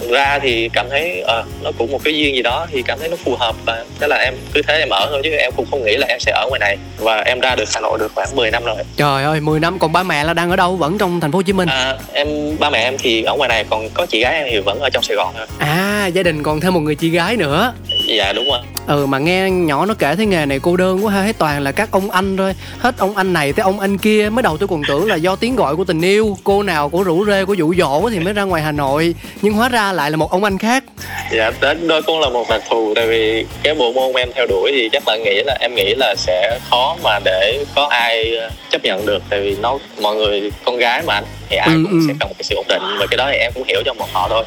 ra 0.09 0.39
thì 0.39 0.69
cảm 0.73 0.89
thấy 0.89 1.23
à, 1.27 1.43
nó 1.63 1.71
cũng 1.77 1.91
một 1.91 1.99
cái 2.03 2.17
duyên 2.17 2.35
gì 2.35 2.41
đó 2.41 2.67
thì 2.71 2.81
cảm 2.81 2.99
thấy 2.99 3.09
nó 3.09 3.15
phù 3.23 3.35
hợp 3.35 3.55
và 3.65 3.85
thế 3.99 4.07
là 4.07 4.15
em 4.15 4.33
cứ 4.53 4.61
thế 4.67 4.79
em 4.79 4.89
ở 4.89 5.07
thôi 5.09 5.21
chứ 5.23 5.29
em 5.29 5.51
cũng 5.55 5.65
không 5.71 5.85
nghĩ 5.85 5.97
là 5.97 6.07
em 6.07 6.19
sẽ 6.19 6.31
ở 6.31 6.47
ngoài 6.49 6.59
này. 6.59 6.77
Và 6.97 7.21
em 7.21 7.39
ra 7.39 7.55
được 7.55 7.69
Hà 7.73 7.81
Nội 7.81 7.99
được 7.99 8.11
khoảng 8.15 8.35
10 8.35 8.51
năm 8.51 8.65
rồi. 8.65 8.75
Trời 8.97 9.23
ơi 9.23 9.39
10 9.41 9.59
năm 9.59 9.79
còn 9.79 9.93
ba 9.93 10.03
mẹ 10.03 10.23
là 10.23 10.33
đang 10.33 10.49
ở 10.49 10.55
đâu? 10.55 10.75
Vẫn 10.75 10.97
trong 10.97 11.19
thành 11.19 11.31
phố 11.31 11.37
Hồ 11.37 11.41
Chí 11.41 11.53
Minh? 11.53 11.69
À, 11.69 11.97
em 12.13 12.57
ba 12.59 12.69
mẹ 12.69 12.79
em 12.83 12.97
thì 12.97 13.23
ở 13.23 13.35
ngoài 13.35 13.49
này 13.49 13.65
còn 13.69 13.89
có 13.93 14.05
chị 14.05 14.21
gái 14.21 14.33
em 14.33 14.47
thì 14.51 14.59
vẫn 14.59 14.79
ở 14.79 14.89
trong 14.89 15.03
Sài 15.03 15.17
Gòn 15.17 15.33
thôi. 15.37 15.47
À 15.59 16.07
gia 16.13 16.23
đình 16.23 16.43
còn 16.43 16.59
thêm 16.59 16.73
một 16.73 16.79
người 16.79 16.95
chị 16.95 17.09
gái 17.09 17.37
nữa 17.37 17.73
dạ 18.17 18.33
đúng 18.33 18.47
rồi. 18.47 18.59
Ừ 18.87 19.05
mà 19.05 19.19
nghe 19.19 19.49
nhỏ 19.49 19.85
nó 19.85 19.93
kể 19.93 20.15
thấy 20.15 20.25
nghề 20.25 20.45
này 20.45 20.59
cô 20.59 20.77
đơn 20.77 21.05
quá 21.05 21.13
ha 21.13 21.21
hết 21.21 21.37
toàn 21.37 21.63
là 21.63 21.71
các 21.71 21.91
ông 21.91 22.11
anh 22.11 22.37
thôi. 22.37 22.53
Hết 22.79 22.95
ông 22.97 23.17
anh 23.17 23.33
này 23.33 23.53
tới 23.53 23.63
ông 23.63 23.79
anh 23.79 23.97
kia 23.97 24.29
mới 24.31 24.43
đầu 24.43 24.57
tôi 24.57 24.67
còn 24.67 24.81
tưởng 24.87 25.07
là 25.07 25.15
do 25.15 25.35
tiếng 25.35 25.55
gọi 25.55 25.75
của 25.75 25.83
tình 25.83 26.01
yêu 26.01 26.37
cô 26.43 26.63
nào 26.63 26.89
của 26.89 27.03
rủ 27.03 27.25
rê 27.25 27.45
của 27.45 27.53
dụ 27.53 27.73
dỗ 27.77 28.09
thì 28.09 28.19
mới 28.19 28.33
ra 28.33 28.43
ngoài 28.43 28.61
hà 28.61 28.71
nội. 28.71 29.15
Nhưng 29.41 29.53
hóa 29.53 29.69
ra 29.69 29.93
lại 29.93 30.11
là 30.11 30.17
một 30.17 30.31
ông 30.31 30.43
anh 30.43 30.57
khác. 30.57 30.83
Dạ 31.31 31.51
đó 31.61 32.01
cũng 32.05 32.19
là 32.19 32.29
một 32.29 32.49
đặc 32.49 32.61
thù 32.69 32.93
tại 32.95 33.07
vì 33.07 33.45
cái 33.63 33.75
bộ 33.75 33.91
môn 33.91 34.13
em 34.13 34.29
theo 34.35 34.45
đuổi 34.47 34.71
thì 34.75 34.89
chắc 34.91 35.03
bạn 35.05 35.23
nghĩ 35.23 35.43
là 35.45 35.57
em 35.59 35.75
nghĩ 35.75 35.95
là 35.97 36.15
sẽ 36.17 36.59
khó 36.69 36.97
mà 37.03 37.19
để 37.25 37.65
có 37.75 37.87
ai 37.91 38.33
chấp 38.71 38.83
nhận 38.83 39.05
được. 39.05 39.23
Tại 39.29 39.41
vì 39.41 39.55
nó 39.61 39.77
mọi 40.01 40.15
người 40.15 40.51
con 40.65 40.77
gái 40.77 41.01
mà 41.07 41.13
anh 41.13 41.23
thì 41.49 41.57
ai 41.57 41.67
ừ, 41.67 41.83
cũng 41.83 41.99
ừ. 41.99 42.05
sẽ 42.07 42.13
cần 42.19 42.29
một 42.29 42.35
cái 42.37 42.43
sự 42.43 42.55
ổn 42.55 42.65
định 42.69 42.81
và 42.99 43.05
cái 43.11 43.17
đó 43.17 43.27
thì 43.31 43.37
em 43.37 43.51
cũng 43.53 43.63
hiểu 43.63 43.81
cho 43.85 43.93
một 43.93 44.07
họ 44.13 44.29
thôi 44.29 44.43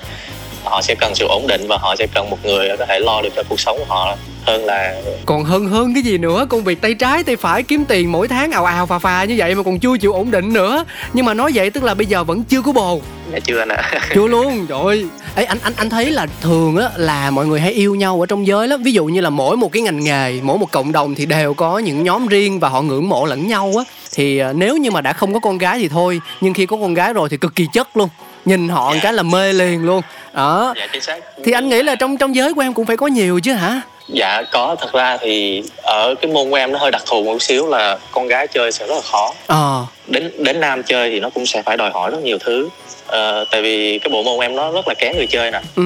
họ 0.65 0.83
sẽ 0.83 0.95
cần 0.95 1.15
sự 1.15 1.27
ổn 1.29 1.47
định 1.47 1.67
và 1.69 1.79
họ 1.81 1.97
sẽ 1.99 2.07
cần 2.15 2.31
một 2.31 2.39
người 2.45 2.69
có 2.79 2.87
thể 2.87 3.01
lo 3.01 3.23
được 3.23 3.31
cho 3.37 3.43
cuộc 3.49 3.61
sống 3.61 3.79
của 3.79 3.85
họ 3.89 4.17
hơn 4.47 4.65
là 4.65 4.95
còn 5.27 5.45
hơn 5.45 5.67
hơn 5.67 5.95
cái 5.95 6.03
gì 6.03 6.19
nữa? 6.19 6.47
Công 6.49 6.65
việc 6.65 6.81
tay 6.81 6.95
trái 6.95 7.25
tay 7.25 7.37
phải 7.37 7.63
kiếm 7.63 7.85
tiền 7.89 8.13
mỗi 8.13 8.29
tháng 8.29 8.53
ào 8.53 8.65
ào 8.65 8.87
phà 8.87 8.99
phà 8.99 9.25
như 9.25 9.35
vậy 9.39 9.55
mà 9.55 9.63
còn 9.63 9.79
chưa 9.79 9.99
chịu 9.99 10.13
ổn 10.13 10.31
định 10.31 10.53
nữa. 10.53 10.85
Nhưng 11.13 11.27
mà 11.27 11.35
nói 11.35 11.51
vậy 11.55 11.71
tức 11.71 11.85
là 11.85 11.95
bây 11.95 12.07
giờ 12.07 12.25
vẫn 12.25 12.45
chưa 12.45 12.63
có 12.63 12.73
bồ. 12.73 13.01
Dạ 13.33 13.39
chưa 13.45 13.59
anh 13.59 13.69
ạ. 13.69 13.91
Chưa 14.15 14.27
luôn 14.27 14.67
trời 14.67 14.81
ơi. 14.81 15.07
Ấy 15.35 15.45
anh 15.45 15.59
anh 15.63 15.73
anh 15.77 15.91
thấy 15.91 16.11
là 16.11 16.27
thường 16.41 16.77
á 16.77 16.89
là 16.97 17.31
mọi 17.31 17.47
người 17.47 17.61
hay 17.61 17.73
yêu 17.73 17.95
nhau 17.95 18.21
ở 18.21 18.27
trong 18.27 18.47
giới 18.47 18.69
lắm. 18.69 18.83
Ví 18.83 18.93
dụ 18.93 19.05
như 19.05 19.21
là 19.21 19.31
mỗi 19.31 19.57
một 19.57 19.73
cái 19.73 19.83
ngành 19.83 20.05
nghề 20.05 20.41
mỗi 20.43 20.59
một 20.59 20.71
cộng 20.71 20.93
đồng 20.93 21.15
thì 21.15 21.27
đều 21.27 21.55
có 21.55 21.79
những 21.79 22.05
nhóm 22.05 22.27
riêng 22.27 22.61
và 22.61 22.69
họ 22.69 22.83
ngưỡng 22.83 23.09
mộ 23.09 23.27
lẫn 23.27 23.49
nhau 23.49 23.73
á. 23.79 23.85
Thì 24.15 24.39
à, 24.39 24.53
nếu 24.53 24.77
như 24.77 24.91
mà 24.91 25.01
đã 25.01 25.13
không 25.13 25.35
có 25.35 25.41
con 25.41 25.59
gái 25.59 25.79
thì 25.79 25.89
thôi 25.89 26.21
nhưng 26.41 26.55
khi 26.55 26.67
có 26.67 26.77
con 26.77 26.95
gái 26.95 27.13
rồi 27.13 27.29
thì 27.29 27.37
cực 27.37 27.55
kỳ 27.55 27.67
chất 27.73 27.97
luôn 27.97 28.09
nhìn 28.45 28.69
họ 28.69 28.95
dạ. 28.95 29.01
cái 29.03 29.13
là 29.13 29.23
mê 29.23 29.53
liền 29.53 29.85
luôn 29.85 30.03
đó 30.33 30.75
dạ, 30.77 30.87
chính 30.93 31.03
xác. 31.03 31.19
thì 31.45 31.53
anh 31.53 31.69
nghĩ 31.69 31.83
là 31.83 31.95
trong 31.95 32.17
trong 32.17 32.35
giới 32.35 32.55
của 32.55 32.61
em 32.61 32.75
cũng 32.75 32.87
phải 32.87 32.97
có 32.97 33.07
nhiều 33.07 33.41
chứ 33.41 33.53
hả 33.53 33.81
dạ 34.09 34.43
có 34.53 34.77
thật 34.81 34.93
ra 34.93 35.17
thì 35.21 35.63
ở 35.83 36.15
cái 36.21 36.33
môn 36.33 36.51
của 36.51 36.57
em 36.57 36.73
nó 36.73 36.79
hơi 36.79 36.91
đặc 36.91 37.03
thù 37.07 37.25
một 37.25 37.43
xíu 37.43 37.67
là 37.67 37.99
con 38.13 38.29
gái 38.29 38.47
chơi 38.47 38.73
sẽ 38.73 38.87
rất 38.87 38.95
là 38.95 39.01
khó 39.01 39.35
à. 39.47 39.81
Đến 40.07 40.31
đến 40.39 40.61
nam 40.61 40.83
chơi 40.83 41.11
thì 41.11 41.21
nó 41.21 41.31
cũng 41.31 41.47
sẽ 41.47 41.63
phải 41.63 41.77
đòi 41.77 41.91
hỏi 41.91 42.11
rất 42.11 42.23
nhiều 42.23 42.39
thứ. 42.39 42.69
Uh, 43.07 43.49
tại 43.51 43.63
vì 43.63 43.99
cái 43.99 44.09
bộ 44.09 44.23
môn 44.23 44.41
em 44.41 44.57
nó 44.57 44.73
rất 44.73 44.89
là 44.89 44.95
kén 44.95 45.17
người 45.17 45.27
chơi 45.27 45.51
nè. 45.51 45.61
Ừ. 45.77 45.83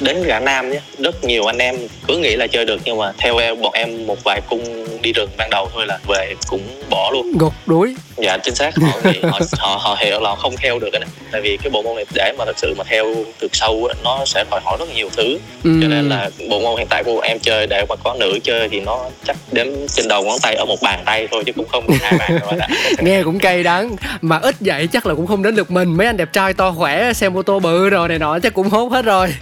đến 0.00 0.22
gã 0.22 0.40
nam 0.40 0.70
nhé 0.70 0.80
rất 0.98 1.24
nhiều 1.24 1.46
anh 1.46 1.58
em 1.58 1.76
cứ 2.08 2.18
nghĩ 2.18 2.36
là 2.36 2.46
chơi 2.46 2.64
được 2.64 2.80
nhưng 2.84 2.98
mà 2.98 3.12
theo 3.18 3.36
em 3.36 3.60
bọn 3.60 3.72
em 3.72 4.06
một 4.06 4.18
vài 4.24 4.40
cung 4.48 4.86
đi 5.02 5.12
rừng 5.12 5.30
ban 5.36 5.50
đầu 5.50 5.68
thôi 5.74 5.86
là 5.86 5.98
về 6.08 6.34
cũng 6.48 6.60
bỏ 6.90 7.10
luôn. 7.12 7.32
Gục 7.38 7.52
đuối. 7.66 7.94
Dạ 8.16 8.38
chính 8.38 8.54
xác. 8.54 8.70
Họ 8.76 9.00
nghĩ, 9.04 9.20
họ, 9.22 9.40
họ 9.58 9.78
họ 9.82 9.96
hiểu 10.00 10.20
là 10.20 10.34
không 10.34 10.54
theo 10.56 10.78
được 10.78 10.88
này 10.92 11.02
tại 11.32 11.40
vì 11.40 11.56
cái 11.62 11.70
bộ 11.70 11.82
môn 11.82 11.96
này 11.96 12.04
để 12.14 12.32
mà 12.38 12.44
thật 12.44 12.58
sự 12.58 12.74
mà 12.78 12.84
theo 12.84 13.14
được 13.40 13.56
sâu 13.56 13.88
nó 14.04 14.24
sẽ 14.26 14.44
đòi 14.50 14.60
hỏi 14.64 14.76
rất 14.80 14.94
nhiều 14.94 15.10
thứ. 15.16 15.38
Ừ. 15.64 15.70
cho 15.82 15.88
nên 15.88 16.08
là 16.08 16.30
bộ 16.48 16.60
môn 16.60 16.78
hiện 16.78 16.86
tại 16.90 17.02
của 17.04 17.20
em 17.20 17.38
chơi 17.38 17.66
để 17.66 17.84
mà 17.88 17.96
có 18.04 18.16
nữ 18.20 18.38
chơi 18.44 18.68
thì 18.68 18.80
nó 18.80 19.04
chắc 19.24 19.36
đếm 19.52 19.66
trên 19.88 20.08
đầu 20.08 20.22
ngón 20.24 20.38
tay 20.42 20.54
ở 20.54 20.64
một 20.64 20.78
bàn 20.82 21.02
tay 21.06 21.28
thôi 21.30 21.42
chứ 21.46 21.52
cũng 21.52 21.68
không 21.68 21.86
hai 22.00 22.12
bàn 22.18 22.38
rồi 22.38 22.52
nghe 22.98 23.22
cũng 23.22 23.38
cay 23.38 23.62
đắng. 23.62 23.96
Mà 24.20 24.38
ít 24.38 24.54
vậy 24.60 24.86
chắc 24.86 25.06
là 25.06 25.14
cũng 25.14 25.26
không 25.26 25.42
đến 25.42 25.56
được 25.56 25.70
mình. 25.70 25.96
Mấy 25.96 26.06
anh 26.06 26.16
đẹp 26.16 26.32
trai 26.32 26.54
to 26.54 26.72
khỏe 26.72 27.12
xe 27.12 27.28
mô 27.28 27.42
tô 27.42 27.60
bự 27.60 27.90
rồi 27.90 28.08
này 28.08 28.18
nọ 28.18 28.38
chắc 28.38 28.54
cũng 28.54 28.68
hốt 28.68 28.92
hết 28.92 29.04
rồi. 29.04 29.34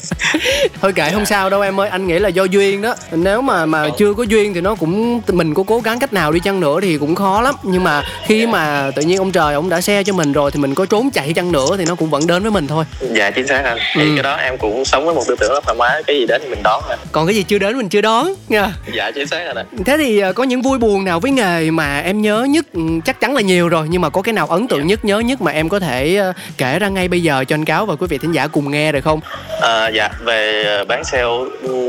Thôi 0.80 0.92
kệ 0.92 1.10
không 1.10 1.26
sao 1.26 1.50
đâu 1.50 1.60
em 1.60 1.80
ơi. 1.80 1.88
Anh 1.88 2.06
nghĩ 2.06 2.18
là 2.18 2.28
do 2.28 2.44
duyên 2.44 2.82
đó. 2.82 2.94
Nếu 3.12 3.42
mà 3.42 3.66
mà 3.66 3.88
chưa 3.98 4.14
có 4.14 4.22
duyên 4.22 4.54
thì 4.54 4.60
nó 4.60 4.74
cũng 4.74 5.20
mình 5.28 5.54
có 5.54 5.62
cố 5.62 5.80
gắng 5.80 5.98
cách 5.98 6.12
nào 6.12 6.32
đi 6.32 6.40
chăng 6.40 6.60
nữa 6.60 6.78
thì 6.82 6.98
cũng 6.98 7.14
khó 7.14 7.40
lắm. 7.40 7.54
Nhưng 7.62 7.84
mà 7.84 8.02
khi 8.26 8.46
mà 8.46 8.90
tự 8.96 9.02
nhiên 9.02 9.18
ông 9.18 9.32
trời 9.32 9.54
ông 9.54 9.68
đã 9.68 9.80
xe 9.80 10.04
cho 10.04 10.12
mình 10.12 10.32
rồi 10.32 10.50
thì 10.50 10.60
mình 10.60 10.74
có 10.74 10.86
trốn 10.86 11.10
chạy 11.10 11.32
chăng 11.32 11.52
nữa 11.52 11.76
thì 11.78 11.84
nó 11.88 11.94
cũng 11.94 12.10
vẫn 12.10 12.26
đến 12.26 12.42
với 12.42 12.50
mình 12.50 12.66
thôi. 12.66 12.84
Dạ 13.00 13.30
chính 13.30 13.46
xác 13.46 13.64
anh. 13.64 13.78
Thì 13.94 14.02
ừ. 14.02 14.10
cái 14.14 14.22
đó 14.22 14.36
em 14.36 14.58
cũng 14.58 14.84
sống 14.84 15.04
với 15.04 15.14
một 15.14 15.22
tư 15.28 15.36
tưởng 15.40 15.52
rất 15.52 15.64
thoải 15.64 15.76
mái. 15.78 16.02
Cái 16.06 16.16
gì 16.16 16.26
đến 16.26 16.42
thì 16.44 16.50
mình 16.50 16.62
đón 16.62 16.82
thôi 16.86 16.96
còn 17.12 17.26
cái 17.26 17.36
gì 17.36 17.42
chưa 17.42 17.58
đến 17.58 17.76
mình 17.76 17.88
chưa 17.88 18.00
đón 18.00 18.34
nha. 18.48 18.72
Dạ 18.96 19.10
chính 19.14 19.26
xác 19.26 19.54
rồi 19.54 19.64
thế 19.86 19.96
thì 19.98 20.18
ờ, 20.18 20.32
có 20.32 20.44
những 20.44 20.62
vui 20.62 20.78
buồn 20.78 21.04
nào 21.04 21.20
với 21.20 21.30
nghề 21.30 21.70
mà 21.70 22.00
em 22.00 22.22
nhớ 22.22 22.46
nhất 22.50 22.75
Ừ, 22.76 22.82
chắc 23.04 23.20
chắn 23.20 23.34
là 23.34 23.40
nhiều 23.40 23.68
rồi 23.68 23.86
nhưng 23.90 24.02
mà 24.02 24.10
có 24.10 24.22
cái 24.22 24.32
nào 24.32 24.46
ấn 24.46 24.68
tượng 24.68 24.86
nhất 24.86 25.04
nhớ 25.04 25.18
nhất 25.18 25.40
mà 25.40 25.52
em 25.52 25.68
có 25.68 25.80
thể 25.80 26.16
ờ, 26.16 26.32
kể 26.58 26.78
ra 26.78 26.88
ngay 26.88 27.08
bây 27.08 27.22
giờ 27.22 27.44
cho 27.48 27.54
anh 27.54 27.64
cáo 27.64 27.86
và 27.86 27.94
quý 27.96 28.06
vị 28.10 28.18
thính 28.18 28.32
giả 28.32 28.46
cùng 28.46 28.70
nghe 28.70 28.92
được 28.92 29.04
không? 29.04 29.20
À, 29.60 29.88
dạ 29.88 30.08
về 30.24 30.64
ờ, 30.64 30.84
bán 30.84 31.04
xe 31.04 31.24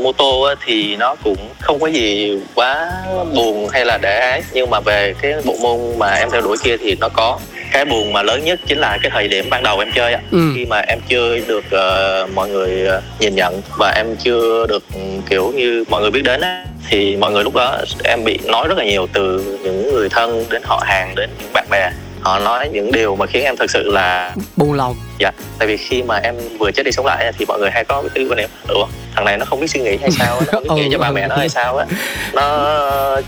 mô 0.02 0.12
tô 0.12 0.54
thì 0.64 0.96
nó 0.96 1.14
cũng 1.24 1.36
không 1.60 1.80
có 1.80 1.86
gì 1.86 2.38
quá 2.54 2.90
buồn 3.34 3.68
hay 3.68 3.84
là 3.84 3.98
để 4.02 4.20
ái 4.20 4.42
nhưng 4.52 4.70
mà 4.70 4.80
về 4.80 5.14
cái 5.22 5.32
bộ 5.44 5.56
môn 5.62 5.98
mà 5.98 6.14
em 6.14 6.30
theo 6.30 6.40
đuổi 6.40 6.56
kia 6.62 6.76
thì 6.76 6.96
nó 7.00 7.08
có 7.08 7.38
cái 7.72 7.84
buồn 7.84 8.12
mà 8.12 8.22
lớn 8.22 8.44
nhất 8.44 8.60
chính 8.66 8.78
là 8.78 8.98
cái 9.02 9.10
thời 9.10 9.28
điểm 9.28 9.50
ban 9.50 9.62
đầu 9.62 9.78
em 9.78 9.88
chơi 9.94 10.16
ừ. 10.30 10.52
khi 10.54 10.64
mà 10.64 10.78
em 10.78 10.98
chưa 11.08 11.38
được 11.48 11.64
uh, 11.66 12.34
mọi 12.34 12.48
người 12.48 12.88
uh, 12.98 13.02
nhìn 13.20 13.34
nhận 13.34 13.62
và 13.78 13.90
em 13.90 14.16
chưa 14.16 14.66
được 14.66 14.84
um, 14.94 15.20
kiểu 15.30 15.52
như 15.52 15.84
mọi 15.90 16.02
người 16.02 16.10
biết 16.10 16.22
đến 16.24 16.40
á 16.40 16.64
thì 16.88 17.16
mọi 17.16 17.32
người 17.32 17.44
lúc 17.44 17.54
đó 17.54 17.78
em 18.04 18.24
bị 18.24 18.38
nói 18.44 18.68
rất 18.68 18.78
là 18.78 18.84
nhiều 18.84 19.06
từ 19.12 19.58
những 19.62 19.92
người 19.92 20.08
thân 20.08 20.44
đến 20.50 20.62
họ 20.64 20.82
hàng 20.86 21.14
đến 21.16 21.30
những 21.40 21.52
bạn 21.52 21.66
bè. 21.70 21.90
Họ 22.20 22.38
nói 22.38 22.68
những 22.72 22.92
điều 22.92 23.16
mà 23.16 23.26
khiến 23.26 23.44
em 23.44 23.56
thực 23.56 23.70
sự 23.70 23.90
là 23.90 24.34
buồn 24.56 24.72
lòng. 24.72 24.96
Dạ 25.18 25.30
tại 25.58 25.68
vì 25.68 25.76
khi 25.76 26.02
mà 26.02 26.16
em 26.16 26.34
vừa 26.58 26.70
chết 26.72 26.82
đi 26.82 26.92
sống 26.92 27.06
lại 27.06 27.32
thì 27.38 27.44
mọi 27.48 27.58
người 27.58 27.70
hay 27.70 27.84
có 27.84 28.04
cái 28.14 28.26
quan 28.30 28.36
niệm 28.36 28.48
ủa 28.68 28.86
thằng 29.18 29.24
này 29.24 29.36
nó 29.36 29.44
không 29.44 29.60
biết 29.60 29.66
suy 29.70 29.80
nghĩ 29.80 29.96
hay 30.00 30.10
sao 30.10 30.40
nó 30.40 30.52
không 30.52 30.62
biết 30.62 30.70
nghĩ 30.76 30.88
cho 30.92 30.98
ba 30.98 31.10
mẹ 31.10 31.26
nó 31.28 31.36
hay 31.36 31.48
sao 31.48 31.76
á. 31.76 31.86
Nó 32.32 32.46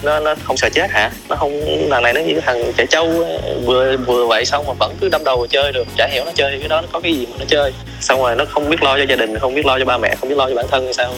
nó 0.02 0.20
nó 0.20 0.34
không 0.44 0.56
sợ 0.56 0.68
chết 0.72 0.90
hả? 0.90 1.10
Nó 1.28 1.36
không 1.36 1.60
thằng 1.90 2.02
này 2.02 2.12
nó 2.12 2.20
như 2.20 2.40
thằng 2.40 2.72
trẻ 2.76 2.86
trâu 2.86 3.24
vừa 3.64 3.96
vừa 3.96 4.26
vậy 4.26 4.44
xong 4.44 4.64
mà 4.66 4.72
vẫn 4.78 4.94
cứ 5.00 5.08
đâm 5.08 5.24
đầu 5.24 5.46
chơi 5.46 5.72
được. 5.72 5.86
Chả 5.96 6.06
hiểu 6.06 6.24
nó 6.24 6.32
chơi 6.34 6.58
cái 6.58 6.68
đó 6.68 6.80
nó 6.80 6.86
có 6.92 7.00
cái 7.00 7.12
gì 7.12 7.26
mà 7.26 7.36
nó 7.38 7.44
chơi. 7.48 7.72
Xong 8.00 8.20
rồi 8.22 8.36
nó 8.36 8.44
không 8.44 8.70
biết 8.70 8.82
lo 8.82 8.98
cho 8.98 9.04
gia 9.08 9.16
đình 9.16 9.38
không 9.38 9.54
biết 9.54 9.66
lo 9.66 9.78
cho 9.78 9.84
ba 9.84 9.98
mẹ 9.98 10.14
không 10.20 10.28
biết 10.28 10.38
lo 10.38 10.48
cho 10.48 10.54
bản 10.54 10.66
thân 10.70 10.84
hay 10.84 10.94
sao 10.94 11.12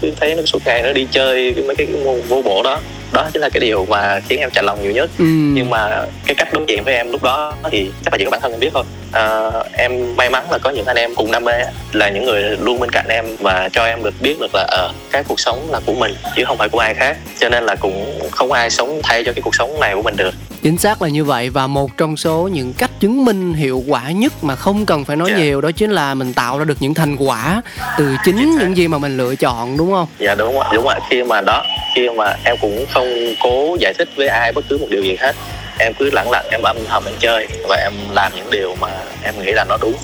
cứ 0.00 0.12
thấy 0.20 0.34
nó 0.34 0.42
suốt 0.46 0.58
ngày 0.66 0.82
nó 0.82 0.92
đi 0.92 1.06
chơi 1.10 1.54
mấy 1.66 1.76
cái 1.76 1.86
môn 2.04 2.20
vô 2.28 2.42
bộ 2.42 2.62
đó 2.62 2.80
đó 3.14 3.30
chính 3.32 3.42
là 3.42 3.48
cái 3.48 3.60
điều 3.60 3.86
mà 3.88 4.20
khiến 4.28 4.40
em 4.40 4.50
chạnh 4.50 4.64
lòng 4.64 4.82
nhiều 4.82 4.92
nhất. 4.92 5.10
Ừ. 5.18 5.24
nhưng 5.24 5.70
mà 5.70 6.06
cái 6.26 6.34
cách 6.34 6.48
đối 6.52 6.64
diện 6.66 6.84
với 6.84 6.94
em 6.94 7.10
lúc 7.10 7.22
đó 7.22 7.54
thì 7.70 7.90
chắc 8.04 8.14
là 8.14 8.18
chỉ 8.18 8.24
có 8.24 8.30
bản 8.30 8.40
thân 8.40 8.52
em 8.52 8.60
biết 8.60 8.70
thôi. 8.74 8.84
À, 9.12 9.50
em 9.72 10.16
may 10.16 10.30
mắn 10.30 10.44
là 10.50 10.58
có 10.58 10.70
những 10.70 10.86
anh 10.86 10.96
em 10.96 11.14
cùng 11.14 11.30
đam 11.30 11.44
mê 11.44 11.52
là 11.92 12.08
những 12.08 12.24
người 12.24 12.42
luôn 12.42 12.80
bên 12.80 12.90
cạnh 12.90 13.06
em 13.08 13.24
và 13.40 13.68
cho 13.72 13.84
em 13.84 14.02
được 14.02 14.14
biết 14.20 14.36
được 14.40 14.54
là 14.54 14.66
ở 14.68 14.76
ờ, 14.76 14.88
uh, 14.88 14.94
cái 15.10 15.24
cuộc 15.28 15.40
sống 15.40 15.68
là 15.70 15.80
của 15.86 15.94
mình 15.94 16.14
chứ 16.36 16.44
không 16.44 16.58
phải 16.58 16.68
của 16.68 16.78
ai 16.78 16.94
khác. 16.94 17.16
Cho 17.40 17.48
nên 17.48 17.66
là 17.66 17.76
cũng 17.76 18.20
không 18.30 18.52
ai 18.52 18.70
sống 18.70 19.00
thay 19.02 19.24
cho 19.24 19.32
cái 19.32 19.42
cuộc 19.42 19.54
sống 19.54 19.80
này 19.80 19.94
của 19.94 20.02
mình 20.02 20.16
được 20.16 20.34
chính 20.64 20.78
xác 20.78 21.02
là 21.02 21.08
như 21.08 21.24
vậy 21.24 21.50
và 21.50 21.66
một 21.66 21.90
trong 21.96 22.16
số 22.16 22.48
những 22.52 22.72
cách 22.78 22.90
chứng 23.00 23.24
minh 23.24 23.54
hiệu 23.54 23.82
quả 23.88 24.10
nhất 24.10 24.32
mà 24.42 24.56
không 24.56 24.86
cần 24.86 25.04
phải 25.04 25.16
nói 25.16 25.28
yeah. 25.28 25.38
Dạ. 25.38 25.44
nhiều 25.44 25.60
đó 25.60 25.70
chính 25.70 25.90
là 25.90 26.14
mình 26.14 26.32
tạo 26.32 26.58
ra 26.58 26.64
được 26.64 26.76
những 26.80 26.94
thành 26.94 27.16
quả 27.16 27.62
từ 27.98 28.16
chính 28.24 28.58
những 28.58 28.76
gì 28.76 28.88
mà 28.88 28.98
mình 28.98 29.16
lựa 29.16 29.34
chọn 29.34 29.76
đúng 29.76 29.92
không 29.92 30.08
dạ 30.18 30.34
đúng 30.34 30.54
rồi 30.54 30.64
đúng 30.72 30.84
rồi 30.84 30.94
khi 31.10 31.22
mà 31.22 31.40
đó 31.40 31.64
khi 31.94 32.08
mà 32.10 32.36
em 32.44 32.56
cũng 32.60 32.86
không 32.90 33.08
cố 33.42 33.76
giải 33.80 33.94
thích 33.98 34.08
với 34.16 34.28
ai 34.28 34.52
bất 34.52 34.64
cứ 34.68 34.78
một 34.78 34.86
điều 34.90 35.02
gì 35.02 35.16
hết 35.20 35.36
em 35.78 35.92
cứ 35.98 36.10
lặng 36.10 36.30
lặng 36.30 36.46
em 36.50 36.62
âm 36.62 36.76
thầm 36.88 37.02
em 37.06 37.14
chơi 37.18 37.48
và 37.68 37.76
em 37.76 37.92
làm 38.14 38.32
những 38.36 38.50
điều 38.50 38.74
mà 38.80 38.88
em 39.22 39.34
nghĩ 39.42 39.52
là 39.52 39.64
nó 39.68 39.76
đúng 39.80 39.94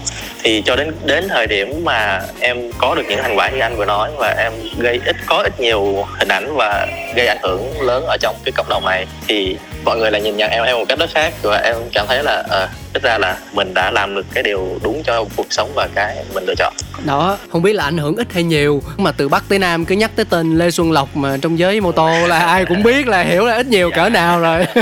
thì 0.42 0.62
cho 0.66 0.76
đến 0.76 0.92
đến 1.04 1.28
thời 1.28 1.46
điểm 1.46 1.84
mà 1.84 2.20
em 2.40 2.72
có 2.78 2.94
được 2.94 3.02
những 3.08 3.18
thành 3.22 3.38
quả 3.38 3.50
như 3.50 3.60
anh 3.60 3.76
vừa 3.76 3.84
nói 3.84 4.10
và 4.16 4.34
em 4.38 4.52
gây 4.78 5.00
ít 5.04 5.16
có 5.26 5.42
ít 5.42 5.60
nhiều 5.60 6.06
hình 6.18 6.28
ảnh 6.28 6.56
và 6.56 6.86
gây 7.16 7.26
ảnh 7.26 7.38
hưởng 7.42 7.80
lớn 7.80 8.04
ở 8.06 8.16
trong 8.20 8.36
cái 8.44 8.52
cộng 8.56 8.68
đồng 8.68 8.84
này 8.84 9.06
thì 9.28 9.56
mọi 9.84 9.98
người 9.98 10.10
lại 10.10 10.22
nhìn 10.22 10.36
nhận 10.36 10.50
em 10.50 10.64
em 10.64 10.76
một 10.76 10.84
cách 10.88 10.98
rất 10.98 11.10
khác. 11.14 11.32
Và 11.42 11.56
em 11.56 11.76
cảm 11.92 12.06
thấy 12.06 12.22
là 12.22 12.44
à, 12.50 12.68
ít 12.92 13.02
ra 13.02 13.18
là 13.18 13.38
mình 13.52 13.74
đã 13.74 13.90
làm 13.90 14.14
được 14.14 14.26
cái 14.34 14.42
điều 14.42 14.78
đúng 14.82 15.02
cho 15.06 15.24
cuộc 15.36 15.46
sống 15.50 15.70
và 15.74 15.88
cái 15.94 16.24
mình 16.34 16.44
lựa 16.46 16.54
chọn. 16.58 16.74
Đó 17.04 17.38
không 17.52 17.62
biết 17.62 17.72
là 17.72 17.84
ảnh 17.84 17.98
hưởng 17.98 18.16
ít 18.16 18.32
hay 18.32 18.42
nhiều 18.42 18.82
mà 18.96 19.12
từ 19.12 19.28
bắc 19.28 19.48
tới 19.48 19.58
nam 19.58 19.84
cứ 19.84 19.94
nhắc 19.94 20.10
tới 20.16 20.24
tên 20.24 20.58
lê 20.58 20.70
xuân 20.70 20.92
lộc 20.92 21.16
mà 21.16 21.36
trong 21.42 21.58
giới 21.58 21.80
mô 21.80 21.92
tô 21.92 22.26
là 22.26 22.38
ai 22.38 22.64
cũng 22.64 22.82
biết 22.82 23.08
là 23.08 23.22
hiểu 23.22 23.46
là 23.46 23.54
ít 23.54 23.66
nhiều 23.66 23.90
cỡ 23.90 24.08
nào 24.08 24.40
rồi. 24.40 24.66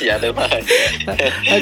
Dạ 0.00 0.18
đúng 0.22 0.36
rồi. 0.36 0.62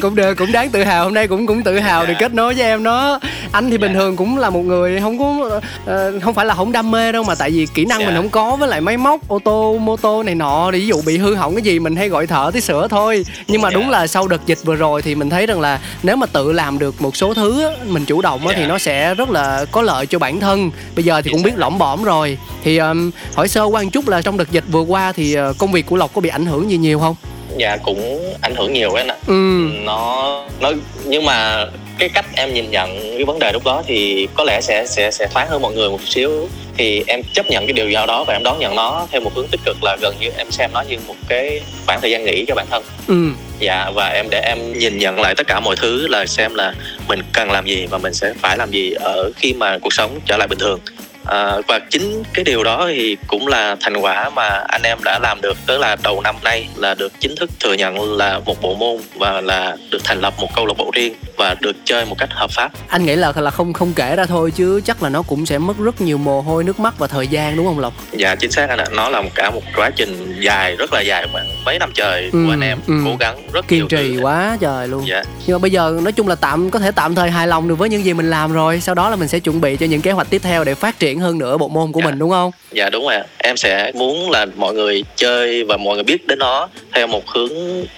Cũng 0.02 0.14
được 0.14 0.34
cũng 0.34 0.52
đáng 0.52 0.70
tự 0.70 0.84
hào 0.84 1.04
hôm 1.04 1.14
nay 1.14 1.28
cũng 1.28 1.46
cũng 1.46 1.62
tự 1.62 1.78
hào 1.78 2.06
được 2.06 2.14
kết 2.18 2.34
nối 2.34 2.54
với 2.54 2.66
em 2.66 2.84
đó. 2.84 3.20
Anh 3.52 3.70
thì 3.70 3.78
bình 3.78 3.92
dạ. 3.92 3.98
thường 3.98 4.16
cũng 4.16 4.38
là 4.38 4.50
một 4.50 4.60
người 4.60 5.00
không 5.00 5.18
có 5.18 5.60
uh, 5.84 6.22
không 6.22 6.34
phải 6.34 6.46
là 6.46 6.54
không 6.54 6.72
đam 6.72 6.90
mê 6.90 7.12
đâu 7.12 7.24
mà 7.24 7.34
tại 7.34 7.50
vì 7.50 7.66
kỹ 7.74 7.84
năng 7.84 7.98
mình 7.98 8.08
dạ. 8.08 8.16
không 8.16 8.30
có 8.30 8.56
với 8.56 8.68
lại 8.68 8.80
máy 8.80 8.96
móc 8.96 9.28
ô 9.28 9.38
tô 9.38 9.78
mô 9.78 9.96
tô 9.96 10.22
này 10.22 10.34
nọ 10.34 10.70
thì 10.72 10.78
ví 10.78 10.86
dụ 10.86 11.02
bị 11.06 11.18
hư 11.18 11.34
hỏng 11.34 11.54
cái 11.54 11.62
gì 11.62 11.78
mình 11.78 11.96
hay 11.96 12.08
gọi 12.08 12.26
thợ 12.26 12.50
tới 12.52 12.60
sửa 12.60 12.88
thôi. 12.88 13.24
Nhưng 13.46 13.62
mà 13.62 13.70
đúng 13.70 13.84
dạ. 13.84 13.90
là 13.90 14.06
sau 14.06 14.28
đợt 14.28 14.46
dịch 14.46 14.58
vừa 14.64 14.74
rồi 14.74 15.02
thì 15.02 15.14
mình 15.14 15.30
thấy 15.30 15.46
rằng 15.48 15.60
là 15.60 15.80
nếu 16.02 16.16
mà 16.16 16.26
tự 16.26 16.52
làm 16.52 16.78
được 16.78 17.02
một 17.02 17.16
số 17.16 17.34
thứ 17.34 17.70
mình 17.86 18.04
chủ 18.04 18.22
động 18.22 18.40
thì 18.56 18.66
nó 18.66 18.78
sẽ 18.78 19.14
rất 19.14 19.30
là 19.30 19.64
có 19.72 19.82
lợi 19.82 20.06
cho 20.06 20.18
bản 20.18 20.40
thân. 20.40 20.70
Bây 20.96 21.04
giờ 21.04 21.22
thì 21.22 21.30
cũng 21.30 21.42
biết 21.42 21.56
lỏng 21.56 21.78
bỏm 21.78 22.04
rồi. 22.04 22.38
Thì 22.64 22.78
um, 22.78 23.10
hỏi 23.34 23.48
sơ 23.48 23.64
quan 23.64 23.90
chút 23.90 24.08
là 24.08 24.22
trong 24.22 24.36
đợt 24.36 24.50
dịch 24.50 24.64
vừa 24.70 24.82
qua 24.82 25.12
thì 25.12 25.36
uh, 25.40 25.58
công 25.58 25.72
việc 25.72 25.86
của 25.86 25.96
lộc 25.96 26.14
có 26.14 26.20
bị 26.20 26.28
ảnh 26.28 26.46
hưởng 26.46 26.70
gì 26.70 26.76
nhiều 26.76 26.98
không? 26.98 27.16
Dạ 27.56 27.76
cũng 27.76 28.32
ảnh 28.40 28.54
hưởng 28.54 28.72
nhiều 28.72 28.94
anh 28.94 29.08
ạ. 29.08 29.16
Ừ. 29.26 29.68
nó 29.84 30.44
nó 30.60 30.72
nhưng 31.04 31.24
mà 31.24 31.66
cái 31.98 32.08
cách 32.08 32.24
em 32.36 32.54
nhìn 32.54 32.70
nhận 32.70 33.00
cái 33.00 33.24
vấn 33.24 33.38
đề 33.38 33.52
lúc 33.52 33.64
đó 33.64 33.82
thì 33.86 34.28
có 34.34 34.44
lẽ 34.44 34.60
sẽ 34.60 34.86
sẽ 34.86 35.10
sẽ 35.10 35.26
thoáng 35.26 35.48
hơn 35.48 35.62
mọi 35.62 35.74
người 35.74 35.90
một 35.90 36.00
xíu. 36.06 36.48
Thì 36.76 37.04
em 37.06 37.22
chấp 37.34 37.46
nhận 37.46 37.66
cái 37.66 37.72
điều 37.72 37.90
giao 37.90 38.06
đó 38.06 38.24
và 38.24 38.32
em 38.32 38.42
đón 38.42 38.58
nhận 38.58 38.76
nó 38.76 39.06
theo 39.10 39.20
một 39.20 39.30
hướng 39.34 39.46
tích 39.48 39.60
cực 39.64 39.76
là 39.82 39.96
gần 40.02 40.14
như 40.20 40.30
em 40.36 40.50
xem 40.50 40.70
nó 40.74 40.82
như 40.88 40.96
một 41.06 41.14
cái 41.28 41.60
khoảng 41.86 42.00
thời 42.00 42.10
gian 42.10 42.24
nghỉ 42.24 42.44
cho 42.48 42.54
bản 42.54 42.66
thân. 42.70 42.82
Ừ. 43.08 43.28
dạ 43.58 43.90
và 43.94 44.08
em 44.08 44.26
để 44.30 44.40
em 44.40 44.72
nhìn 44.78 44.98
nhận 44.98 45.20
lại 45.20 45.34
tất 45.34 45.46
cả 45.46 45.60
mọi 45.60 45.76
thứ 45.76 46.08
là 46.08 46.26
xem 46.26 46.54
là 46.54 46.74
mình 47.08 47.20
cần 47.32 47.50
làm 47.50 47.66
gì 47.66 47.86
và 47.86 47.98
mình 47.98 48.14
sẽ 48.14 48.32
phải 48.40 48.56
làm 48.56 48.70
gì 48.70 48.92
ở 48.92 49.32
khi 49.36 49.52
mà 49.52 49.78
cuộc 49.78 49.92
sống 49.92 50.20
trở 50.26 50.36
lại 50.36 50.48
bình 50.48 50.58
thường. 50.58 50.80
À, 51.24 51.56
và 51.68 51.78
chính 51.90 52.22
cái 52.34 52.44
điều 52.44 52.64
đó 52.64 52.86
thì 52.88 53.16
cũng 53.26 53.46
là 53.46 53.76
thành 53.80 53.96
quả 53.96 54.30
mà 54.30 54.48
anh 54.68 54.82
em 54.82 54.98
đã 55.04 55.18
làm 55.22 55.40
được 55.40 55.56
tức 55.66 55.78
là 55.78 55.96
đầu 56.02 56.20
năm 56.20 56.36
nay 56.44 56.66
là 56.76 56.94
được 56.94 57.12
chính 57.20 57.36
thức 57.36 57.50
thừa 57.60 57.72
nhận 57.72 58.16
là 58.16 58.38
một 58.38 58.62
bộ 58.62 58.74
môn 58.74 58.96
và 59.14 59.40
là 59.40 59.76
được 59.90 60.04
thành 60.04 60.20
lập 60.20 60.34
một 60.38 60.48
câu 60.54 60.66
lạc 60.66 60.74
bộ 60.78 60.90
riêng 60.94 61.14
và 61.38 61.56
được 61.60 61.76
chơi 61.84 62.04
một 62.04 62.18
cách 62.18 62.28
hợp 62.32 62.50
pháp 62.50 62.72
anh 62.88 63.06
nghĩ 63.06 63.16
là 63.16 63.32
là 63.36 63.50
không 63.50 63.72
không 63.72 63.92
kể 63.96 64.16
ra 64.16 64.26
thôi 64.26 64.50
chứ 64.50 64.80
chắc 64.84 65.02
là 65.02 65.08
nó 65.08 65.22
cũng 65.22 65.46
sẽ 65.46 65.58
mất 65.58 65.78
rất 65.78 66.00
nhiều 66.00 66.18
mồ 66.18 66.40
hôi 66.40 66.64
nước 66.64 66.80
mắt 66.80 66.98
và 66.98 67.06
thời 67.06 67.26
gian 67.26 67.56
đúng 67.56 67.66
không 67.66 67.78
lộc 67.78 67.94
dạ 68.12 68.34
chính 68.34 68.50
xác 68.50 68.68
anh 68.68 68.78
ạ 68.78 68.84
nó 68.92 69.08
là 69.08 69.20
một 69.20 69.30
cả 69.34 69.50
một 69.50 69.62
quá 69.76 69.90
trình 69.90 70.40
dài 70.40 70.76
rất 70.76 70.92
là 70.92 71.00
dài 71.00 71.26
khoảng 71.32 71.64
mấy 71.64 71.78
năm 71.78 71.90
trời 71.94 72.30
ừ, 72.32 72.44
của 72.46 72.52
anh 72.52 72.60
em 72.60 72.78
ừ. 72.86 72.94
cố 73.04 73.16
gắng 73.20 73.38
rất 73.52 73.68
kiên 73.68 73.88
trì 73.88 74.14
thứ. 74.14 74.20
quá 74.22 74.56
trời 74.60 74.88
luôn 74.88 75.08
dạ. 75.08 75.22
nhưng 75.46 75.54
mà 75.54 75.58
bây 75.58 75.70
giờ 75.70 75.98
nói 76.02 76.12
chung 76.12 76.28
là 76.28 76.34
tạm 76.34 76.70
có 76.70 76.78
thể 76.78 76.90
tạm 76.90 77.14
thời 77.14 77.30
hài 77.30 77.46
lòng 77.46 77.68
được 77.68 77.74
với 77.74 77.88
những 77.88 78.04
gì 78.04 78.12
mình 78.12 78.30
làm 78.30 78.52
rồi 78.52 78.80
sau 78.80 78.94
đó 78.94 79.10
là 79.10 79.16
mình 79.16 79.28
sẽ 79.28 79.38
chuẩn 79.38 79.60
bị 79.60 79.76
cho 79.76 79.86
những 79.86 80.00
kế 80.00 80.12
hoạch 80.12 80.30
tiếp 80.30 80.42
theo 80.44 80.64
để 80.64 80.74
phát 80.74 80.98
triển 80.98 81.20
hơn 81.20 81.38
nữa 81.38 81.58
bộ 81.58 81.68
môn 81.68 81.92
của 81.92 82.00
dạ. 82.00 82.06
mình 82.06 82.18
đúng 82.18 82.30
không 82.30 82.50
dạ 82.72 82.90
đúng 82.90 83.04
rồi 83.04 83.20
em 83.38 83.56
sẽ 83.56 83.92
muốn 83.94 84.30
là 84.30 84.46
mọi 84.56 84.74
người 84.74 85.04
chơi 85.16 85.64
và 85.64 85.76
mọi 85.76 85.94
người 85.94 86.04
biết 86.04 86.26
đến 86.26 86.38
nó 86.38 86.68
theo 86.94 87.06
một 87.06 87.28
hướng 87.28 87.52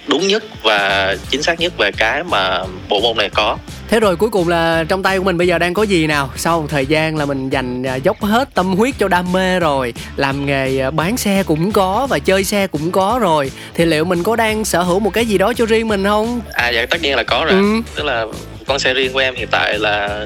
đúng 0.07 0.27
nhất 0.27 0.43
và 0.63 1.15
chính 1.29 1.43
xác 1.43 1.59
nhất 1.59 1.73
về 1.77 1.91
cái 1.97 2.23
mà 2.23 2.63
bộ 2.89 2.99
môn 3.01 3.17
này 3.17 3.29
có. 3.33 3.57
Thế 3.87 3.99
rồi 3.99 4.15
cuối 4.15 4.29
cùng 4.29 4.47
là 4.47 4.83
trong 4.87 5.03
tay 5.03 5.17
của 5.17 5.23
mình 5.23 5.37
bây 5.37 5.47
giờ 5.47 5.57
đang 5.59 5.73
có 5.73 5.83
gì 5.83 6.07
nào? 6.07 6.29
Sau 6.35 6.61
một 6.61 6.67
thời 6.69 6.85
gian 6.85 7.17
là 7.17 7.25
mình 7.25 7.49
dành 7.49 7.83
à, 7.83 7.95
dốc 7.95 8.21
hết 8.23 8.53
tâm 8.53 8.73
huyết 8.73 8.95
cho 8.99 9.07
đam 9.07 9.31
mê 9.31 9.59
rồi 9.59 9.93
làm 10.15 10.45
nghề 10.45 10.79
à, 10.79 10.91
bán 10.91 11.17
xe 11.17 11.43
cũng 11.43 11.71
có 11.71 12.07
và 12.09 12.19
chơi 12.19 12.43
xe 12.43 12.67
cũng 12.67 12.91
có 12.91 13.19
rồi 13.21 13.51
thì 13.73 13.85
liệu 13.85 14.05
mình 14.05 14.23
có 14.23 14.35
đang 14.35 14.65
sở 14.65 14.81
hữu 14.81 14.99
một 14.99 15.13
cái 15.13 15.25
gì 15.25 15.37
đó 15.37 15.53
cho 15.53 15.65
riêng 15.65 15.87
mình 15.87 16.03
không? 16.03 16.41
À 16.53 16.69
dạ 16.69 16.85
tất 16.89 17.01
nhiên 17.01 17.15
là 17.15 17.23
có 17.23 17.45
rồi. 17.45 17.53
Ừ. 17.53 17.81
tức 17.95 18.03
là 18.03 18.25
con 18.67 18.79
xe 18.79 18.93
riêng 18.93 19.13
của 19.13 19.19
em 19.19 19.35
hiện 19.35 19.47
tại 19.51 19.79
là 19.79 20.25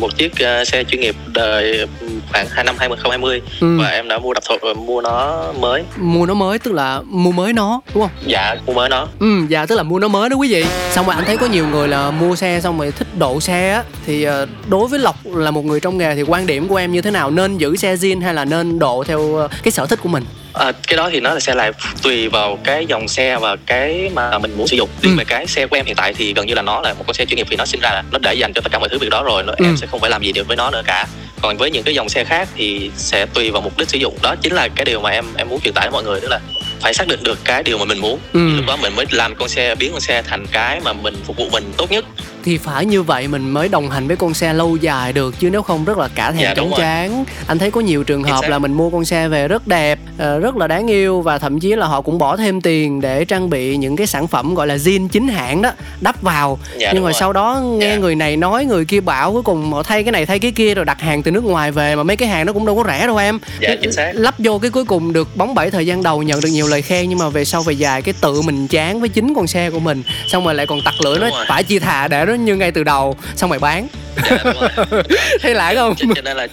một 0.00 0.16
chiếc 0.16 0.32
uh, 0.32 0.66
xe 0.68 0.84
chuyên 0.84 1.00
nghiệp 1.00 1.16
đời 1.34 1.86
khoảng 2.32 2.46
hai 2.50 2.64
năm 2.64 2.74
2020 2.78 3.42
ừ. 3.60 3.78
và 3.78 3.88
em 3.88 4.08
đã 4.08 4.18
mua 4.18 4.34
đập 4.34 4.42
thuật 4.48 4.76
mua 4.76 5.00
nó 5.00 5.44
mới. 5.60 5.82
Mua 5.96 6.26
nó 6.26 6.34
mới 6.34 6.58
tức 6.58 6.72
là 6.72 7.02
mua 7.06 7.32
mới 7.32 7.52
nó 7.52 7.80
đúng 7.94 8.02
không? 8.02 8.10
Dạ 8.26 8.56
mua 8.66 8.72
mới 8.72 8.88
nó. 8.88 9.08
Ừ 9.20 9.46
dạ 9.48 9.66
tức 9.66 9.76
là 9.76 9.82
mua 9.82 9.98
nó 9.98 10.08
mới 10.08 10.30
đó 10.30 10.36
quý 10.36 10.52
vị. 10.52 10.64
Xong 10.90 11.06
rồi 11.06 11.14
anh 11.14 11.24
thấy 11.24 11.36
có 11.36 11.46
nhiều 11.46 11.68
người 11.68 11.88
là 11.88 12.10
mua 12.10 12.36
xe 12.36 12.60
xong 12.60 12.78
rồi 12.78 12.90
thích 12.90 13.08
độ 13.18 13.40
xe 13.40 13.72
á. 13.72 13.84
Thì 14.06 14.28
uh, 14.28 14.32
đối 14.68 14.88
với 14.88 14.98
lộc 14.98 15.16
là 15.24 15.50
một 15.50 15.64
người 15.64 15.80
trong 15.80 15.98
nghề 15.98 16.14
thì 16.14 16.22
quan 16.22 16.46
điểm 16.46 16.68
của 16.68 16.76
em 16.76 16.92
như 16.92 17.02
thế 17.02 17.10
nào? 17.10 17.30
Nên 17.30 17.58
giữ 17.58 17.76
xe 17.76 17.94
zin 17.94 18.22
hay 18.22 18.34
là 18.34 18.44
nên 18.44 18.78
độ 18.78 19.04
theo 19.06 19.20
uh, 19.20 19.50
cái 19.62 19.72
sở 19.72 19.86
thích 19.86 19.98
của 20.02 20.08
mình 20.08 20.24
À, 20.52 20.72
cái 20.88 20.96
đó 20.96 21.08
thì 21.12 21.20
nó 21.20 21.34
là 21.34 21.40
sẽ 21.40 21.54
lại 21.54 21.72
tùy 22.02 22.28
vào 22.28 22.58
cái 22.64 22.86
dòng 22.86 23.08
xe 23.08 23.38
và 23.38 23.56
cái 23.66 24.10
mà 24.14 24.38
mình 24.38 24.54
muốn 24.56 24.66
sử 24.66 24.76
dụng 24.76 24.88
riêng 25.02 25.12
ừ. 25.12 25.18
về 25.18 25.24
cái 25.24 25.46
xe 25.46 25.66
của 25.66 25.76
em 25.76 25.86
hiện 25.86 25.96
tại 25.96 26.14
thì 26.14 26.32
gần 26.34 26.46
như 26.46 26.54
là 26.54 26.62
nó 26.62 26.80
là 26.80 26.94
một 26.94 27.04
con 27.06 27.14
xe 27.14 27.24
chuyên 27.24 27.36
nghiệp 27.36 27.46
thì 27.50 27.56
nó 27.56 27.64
sinh 27.64 27.80
ra 27.80 27.90
là 27.90 28.02
nó 28.12 28.18
để 28.22 28.34
dành 28.34 28.52
cho 28.52 28.60
tất 28.60 28.72
cả 28.72 28.78
mọi 28.78 28.88
thứ 28.88 28.98
việc 28.98 29.10
đó 29.10 29.22
rồi 29.22 29.42
nó, 29.42 29.52
ừ. 29.58 29.64
em 29.64 29.76
sẽ 29.76 29.86
không 29.86 30.00
phải 30.00 30.10
làm 30.10 30.22
gì 30.22 30.32
được 30.32 30.48
với 30.48 30.56
nó 30.56 30.70
nữa 30.70 30.82
cả 30.86 31.06
còn 31.42 31.56
với 31.56 31.70
những 31.70 31.82
cái 31.82 31.94
dòng 31.94 32.08
xe 32.08 32.24
khác 32.24 32.48
thì 32.54 32.90
sẽ 32.96 33.26
tùy 33.26 33.50
vào 33.50 33.62
mục 33.62 33.78
đích 33.78 33.88
sử 33.88 33.98
dụng 33.98 34.18
đó 34.22 34.34
chính 34.42 34.52
là 34.52 34.68
cái 34.68 34.84
điều 34.84 35.00
mà 35.00 35.10
em 35.10 35.24
em 35.36 35.48
muốn 35.48 35.60
truyền 35.60 35.74
tải 35.74 35.86
đến 35.86 35.92
mọi 35.92 36.02
người 36.02 36.20
đó 36.20 36.28
là 36.30 36.40
phải 36.80 36.94
xác 36.94 37.08
định 37.08 37.22
được 37.22 37.38
cái 37.44 37.62
điều 37.62 37.78
mà 37.78 37.84
mình 37.84 37.98
muốn 37.98 38.18
ừ. 38.32 38.56
lúc 38.56 38.66
đó 38.66 38.76
mình 38.76 38.96
mới 38.96 39.06
làm 39.10 39.34
con 39.34 39.48
xe 39.48 39.74
biến 39.74 39.92
con 39.92 40.00
xe 40.00 40.22
thành 40.22 40.46
cái 40.52 40.80
mà 40.84 40.92
mình 40.92 41.14
phục 41.24 41.36
vụ 41.36 41.48
mình 41.52 41.72
tốt 41.76 41.90
nhất 41.90 42.04
thì 42.44 42.58
phải 42.58 42.86
như 42.86 43.02
vậy 43.02 43.28
mình 43.28 43.50
mới 43.50 43.68
đồng 43.68 43.90
hành 43.90 44.06
với 44.06 44.16
con 44.16 44.34
xe 44.34 44.52
lâu 44.52 44.76
dài 44.76 45.12
được 45.12 45.34
chứ 45.40 45.50
nếu 45.50 45.62
không 45.62 45.84
rất 45.84 45.98
là 45.98 46.08
cả 46.14 46.32
thèm 46.32 46.42
dạ, 46.42 46.54
chóng 46.54 46.72
chán 46.76 47.24
anh 47.46 47.58
thấy 47.58 47.70
có 47.70 47.80
nhiều 47.80 48.04
trường 48.04 48.22
hợp 48.22 48.44
là 48.48 48.58
mình 48.58 48.72
mua 48.72 48.90
con 48.90 49.04
xe 49.04 49.28
về 49.28 49.48
rất 49.48 49.68
đẹp 49.68 49.98
ờ, 50.18 50.38
rất 50.38 50.56
là 50.56 50.66
đáng 50.66 50.86
yêu 50.86 51.20
và 51.20 51.38
thậm 51.38 51.60
chí 51.60 51.76
là 51.76 51.86
họ 51.86 52.00
cũng 52.00 52.18
bỏ 52.18 52.36
thêm 52.36 52.60
tiền 52.60 53.00
để 53.00 53.24
trang 53.24 53.50
bị 53.50 53.76
những 53.76 53.96
cái 53.96 54.06
sản 54.06 54.26
phẩm 54.26 54.54
gọi 54.54 54.66
là 54.66 54.76
zin 54.76 55.08
chính 55.08 55.28
hãng 55.28 55.62
đó 55.62 55.70
đắp 56.00 56.22
vào 56.22 56.58
dạ, 56.78 56.92
nhưng 56.94 57.02
mà 57.02 57.10
rồi. 57.10 57.20
sau 57.20 57.32
đó 57.32 57.60
nghe 57.64 57.90
dạ. 57.90 57.96
người 57.96 58.14
này 58.14 58.36
nói 58.36 58.64
người 58.64 58.84
kia 58.84 59.00
bảo 59.00 59.32
cuối 59.32 59.42
cùng 59.42 59.72
họ 59.72 59.82
thay 59.82 60.04
cái 60.04 60.12
này 60.12 60.26
thay 60.26 60.38
cái 60.38 60.52
kia 60.52 60.74
rồi 60.74 60.84
đặt 60.84 61.00
hàng 61.00 61.22
từ 61.22 61.30
nước 61.30 61.44
ngoài 61.44 61.72
về 61.72 61.96
mà 61.96 62.02
mấy 62.02 62.16
cái 62.16 62.28
hàng 62.28 62.46
nó 62.46 62.52
cũng 62.52 62.66
đâu 62.66 62.76
có 62.76 62.84
rẻ 62.86 63.06
đâu 63.06 63.16
em 63.16 63.38
dạ, 63.60 63.74
chính 63.82 63.92
xác. 63.92 64.12
lắp 64.14 64.34
vô 64.38 64.58
cái 64.58 64.70
cuối 64.70 64.84
cùng 64.84 65.12
được 65.12 65.36
bóng 65.36 65.54
bẩy 65.54 65.70
thời 65.70 65.86
gian 65.86 66.02
đầu 66.02 66.22
nhận 66.22 66.40
được 66.40 66.48
nhiều 66.48 66.68
lời 66.68 66.82
khen 66.82 67.08
nhưng 67.08 67.18
mà 67.18 67.28
về 67.28 67.44
sau 67.44 67.62
về 67.62 67.72
dài 67.72 68.02
cái 68.02 68.14
tự 68.20 68.42
mình 68.42 68.68
chán 68.68 69.00
với 69.00 69.08
chính 69.08 69.34
con 69.34 69.46
xe 69.46 69.70
của 69.70 69.80
mình 69.80 70.02
xong 70.28 70.44
rồi 70.44 70.54
lại 70.54 70.66
còn 70.66 70.80
tặc 70.84 70.94
lưỡi 71.04 71.18
nói 71.18 71.30
phải 71.48 71.64
chi 71.64 71.78
thà 71.78 72.08
để 72.08 72.24
nó 72.24 72.31
như 72.34 72.56
ngay 72.56 72.72
từ 72.72 72.84
đầu 72.84 73.16
xong 73.36 73.50
rồi 73.50 73.58
bán. 73.58 73.88
Dạ, 74.30 74.38
thấy 75.42 75.54
lãi 75.54 75.76
không? 75.76 75.94
Cho, 75.96 76.06
cho 76.14 76.22
nên 76.22 76.36
là 76.36 76.46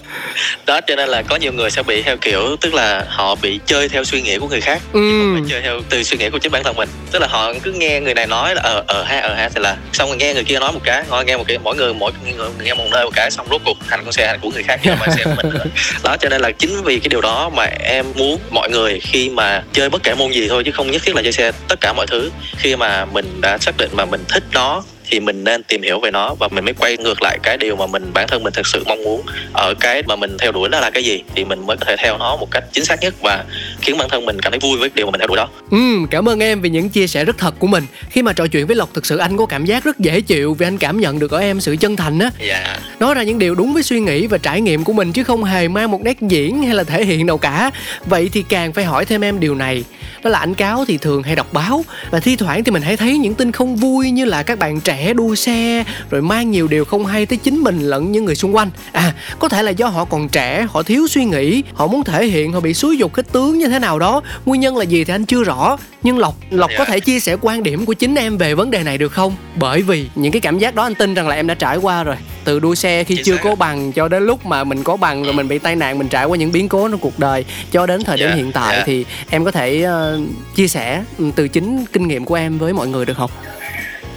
đó 0.66 0.80
cho 0.86 0.96
nên 0.96 1.08
là 1.08 1.22
có 1.22 1.36
nhiều 1.36 1.52
người 1.52 1.70
sẽ 1.70 1.82
bị 1.82 2.02
theo 2.02 2.16
kiểu 2.16 2.56
tức 2.60 2.74
là 2.74 3.04
họ 3.08 3.34
bị 3.34 3.60
chơi 3.66 3.88
theo 3.88 4.04
suy 4.04 4.22
nghĩ 4.22 4.38
của 4.38 4.48
người 4.48 4.60
khác 4.60 4.82
ừ. 4.92 5.34
phải 5.34 5.42
chơi 5.50 5.62
theo 5.62 5.80
từ 5.90 6.02
suy 6.02 6.16
nghĩ 6.18 6.30
của 6.30 6.38
chính 6.38 6.52
bản 6.52 6.64
thân 6.64 6.76
mình. 6.76 6.88
Tức 7.10 7.18
là 7.18 7.28
họ 7.30 7.52
cứ 7.62 7.72
nghe 7.72 8.00
người 8.00 8.14
này 8.14 8.26
nói 8.26 8.54
là 8.54 8.62
ờ 8.62 8.84
ờ 8.86 9.02
ha 9.02 9.20
ờ 9.20 9.34
ha 9.34 9.48
thì 9.48 9.60
là 9.60 9.76
xong 9.92 10.08
rồi 10.08 10.16
nghe 10.16 10.34
người 10.34 10.44
kia 10.44 10.58
nói 10.58 10.72
một 10.72 10.80
cái 10.84 11.04
họ 11.08 11.22
nghe 11.22 11.36
một 11.36 11.44
cái 11.48 11.58
mỗi 11.58 11.76
người 11.76 11.94
mỗi 11.94 12.12
người 12.36 12.48
nghe 12.62 12.74
một 12.74 12.84
nơi 12.90 13.04
một 13.04 13.10
cái 13.14 13.30
xong 13.30 13.46
rốt 13.50 13.60
cuộc 13.64 13.76
thành 13.88 14.00
con 14.04 14.12
xe 14.12 14.36
của 14.42 14.50
người 14.50 14.62
khác 14.62 14.80
chứ 14.84 14.90
không 14.98 15.16
xe 15.16 15.24
của 15.24 15.34
mình 15.42 15.52
đó 16.04 16.16
cho 16.20 16.28
nên 16.28 16.40
là 16.40 16.50
chính 16.50 16.82
vì 16.84 16.98
cái 16.98 17.08
điều 17.08 17.20
đó 17.20 17.50
mà 17.54 17.64
em 17.64 18.06
muốn 18.14 18.38
mọi 18.50 18.70
người 18.70 19.00
khi 19.00 19.28
mà 19.28 19.62
chơi 19.72 19.90
bất 19.90 20.02
kể 20.02 20.14
môn 20.14 20.30
gì 20.30 20.48
thôi 20.48 20.62
chứ 20.64 20.72
không 20.72 20.90
nhất 20.90 21.02
thiết 21.04 21.16
là 21.16 21.22
chơi 21.22 21.32
xe 21.32 21.52
tất 21.68 21.80
cả 21.80 21.92
mọi 21.92 22.06
thứ 22.06 22.30
khi 22.58 22.76
mà 22.76 23.04
mình 23.04 23.40
đã 23.40 23.58
xác 23.58 23.76
định 23.76 23.90
mà 23.92 24.04
mình 24.04 24.24
thích 24.28 24.44
nó 24.52 24.82
thì 25.10 25.20
mình 25.20 25.44
nên 25.44 25.62
tìm 25.62 25.82
hiểu 25.82 26.00
về 26.00 26.10
nó 26.10 26.34
và 26.34 26.48
mình 26.48 26.64
mới 26.64 26.74
quay 26.74 26.96
ngược 26.96 27.22
lại 27.22 27.38
cái 27.42 27.56
điều 27.56 27.76
mà 27.76 27.86
mình 27.86 28.10
bản 28.14 28.28
thân 28.28 28.42
mình 28.42 28.52
thực 28.52 28.66
sự 28.66 28.84
mong 28.86 29.04
muốn 29.04 29.22
ở 29.52 29.74
cái 29.80 30.02
mà 30.02 30.16
mình 30.16 30.36
theo 30.38 30.52
đuổi 30.52 30.68
đó 30.68 30.80
là 30.80 30.90
cái 30.90 31.04
gì 31.04 31.22
thì 31.34 31.44
mình 31.44 31.66
mới 31.66 31.76
có 31.76 31.84
thể 31.84 31.96
theo 31.98 32.18
nó 32.18 32.36
một 32.36 32.50
cách 32.50 32.64
chính 32.72 32.84
xác 32.84 33.00
nhất 33.00 33.14
và 33.22 33.44
khiến 33.80 33.98
bản 33.98 34.08
thân 34.08 34.26
mình 34.26 34.40
cảm 34.40 34.52
thấy 34.52 34.58
vui 34.60 34.78
với 34.78 34.90
điều 34.94 35.06
mà 35.06 35.10
mình 35.10 35.20
theo 35.20 35.28
đuổi 35.28 35.36
đó. 35.36 35.48
Ừ 35.70 36.06
cảm 36.10 36.28
ơn 36.28 36.42
em 36.42 36.60
vì 36.60 36.70
những 36.70 36.88
chia 36.88 37.06
sẻ 37.06 37.24
rất 37.24 37.38
thật 37.38 37.54
của 37.58 37.66
mình. 37.66 37.84
Khi 38.10 38.22
mà 38.22 38.32
trò 38.32 38.46
chuyện 38.46 38.66
với 38.66 38.76
lộc 38.76 38.94
thực 38.94 39.06
sự 39.06 39.16
anh 39.16 39.36
có 39.36 39.46
cảm 39.46 39.64
giác 39.64 39.84
rất 39.84 39.98
dễ 39.98 40.20
chịu 40.20 40.54
vì 40.54 40.66
anh 40.66 40.78
cảm 40.78 41.00
nhận 41.00 41.18
được 41.18 41.30
ở 41.30 41.38
em 41.38 41.60
sự 41.60 41.76
chân 41.80 41.96
thành 41.96 42.18
á. 42.18 42.30
Dạ. 42.48 42.78
Nói 43.00 43.14
ra 43.14 43.22
những 43.22 43.38
điều 43.38 43.54
đúng 43.54 43.74
với 43.74 43.82
suy 43.82 44.00
nghĩ 44.00 44.26
và 44.26 44.38
trải 44.38 44.60
nghiệm 44.60 44.84
của 44.84 44.92
mình 44.92 45.12
chứ 45.12 45.24
không 45.24 45.44
hề 45.44 45.68
mang 45.68 45.90
một 45.90 46.00
nét 46.02 46.20
diễn 46.20 46.62
hay 46.62 46.74
là 46.74 46.84
thể 46.84 47.04
hiện 47.04 47.26
đâu 47.26 47.38
cả. 47.38 47.70
Vậy 48.06 48.30
thì 48.32 48.44
càng 48.48 48.72
phải 48.72 48.84
hỏi 48.84 49.04
thêm 49.04 49.24
em 49.24 49.40
điều 49.40 49.54
này. 49.54 49.84
Đó 50.22 50.30
là 50.30 50.38
anh 50.38 50.54
cáo 50.54 50.84
thì 50.88 50.98
thường 50.98 51.22
hay 51.22 51.36
đọc 51.36 51.52
báo 51.52 51.84
và 52.10 52.20
thi 52.20 52.36
thoảng 52.36 52.64
thì 52.64 52.72
mình 52.72 52.82
hay 52.82 52.96
thấy 52.96 53.18
những 53.18 53.34
tin 53.34 53.52
không 53.52 53.76
vui 53.76 54.10
như 54.10 54.24
là 54.24 54.42
các 54.42 54.58
bạn 54.58 54.80
trẻ 54.80 54.99
đua 55.16 55.34
xe 55.34 55.84
rồi 56.10 56.22
mang 56.22 56.50
nhiều 56.50 56.68
điều 56.68 56.84
không 56.84 57.06
hay 57.06 57.26
tới 57.26 57.38
chính 57.38 57.58
mình 57.58 57.80
lẫn 57.80 58.12
những 58.12 58.24
người 58.24 58.34
xung 58.34 58.56
quanh. 58.56 58.70
À 58.92 59.14
có 59.38 59.48
thể 59.48 59.62
là 59.62 59.70
do 59.70 59.86
họ 59.86 60.04
còn 60.04 60.28
trẻ 60.28 60.66
họ 60.70 60.82
thiếu 60.82 61.06
suy 61.08 61.24
nghĩ 61.24 61.62
họ 61.74 61.86
muốn 61.86 62.04
thể 62.04 62.26
hiện 62.26 62.52
họ 62.52 62.60
bị 62.60 62.74
xúi 62.74 62.98
dục 62.98 63.12
kích 63.12 63.32
tướng 63.32 63.58
như 63.58 63.68
thế 63.68 63.78
nào 63.78 63.98
đó. 63.98 64.22
Nguyên 64.44 64.60
nhân 64.60 64.76
là 64.76 64.84
gì 64.84 65.04
thì 65.04 65.14
anh 65.14 65.24
chưa 65.24 65.44
rõ 65.44 65.76
nhưng 66.02 66.18
lộc 66.18 66.34
lộc 66.50 66.70
có 66.78 66.84
dạ. 66.84 66.92
thể 66.92 67.00
chia 67.00 67.20
sẻ 67.20 67.36
quan 67.40 67.62
điểm 67.62 67.86
của 67.86 67.92
chính 67.92 68.14
em 68.14 68.38
về 68.38 68.54
vấn 68.54 68.70
đề 68.70 68.82
này 68.82 68.98
được 68.98 69.12
không? 69.12 69.36
Bởi 69.56 69.82
vì 69.82 70.08
những 70.14 70.32
cái 70.32 70.40
cảm 70.40 70.58
giác 70.58 70.74
đó 70.74 70.82
anh 70.82 70.94
tin 70.94 71.14
rằng 71.14 71.28
là 71.28 71.34
em 71.34 71.46
đã 71.46 71.54
trải 71.54 71.76
qua 71.76 72.04
rồi. 72.04 72.16
Từ 72.44 72.60
đua 72.60 72.74
xe 72.74 73.04
khi 73.04 73.16
Chính 73.16 73.24
chưa 73.24 73.36
có 73.36 73.54
bằng 73.54 73.92
cho 73.92 74.08
đến 74.08 74.26
lúc 74.26 74.46
mà 74.46 74.64
mình 74.64 74.82
có 74.82 74.96
bằng 74.96 75.22
rồi 75.22 75.32
mình 75.32 75.48
bị 75.48 75.58
tai 75.58 75.76
nạn 75.76 75.98
mình 75.98 76.08
trải 76.08 76.24
qua 76.24 76.36
những 76.36 76.52
biến 76.52 76.68
cố 76.68 76.88
trong 76.88 77.00
cuộc 77.00 77.18
đời 77.18 77.44
cho 77.72 77.86
đến 77.86 78.04
thời 78.04 78.16
điểm 78.16 78.26
yeah. 78.26 78.38
Dạ, 78.38 78.42
hiện 78.42 78.52
tại 78.52 78.74
yeah. 78.74 78.86
thì 78.86 79.04
em 79.30 79.44
có 79.44 79.50
thể 79.50 79.86
uh, 79.86 80.20
chia 80.54 80.68
sẻ 80.68 81.04
ừ, 81.18 81.24
từ 81.36 81.48
chính 81.48 81.84
kinh 81.92 82.08
nghiệm 82.08 82.24
của 82.24 82.34
em 82.34 82.58
với 82.58 82.72
mọi 82.72 82.88
người 82.88 83.06
được 83.06 83.16
không? 83.16 83.30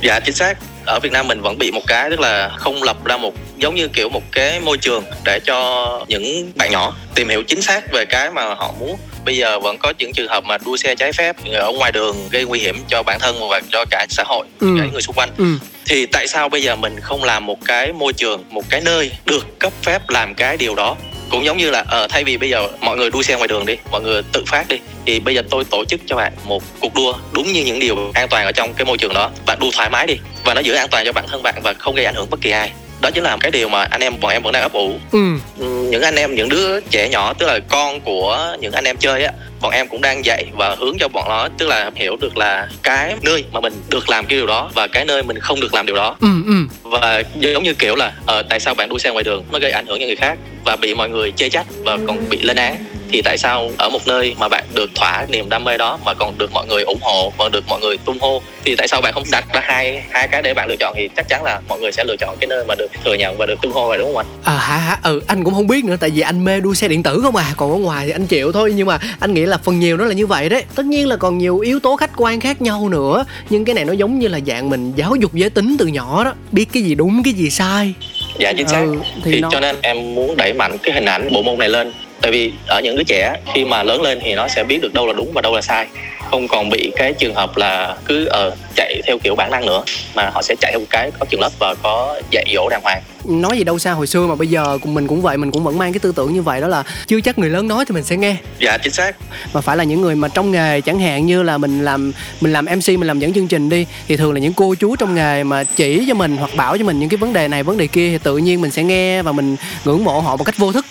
Dạ 0.02 0.19
chính 0.19 0.36
xác 0.36 0.58
ở 0.86 1.00
Việt 1.00 1.12
Nam 1.12 1.28
mình 1.28 1.41
vẫn 1.41 1.58
bị 1.58 1.72
một 1.72 1.82
cái 1.88 2.10
tức 2.10 2.19
là 2.19 2.50
không 2.58 2.84
lập 2.84 3.06
ra 3.06 3.17
một 3.17 3.34
giống 3.58 3.76
như 3.76 3.88
kiểu 3.88 4.10
một 4.10 4.24
cái 4.32 4.60
môi 4.60 4.78
trường 4.78 5.04
để 5.26 5.39
cho 5.46 6.06
những 6.08 6.52
bạn 6.56 6.72
nhỏ 6.72 6.96
tìm 7.15 7.30
hiểu 7.30 7.43
chính 7.43 7.62
xác 7.62 7.91
về 7.91 8.06
cái 8.06 8.32
mà 8.32 8.54
họ 8.54 8.74
muốn 8.80 8.98
bây 9.26 9.38
giờ 9.38 9.60
vẫn 9.60 9.78
có 9.78 9.93
những 9.98 10.13
trường 10.13 10.28
hợp 10.28 10.43
mà 10.43 10.58
đua 10.65 10.78
xe 10.78 10.96
trái 10.96 11.13
phép 11.13 11.36
ở 11.54 11.72
ngoài 11.72 11.91
đường 11.91 12.15
gây 12.32 12.46
nguy 12.46 12.60
hiểm 12.60 12.76
cho 12.88 13.04
bản 13.04 13.19
thân 13.19 13.50
và 13.50 13.62
cho 13.69 13.86
cả 13.91 14.06
xã 14.10 14.24
hội 14.28 14.46
ừ. 14.60 14.67
cả 14.80 14.88
người 14.91 15.02
xung 15.02 15.15
quanh 15.15 15.30
ừ. 15.38 15.46
thì 15.86 16.06
tại 16.06 16.28
sao 16.28 16.50
bây 16.50 16.63
giờ 16.63 16.76
mình 16.76 17.00
không 17.00 17.24
làm 17.24 17.46
một 17.46 17.65
cái 17.65 17.93
môi 17.93 18.13
trường 18.13 18.43
một 18.50 18.63
cái 18.69 18.82
nơi 18.82 19.12
được 19.26 19.60
cấp 19.60 19.74
phép 19.82 20.10
làm 20.10 20.36
cái 20.36 20.58
điều 20.58 20.76
đó 20.76 20.96
cũng 21.30 21.46
giống 21.46 21.58
như 21.58 21.70
là 21.70 21.80
uh, 21.80 22.10
thay 22.10 22.24
vì 22.24 22.38
bây 22.38 22.50
giờ 22.50 22.68
mọi 22.82 22.98
người 22.98 23.10
đua 23.10 23.22
xe 23.22 23.36
ngoài 23.36 23.48
đường 23.48 23.66
đi 23.66 23.78
mọi 23.92 24.02
người 24.02 24.22
tự 24.32 24.44
phát 24.48 24.68
đi 24.70 24.78
thì 25.06 25.20
bây 25.20 25.36
giờ 25.36 25.42
tôi 25.50 25.64
tổ 25.64 25.86
chức 25.86 26.00
cho 26.06 26.16
bạn 26.16 26.34
một 26.46 26.64
cuộc 26.80 26.94
đua 26.96 27.14
đúng 27.32 27.54
như 27.54 27.64
những 27.64 27.80
điều 27.80 28.12
an 28.14 28.28
toàn 28.30 28.46
ở 28.46 28.52
trong 28.52 28.74
cái 28.74 28.86
môi 28.86 28.98
trường 28.98 29.14
đó 29.14 29.32
bạn 29.46 29.58
đua 29.62 29.72
thoải 29.74 29.90
mái 29.90 30.08
đi 30.08 30.18
và 30.46 30.54
nó 30.54 30.62
giữ 30.62 30.74
an 30.74 30.88
toàn 30.92 31.06
cho 31.06 31.12
bản 31.12 31.26
thân 31.28 31.44
bạn 31.44 31.56
và 31.64 31.74
không 31.74 31.96
gây 31.96 32.06
ảnh 32.06 32.16
hưởng 32.16 32.30
bất 32.30 32.42
kỳ 32.42 32.52
ai 32.52 32.72
đó 33.02 33.12
chính 33.12 33.24
là 33.24 33.38
cái 33.40 33.52
điều 33.52 33.70
mà 33.70 33.84
anh 33.84 34.02
em 34.02 34.14
bọn 34.22 34.32
em 34.32 34.44
vẫn 34.44 34.54
đang 34.54 34.62
ấp 34.62 34.74
ủ 34.74 34.92
ừ. 35.12 35.20
những 35.60 36.02
anh 36.02 36.16
em 36.16 36.36
những 36.36 36.50
đứa 36.50 36.80
trẻ 36.80 37.10
nhỏ 37.10 37.34
tức 37.34 37.46
là 37.46 37.60
con 37.70 38.02
của 38.02 38.56
những 38.60 38.72
anh 38.72 38.84
em 38.84 38.98
chơi 38.98 39.24
á 39.24 39.32
bọn 39.63 39.71
em 39.71 39.88
cũng 39.88 40.02
đang 40.02 40.26
dạy 40.26 40.45
và 40.58 40.76
hướng 40.80 40.97
cho 40.99 41.08
bọn 41.08 41.26
nó 41.30 41.47
tức 41.58 41.67
là 41.67 41.91
hiểu 41.95 42.15
được 42.21 42.38
là 42.38 42.67
cái 42.84 43.15
nơi 43.21 43.43
mà 43.52 43.60
mình 43.60 43.73
được 43.89 44.10
làm 44.10 44.26
cái 44.26 44.38
điều 44.38 44.47
đó 44.47 44.71
và 44.73 44.88
cái 44.88 45.06
nơi 45.06 45.23
mình 45.23 45.39
không 45.39 45.60
được 45.60 45.73
làm 45.73 45.86
điều 45.86 45.95
đó. 45.95 46.15
Ừ, 46.21 46.28
ừ. 46.45 46.54
và 46.84 47.23
giống 47.39 47.63
như 47.63 47.73
kiểu 47.73 47.95
là 47.95 48.13
uh, 48.39 48.45
tại 48.49 48.60
sao 48.60 48.73
bạn 48.73 48.89
đua 48.89 48.97
xe 48.97 49.12
ngoài 49.12 49.23
đường? 49.23 49.43
Nó 49.52 49.60
gây 49.60 49.71
ảnh 49.71 49.86
hưởng 49.86 49.99
cho 49.99 50.06
người 50.06 50.15
khác 50.15 50.38
và 50.65 50.76
bị 50.76 50.95
mọi 50.95 51.10
người 51.10 51.32
chê 51.32 51.49
trách 51.49 51.65
và 51.84 51.97
còn 52.08 52.30
bị 52.30 52.39
lên 52.41 52.58
án. 52.58 52.76
Thì 53.12 53.21
tại 53.21 53.38
sao 53.38 53.71
ở 53.78 53.89
một 53.89 54.08
nơi 54.08 54.36
mà 54.39 54.47
bạn 54.49 54.63
được 54.73 54.95
thỏa 54.95 55.26
niềm 55.30 55.49
đam 55.49 55.63
mê 55.63 55.78
đó 55.78 55.99
mà 56.06 56.13
còn 56.13 56.38
được 56.38 56.52
mọi 56.54 56.67
người 56.67 56.84
ủng 56.84 56.99
hộ 57.02 57.34
còn 57.38 57.52
được 57.52 57.63
mọi 57.67 57.80
người 57.80 57.97
tung 57.97 58.17
hô? 58.19 58.41
Thì 58.65 58.76
tại 58.76 58.88
sao 58.88 59.02
bạn 59.02 59.13
không 59.13 59.23
đặt 59.32 59.45
ra 59.54 59.62
hai 59.63 60.04
hai 60.12 60.28
cái 60.28 60.41
để 60.41 60.54
bạn 60.54 60.69
lựa 60.69 60.76
chọn 60.76 60.93
thì 60.97 61.10
chắc 61.15 61.30
chắn 61.30 61.43
là 61.43 61.60
mọi 61.69 61.80
người 61.80 61.91
sẽ 61.91 62.04
lựa 62.04 62.15
chọn 62.19 62.38
cái 62.39 62.47
nơi 62.47 62.65
mà 62.67 62.76
được 62.76 62.88
thừa 63.06 63.13
nhận 63.13 63.38
và 63.38 63.45
được 63.45 63.62
tung 63.62 63.71
hô 63.71 63.88
rồi 63.88 63.97
đúng 63.97 64.08
không 64.08 64.17
anh? 64.17 64.26
À 64.43 64.54
hả 64.54 64.78
hả 64.78 64.97
ừ 65.04 65.21
anh 65.28 65.43
cũng 65.43 65.54
không 65.54 65.67
biết 65.67 65.86
nữa 65.86 65.95
tại 65.99 66.10
vì 66.10 66.21
anh 66.21 66.45
mê 66.45 66.60
đua 66.60 66.73
xe 66.73 66.88
điện 66.88 67.04
tử 67.04 67.19
không 67.23 67.36
à. 67.36 67.54
Còn 67.58 67.71
ở 67.71 67.78
ngoài 67.78 68.06
thì 68.06 68.12
anh 68.12 68.28
chịu 68.28 68.52
thôi 68.52 68.73
nhưng 68.76 68.88
mà 68.88 68.99
anh 69.19 69.34
nghĩ 69.34 69.45
là 69.45 69.53
phần 69.58 69.80
nhiều 69.80 69.98
nó 69.98 70.06
là 70.06 70.13
như 70.13 70.28
vậy 70.28 70.50
đấy. 70.50 70.63
Tất 70.76 70.86
nhiên 70.86 71.08
là 71.08 71.16
còn 71.16 71.38
nhiều 71.38 71.60
yếu 71.60 71.80
tố 71.80 71.96
khách 71.96 72.12
quan 72.18 72.39
khác 72.39 72.62
nhau 72.62 72.89
nữa 72.89 73.26
nhưng 73.50 73.66
cái 73.66 73.76
này 73.76 73.86
nó 73.86 73.94
giống 73.94 74.20
như 74.20 74.28
là 74.28 74.39
dạng 74.48 74.70
mình 74.70 74.92
giáo 74.96 75.16
dục 75.16 75.34
giới 75.34 75.50
tính 75.50 75.76
từ 75.80 75.88
nhỏ 75.88 76.24
đó 76.24 76.34
biết 76.52 76.66
cái 76.74 76.84
gì 76.84 76.96
đúng 76.96 77.24
cái 77.24 77.34
gì 77.34 77.50
sai. 77.50 77.94
Dạ 78.39 78.54
chính 78.58 78.68
xác. 78.68 78.82
Ừ, 78.82 78.96
thì, 79.24 79.32
thì 79.32 79.39
nó... 79.39 79.50
cho 79.52 79.60
nên 79.60 79.76
em 79.82 80.16
muốn 80.16 80.38
đẩy 80.38 80.54
mạnh 80.54 80.78
cái 80.84 80.94
hình 80.94 81.06
ảnh 81.06 81.30
bộ 81.34 81.44
môn 81.44 81.60
này 81.60 81.70
lên 81.70 81.92
tại 82.24 82.32
vì 82.32 82.54
ở 82.68 82.82
những 82.82 82.96
đứa 82.96 83.04
trẻ 83.04 83.36
khi 83.54 83.66
mà 83.66 83.84
lớn 83.84 84.02
lên 84.02 84.20
thì 84.22 84.36
nó 84.36 84.48
sẽ 84.48 84.64
biết 84.64 84.80
được 84.82 84.94
đâu 84.94 85.08
là 85.08 85.14
đúng 85.14 85.32
và 85.34 85.42
đâu 85.42 85.56
là 85.56 85.62
sai. 85.62 85.88
Không 86.32 86.48
còn 86.48 86.70
bị 86.70 86.92
cái 86.96 87.14
trường 87.14 87.36
hợp 87.36 87.58
là 87.58 87.98
cứ 88.06 88.26
ở 88.26 88.48
uh, 88.48 88.54
chạy 88.76 89.02
theo 89.08 89.18
kiểu 89.24 89.36
bản 89.36 89.52
năng 89.52 89.66
nữa 89.66 89.84
mà 90.16 90.30
họ 90.30 90.42
sẽ 90.42 90.56
chạy 90.62 90.72
theo 90.72 90.80
một 90.80 90.86
cái 90.90 91.12
có 91.20 91.26
trường 91.30 91.42
lớp 91.42 91.50
và 91.60 91.76
có 91.84 92.22
dạy 92.32 92.46
dỗ 92.56 92.70
đàng 92.70 92.82
hoàng. 92.84 93.02
Nói 93.26 93.58
gì 93.58 93.64
đâu 93.64 93.80
xa 93.80 93.92
hồi 93.92 94.08
xưa 94.08 94.28
mà 94.28 94.36
bây 94.36 94.48
giờ 94.48 94.78
cùng 94.82 94.94
mình 94.94 95.08
cũng 95.08 95.22
vậy 95.22 95.38
mình 95.38 95.52
cũng 95.52 95.64
vẫn 95.64 95.78
mang 95.78 95.94
cái 95.94 96.00
tư 96.00 96.14
tưởng 96.16 96.34
như 96.34 96.42
vậy 96.42 96.62
đó 96.62 96.68
là 96.68 96.84
chưa 97.08 97.22
chắc 97.22 97.40
người 97.40 97.50
lớn 97.50 97.68
nói 97.68 97.86
thì 97.86 97.94
mình 97.94 98.04
sẽ 98.04 98.18
nghe. 98.18 98.36
Dạ 98.60 98.78
chính 98.78 98.94
xác. 98.94 99.16
Mà 99.54 99.62
phải 99.62 99.78
là 99.78 99.84
những 99.84 100.02
người 100.02 100.16
mà 100.16 100.28
trong 100.28 100.52
nghề 100.52 100.82
chẳng 100.82 101.00
hạn 101.00 101.26
như 101.26 101.44
là 101.44 101.58
mình 101.58 101.84
làm 101.84 102.12
mình 102.42 102.54
làm 102.54 102.66
mc 102.66 102.90
mình 102.90 103.08
làm 103.08 103.20
dẫn 103.20 103.34
chương 103.34 103.48
trình 103.48 103.70
đi 103.70 103.86
thì 104.08 104.18
thường 104.18 104.34
là 104.34 104.40
những 104.40 104.54
cô 104.54 104.76
chú 104.76 104.96
trong 104.96 105.16
nghề 105.16 105.44
mà 105.44 105.64
chỉ 105.64 106.06
cho 106.08 106.14
mình 106.14 106.38
hoặc 106.38 106.52
bảo 106.56 106.78
cho 106.78 106.84
mình 106.84 107.00
những 107.00 107.10
cái 107.10 107.18
vấn 107.18 107.34
đề 107.34 107.48
này 107.48 107.64
vấn 107.64 107.78
đề 107.78 107.88
kia 107.88 108.10
thì 108.10 108.18
tự 108.18 108.38
nhiên 108.38 108.62
mình 108.62 108.72
sẽ 108.72 108.84
nghe 108.84 109.22
và 109.22 109.32
mình 109.32 109.56
ngưỡng 109.86 110.04
mộ 110.04 110.20
họ 110.20 110.36
một 110.36 110.44
cách 110.44 110.58
vô 110.58 110.72
thức 110.72 110.86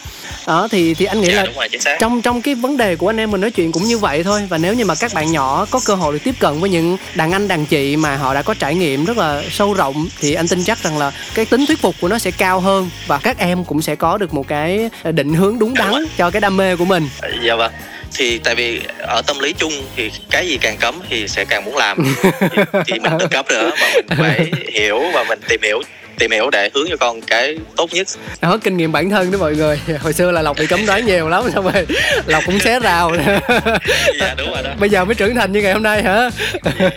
đó 0.46 0.68
thì 0.70 0.94
thì 0.94 1.04
anh 1.04 1.20
nghĩ 1.20 1.28
dạ, 1.28 1.34
là 1.34 1.44
rồi, 1.56 1.68
trong 2.00 2.22
trong 2.22 2.42
cái 2.42 2.54
vấn 2.54 2.76
đề 2.76 2.96
của 2.96 3.10
anh 3.10 3.20
em 3.20 3.30
mình 3.30 3.40
nói 3.40 3.50
chuyện 3.50 3.72
cũng 3.72 3.84
như 3.84 3.98
vậy 3.98 4.22
thôi. 4.22 4.42
Và 4.48 4.58
nếu 4.58 4.74
như 4.74 4.84
mà 4.84 4.94
các 4.94 5.14
bạn 5.14 5.32
nhỏ 5.32 5.66
có 5.70 5.80
cơ 5.86 5.94
hội 5.94 6.12
được 6.12 6.18
tiếp 6.24 6.34
cận 6.38 6.60
với 6.60 6.70
những 6.70 6.96
đàn 7.14 7.32
anh 7.32 7.48
đàn 7.48 7.66
chị 7.66 7.96
mà 7.96 8.16
họ 8.16 8.34
đã 8.34 8.42
có 8.42 8.54
trải 8.54 8.74
nghiệm 8.74 9.04
rất 9.04 9.16
là 9.16 9.42
sâu 9.50 9.74
rộng 9.74 10.08
thì 10.20 10.34
anh 10.34 10.48
tin 10.48 10.64
chắc 10.64 10.82
rằng 10.82 10.98
là 10.98 11.12
cái 11.34 11.44
tính 11.44 11.66
thuyết 11.66 11.80
phục 11.80 11.94
của 12.00 12.08
nó 12.08 12.18
sẽ 12.18 12.30
cao 12.30 12.60
hơn 12.60 12.90
và 13.06 13.18
các 13.18 13.38
em 13.38 13.64
cũng 13.64 13.82
sẽ 13.82 13.96
có 13.96 14.18
được 14.18 14.34
một 14.34 14.48
cái 14.48 14.90
định 15.04 15.34
hướng 15.34 15.58
đúng 15.58 15.74
đắn 15.74 15.92
cho 16.16 16.30
cái 16.30 16.40
đam 16.40 16.56
mê 16.56 16.76
của 16.76 16.84
mình. 16.84 17.08
Dạ 17.42 17.54
vâng. 17.54 17.72
Thì 18.14 18.38
tại 18.38 18.54
vì 18.54 18.80
ở 18.98 19.22
tâm 19.22 19.38
lý 19.38 19.52
chung 19.52 19.72
thì 19.96 20.10
cái 20.30 20.48
gì 20.48 20.58
càng 20.60 20.76
cấm 20.76 21.00
thì 21.10 21.28
sẽ 21.28 21.44
càng 21.44 21.64
muốn 21.64 21.76
làm. 21.76 21.98
Thì, 22.40 22.62
thì 22.86 22.98
mình 22.98 23.12
tự 23.18 23.26
cấm 23.30 23.46
nữa 23.48 23.70
mà 23.80 23.86
mình 23.94 24.06
phải 24.18 24.50
hiểu 24.72 25.02
và 25.14 25.24
mình 25.24 25.38
tìm 25.48 25.60
hiểu 25.62 25.82
tìm 26.18 26.30
hiểu 26.30 26.50
để 26.50 26.70
hướng 26.74 26.86
cho 26.90 26.96
con 26.96 27.20
cái 27.20 27.58
tốt 27.76 27.90
nhất 27.92 28.06
đó 28.40 28.58
kinh 28.64 28.76
nghiệm 28.76 28.92
bản 28.92 29.10
thân 29.10 29.30
đó 29.30 29.38
mọi 29.38 29.54
người 29.54 29.80
hồi 30.00 30.12
xưa 30.12 30.30
là 30.30 30.42
lộc 30.42 30.58
bị 30.58 30.66
cấm 30.66 30.86
đoán 30.86 31.06
nhiều 31.06 31.28
lắm 31.28 31.44
xong 31.54 31.72
rồi 31.72 31.86
lộc 32.26 32.42
cũng 32.46 32.58
xé 32.58 32.80
rào 32.80 33.12
dạ 34.20 34.34
đúng 34.38 34.50
rồi 34.50 34.62
đó 34.62 34.70
bây 34.80 34.90
giờ 34.90 35.04
mới 35.04 35.14
trưởng 35.14 35.34
thành 35.34 35.52
như 35.52 35.62
ngày 35.62 35.72
hôm 35.72 35.82
nay 35.82 36.02
hả 36.02 36.30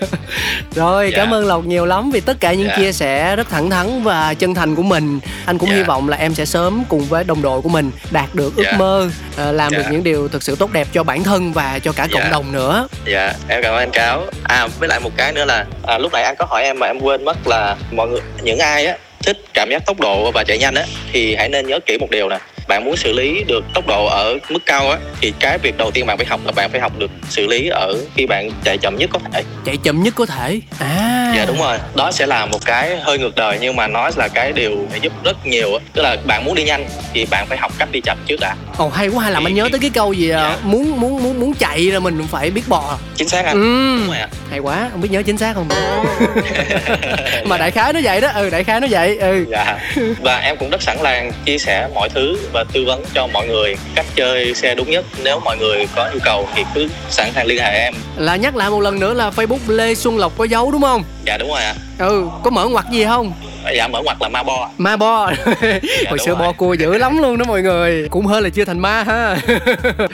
rồi 0.75 1.09
dạ. 1.11 1.17
cảm 1.17 1.33
ơn 1.33 1.45
lộc 1.45 1.65
nhiều 1.65 1.85
lắm 1.85 2.11
vì 2.11 2.19
tất 2.19 2.39
cả 2.39 2.53
những 2.53 2.67
dạ. 2.67 2.75
chia 2.77 2.91
sẻ 2.91 3.35
rất 3.35 3.49
thẳng 3.49 3.69
thắn 3.69 4.03
và 4.03 4.33
chân 4.33 4.53
thành 4.53 4.75
của 4.75 4.83
mình 4.83 5.19
anh 5.45 5.57
cũng 5.57 5.69
dạ. 5.69 5.75
hy 5.75 5.83
vọng 5.83 6.09
là 6.09 6.17
em 6.17 6.35
sẽ 6.35 6.45
sớm 6.45 6.83
cùng 6.89 7.05
với 7.05 7.23
đồng 7.23 7.41
đội 7.41 7.61
của 7.61 7.69
mình 7.69 7.91
đạt 8.11 8.35
được 8.35 8.55
ước 8.55 8.63
dạ. 8.65 8.77
mơ 8.77 9.09
ờ, 9.37 9.51
làm 9.51 9.71
dạ. 9.71 9.77
được 9.77 9.83
những 9.91 10.03
điều 10.03 10.27
thực 10.27 10.43
sự 10.43 10.55
tốt 10.55 10.71
đẹp 10.73 10.87
cho 10.93 11.03
bản 11.03 11.23
thân 11.23 11.53
và 11.53 11.79
cho 11.79 11.91
cả 11.91 12.07
dạ. 12.11 12.19
cộng 12.19 12.31
đồng 12.31 12.51
nữa 12.51 12.87
dạ 13.05 13.33
em 13.47 13.63
cảm 13.63 13.73
ơn 13.73 13.79
anh 13.79 13.91
cáo 13.91 14.25
à 14.43 14.67
với 14.79 14.89
lại 14.89 14.99
một 14.99 15.11
cái 15.17 15.33
nữa 15.33 15.45
là 15.45 15.65
à, 15.83 15.97
lúc 15.97 16.13
nãy 16.13 16.23
anh 16.23 16.35
có 16.39 16.45
hỏi 16.45 16.63
em 16.63 16.79
mà 16.79 16.87
em 16.87 16.99
quên 16.99 17.25
mất 17.25 17.47
là 17.47 17.75
mọi 17.91 18.07
người 18.07 18.21
những 18.43 18.59
ai 18.59 18.85
á 18.85 18.95
thích 19.25 19.37
cảm 19.53 19.69
giác 19.71 19.85
tốc 19.85 19.99
độ 19.99 20.31
và 20.31 20.43
chạy 20.47 20.57
nhanh 20.57 20.75
á, 20.75 20.83
thì 21.11 21.35
hãy 21.35 21.49
nên 21.49 21.67
nhớ 21.67 21.79
kỹ 21.85 21.97
một 21.97 22.07
điều 22.11 22.29
nè. 22.29 22.39
Bạn 22.67 22.85
muốn 22.85 22.95
xử 22.95 23.13
lý 23.13 23.43
được 23.47 23.63
tốc 23.73 23.87
độ 23.87 24.05
ở 24.05 24.37
mức 24.49 24.65
cao 24.65 24.89
á, 24.89 24.97
thì 25.21 25.33
cái 25.39 25.57
việc 25.57 25.77
đầu 25.77 25.91
tiên 25.91 26.05
bạn 26.05 26.17
phải 26.17 26.25
học 26.25 26.39
là 26.45 26.51
bạn 26.51 26.69
phải 26.71 26.81
học 26.81 26.91
được 26.97 27.11
xử 27.29 27.47
lý 27.47 27.69
ở 27.69 27.93
khi 28.15 28.25
bạn 28.25 28.51
chạy 28.63 28.77
chậm 28.77 28.95
nhất 28.97 29.09
có 29.13 29.19
thể. 29.33 29.43
Chạy 29.65 29.77
chậm 29.83 30.03
nhất 30.03 30.13
có 30.17 30.25
thể? 30.25 30.59
À 30.79 31.14
dạ 31.35 31.45
đúng 31.45 31.57
rồi. 31.57 31.77
Đó 31.95 32.11
sẽ 32.11 32.25
là 32.25 32.45
một 32.45 32.65
cái 32.65 32.97
hơi 33.01 33.17
ngược 33.17 33.35
đời 33.35 33.57
nhưng 33.61 33.75
mà 33.75 33.87
nó 33.87 34.09
là 34.17 34.27
cái 34.27 34.53
điều 34.53 34.87
giúp 35.01 35.13
rất 35.23 35.45
nhiều 35.45 35.79
tức 35.93 36.01
là 36.01 36.17
bạn 36.25 36.45
muốn 36.45 36.55
đi 36.55 36.63
nhanh 36.63 36.85
thì 37.13 37.25
bạn 37.25 37.45
phải 37.49 37.57
học 37.57 37.71
cách 37.77 37.91
đi 37.91 38.01
chậm 38.01 38.17
trước 38.25 38.39
đã. 38.39 38.55
Ồ 38.77 38.89
hay 38.89 39.07
quá 39.07 39.23
hay 39.23 39.31
làm 39.31 39.43
thì, 39.43 39.49
anh 39.49 39.55
nhớ 39.55 39.69
tới 39.71 39.79
cái 39.79 39.89
câu 39.89 40.13
gì 40.13 40.29
à? 40.29 40.41
dạ. 40.41 40.57
muốn 40.63 40.99
muốn 40.99 41.23
muốn 41.23 41.39
muốn 41.39 41.53
chạy 41.53 41.79
là 41.79 41.99
mình 41.99 42.23
phải 42.31 42.51
biết 42.51 42.63
bò. 42.67 42.97
Chính 43.15 43.29
xác 43.29 43.45
anh. 43.45 43.53
Ừ. 43.53 43.97
đúng 43.99 44.07
rồi 44.07 44.17
ạ. 44.17 44.27
Hay 44.49 44.59
quá. 44.59 44.87
Không 44.91 45.01
biết 45.01 45.11
nhớ 45.11 45.23
chính 45.25 45.37
xác 45.37 45.53
không? 45.55 45.69
Mà 47.45 47.57
đại 47.57 47.71
khái 47.71 47.93
nó 47.93 47.99
vậy 48.03 48.21
đó. 48.21 48.27
Ừ 48.35 48.49
đại 48.49 48.63
khái 48.63 48.79
nó 48.79 48.87
vậy. 48.89 49.17
Ừ. 49.17 49.45
Dạ. 49.51 49.77
Và 50.21 50.37
em 50.37 50.57
cũng 50.57 50.69
rất 50.69 50.81
sẵn 50.81 50.97
sàng 51.03 51.31
chia 51.45 51.57
sẻ 51.57 51.87
mọi 51.93 52.09
thứ 52.09 52.37
và 52.53 52.63
tư 52.73 52.83
vấn 52.87 53.03
cho 53.13 53.27
mọi 53.27 53.47
người 53.47 53.75
cách 53.95 54.05
chơi 54.15 54.53
xe 54.53 54.75
đúng 54.75 54.91
nhất. 54.91 55.05
Nếu 55.23 55.39
mọi 55.39 55.57
người 55.57 55.87
có 55.95 56.09
nhu 56.13 56.19
cầu 56.23 56.47
thì 56.55 56.63
cứ 56.75 56.87
sẵn 57.09 57.31
sàng 57.35 57.47
liên 57.47 57.57
hệ 57.61 57.71
em. 57.79 57.93
Là 58.17 58.35
nhắc 58.35 58.55
lại 58.55 58.69
một 58.69 58.81
lần 58.81 58.99
nữa 58.99 59.13
là 59.13 59.29
facebook 59.29 59.59
lê 59.67 59.95
xuân 59.95 60.17
lộc 60.17 60.37
có 60.37 60.43
dấu 60.43 60.71
đúng 60.71 60.81
không 60.81 61.03
dạ 61.25 61.37
đúng 61.37 61.49
rồi 61.49 61.63
ạ. 61.63 61.75
Ừ 61.97 62.27
có 62.43 62.49
mở 62.49 62.67
ngoặt 62.67 62.85
gì 62.91 63.05
không? 63.05 63.33
Dạ 63.71 63.87
mở 63.87 64.01
ngoặt 64.01 64.17
là 64.21 64.29
ma 64.29 64.43
bo 64.43 64.69
ma 64.77 64.97
bo. 64.97 65.31
Dạ, 65.61 65.79
hồi 66.09 66.19
xưa 66.19 66.35
bo 66.35 66.51
cua 66.51 66.73
dữ 66.73 66.97
lắm 66.97 67.17
luôn 67.17 67.37
đó 67.37 67.45
mọi 67.47 67.61
người. 67.61 68.07
Cũng 68.09 68.25
hơn 68.25 68.43
là 68.43 68.49
chưa 68.49 68.65
thành 68.65 68.79
ma 68.79 69.03
ha. 69.03 69.35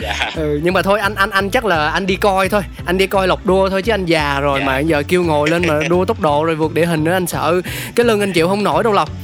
Dạ. 0.01 0.31
ừ, 0.35 0.59
nhưng 0.63 0.73
mà 0.73 0.81
thôi 0.81 0.99
anh 0.99 1.15
anh 1.15 1.29
anh 1.29 1.49
chắc 1.49 1.65
là 1.65 1.89
anh 1.89 2.05
đi 2.05 2.15
coi 2.15 2.49
thôi. 2.49 2.61
Anh 2.85 2.97
đi 2.97 3.07
coi 3.07 3.27
lọc 3.27 3.45
đua 3.45 3.69
thôi 3.69 3.81
chứ 3.81 3.93
anh 3.93 4.05
già 4.05 4.39
rồi 4.39 4.59
dạ. 4.59 4.65
mà 4.65 4.79
giờ 4.79 5.03
kêu 5.07 5.23
ngồi 5.23 5.49
lên 5.49 5.67
mà 5.67 5.79
đua 5.89 6.05
tốc 6.05 6.19
độ 6.19 6.43
rồi 6.43 6.55
vượt 6.55 6.73
địa 6.73 6.85
hình 6.85 7.03
nữa 7.03 7.13
anh 7.13 7.27
sợ. 7.27 7.61
Cái 7.95 8.05
lưng 8.05 8.19
anh 8.19 8.33
chịu 8.33 8.47
không 8.47 8.63
nổi 8.63 8.83
đâu 8.83 8.93
lộc. 8.93 9.09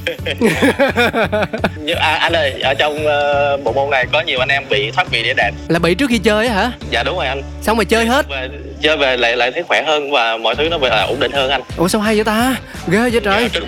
À, 1.96 2.14
anh 2.14 2.32
ơi 2.32 2.54
ở 2.62 2.74
trong 2.74 2.94
uh, 2.94 3.64
bộ 3.64 3.72
môn 3.72 3.90
này 3.90 4.06
có 4.12 4.20
nhiều 4.20 4.38
anh 4.38 4.48
em 4.48 4.64
bị 4.70 4.90
thoát 4.90 5.10
vị 5.10 5.22
đĩa 5.22 5.34
đệm. 5.34 5.54
Là 5.68 5.78
bị 5.78 5.94
trước 5.94 6.10
khi 6.10 6.18
chơi 6.18 6.48
á 6.48 6.54
hả? 6.54 6.70
Dạ 6.90 7.02
đúng 7.02 7.16
rồi 7.16 7.26
anh. 7.26 7.42
Xong 7.62 7.76
rồi 7.76 7.84
chơi 7.84 8.06
hết. 8.06 8.26
Về, 8.28 8.48
chơi 8.82 8.96
về 8.96 9.16
lại 9.16 9.36
lại 9.36 9.50
thấy 9.52 9.62
khỏe 9.62 9.82
hơn 9.82 10.10
và 10.10 10.36
mọi 10.36 10.54
thứ 10.54 10.68
nó 10.68 10.78
về 10.78 10.88
là 10.88 11.02
ổn 11.02 11.20
định 11.20 11.32
hơn 11.32 11.50
anh. 11.50 11.60
Ủa 11.76 11.88
sao 11.88 12.00
hay 12.00 12.14
vậy 12.14 12.24
ta? 12.24 12.56
Ghê 12.88 13.10
vậy 13.10 13.20
trời. 13.24 13.48
Dạ, 13.54 13.60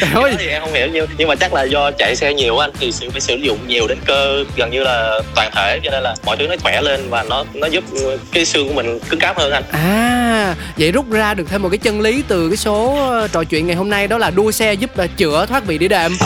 Trời 0.00 0.36
thì 0.38 0.46
em 0.46 0.62
không 0.62 0.72
hiểu 0.72 0.88
nhưng 0.92 1.06
nhưng 1.18 1.28
mà 1.28 1.34
chắc 1.34 1.54
là 1.54 1.62
do 1.62 1.90
chạy 1.90 2.16
xe 2.16 2.34
nhiều 2.34 2.58
anh 2.58 2.70
thì 2.80 2.92
sự 2.92 3.10
phải 3.10 3.20
sử 3.20 3.34
dụng 3.34 3.58
nhiều 3.66 3.86
đến 3.88 3.98
cơ 4.04 4.44
gần 4.56 4.70
như 4.70 4.82
là 4.82 5.20
toàn 5.34 5.50
thể 5.54 5.80
cho 5.84 5.90
nên 5.90 6.02
là 6.02 6.14
mọi 6.24 6.36
thứ 6.36 6.46
nó 6.46 6.54
khỏe 6.62 6.80
lên 6.80 7.10
và 7.10 7.22
nó 7.22 7.44
nó 7.54 7.66
giúp 7.66 7.84
cái 8.32 8.44
xương 8.44 8.68
của 8.68 8.74
mình 8.74 8.98
cứng 9.08 9.20
cáp 9.20 9.38
hơn 9.38 9.52
anh. 9.52 9.62
À 9.72 10.54
vậy 10.78 10.92
rút 10.92 11.10
ra 11.10 11.34
được 11.34 11.44
thêm 11.50 11.62
một 11.62 11.68
cái 11.68 11.78
chân 11.78 12.00
lý 12.00 12.22
từ 12.28 12.48
cái 12.48 12.56
số 12.56 12.96
ờ, 13.10 13.28
trò 13.28 13.44
chuyện 13.44 13.66
ngày 13.66 13.76
hôm 13.76 13.90
nay 13.90 14.08
đó 14.08 14.18
là 14.18 14.30
đua 14.30 14.50
xe 14.50 14.74
giúp 14.74 14.98
là 14.98 15.06
chữa 15.06 15.46
thoát 15.46 15.66
vị 15.66 15.78
đĩa 15.78 15.88
đệm. 15.88 16.12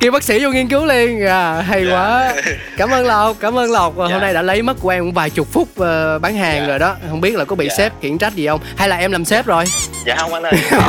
kêu 0.00 0.12
bác 0.12 0.22
sĩ 0.22 0.44
vô 0.44 0.50
nghiên 0.50 0.68
cứu 0.68 0.86
liền 0.86 1.26
à 1.26 1.62
hay 1.62 1.78
yeah. 1.78 1.90
Dạ. 1.90 1.96
quá 1.96 2.34
cảm 2.76 2.90
ơn 2.90 3.06
lộc 3.06 3.36
cảm 3.40 3.58
ơn 3.58 3.70
lộc 3.70 3.98
yeah. 3.98 4.12
hôm 4.12 4.20
nay 4.20 4.34
đã 4.34 4.42
lấy 4.42 4.62
mất 4.62 4.76
của 4.80 4.88
em 4.88 5.12
vài 5.12 5.30
chục 5.30 5.48
phút 5.52 5.68
uh, 5.70 5.86
bán 6.20 6.36
hàng 6.36 6.56
yeah. 6.56 6.68
rồi 6.68 6.78
đó 6.78 6.96
không 7.10 7.20
biết 7.20 7.36
là 7.36 7.44
có 7.44 7.56
bị 7.56 7.66
yeah. 7.66 7.78
sếp 7.78 7.92
khiển 8.02 8.18
trách 8.18 8.34
gì 8.34 8.46
không 8.46 8.60
hay 8.76 8.88
là 8.88 8.96
em 8.96 9.12
làm 9.12 9.24
sếp 9.24 9.46
rồi? 9.46 9.64
Dạ 10.06 10.16
không 10.16 10.34
anh 10.34 10.42
ơi. 10.42 10.52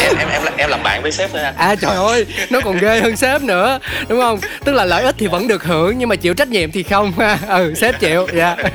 Em 0.00 0.16
em 0.18 0.28
em 0.28 0.42
em 0.56 0.70
làm 0.70 0.82
bạn 0.82 1.02
với 1.02 1.12
sếp 1.12 1.30
thôi 1.32 1.42
anh. 1.42 1.54
À 1.56 1.74
trời 1.74 1.96
ơi 1.96 2.26
nó 2.50 2.60
còn 2.64 2.78
ghê 2.78 3.00
hơn 3.00 3.16
sếp 3.16 3.42
nữa 3.42 3.78
đúng 4.08 4.20
không? 4.20 4.38
Tức 4.64 4.72
là 4.72 4.84
lợi 4.84 5.02
ích 5.04 5.14
thì 5.18 5.26
vẫn 5.26 5.48
được 5.48 5.64
hưởng 5.64 5.98
nhưng 5.98 6.08
mà 6.08 6.16
chịu 6.16 6.34
trách 6.34 6.48
nhiệm 6.48 6.72
thì 6.72 6.82
không 6.82 7.12
ừ 7.48 7.74
sếp 7.76 8.00
chịu 8.00 8.26
dạ. 8.34 8.56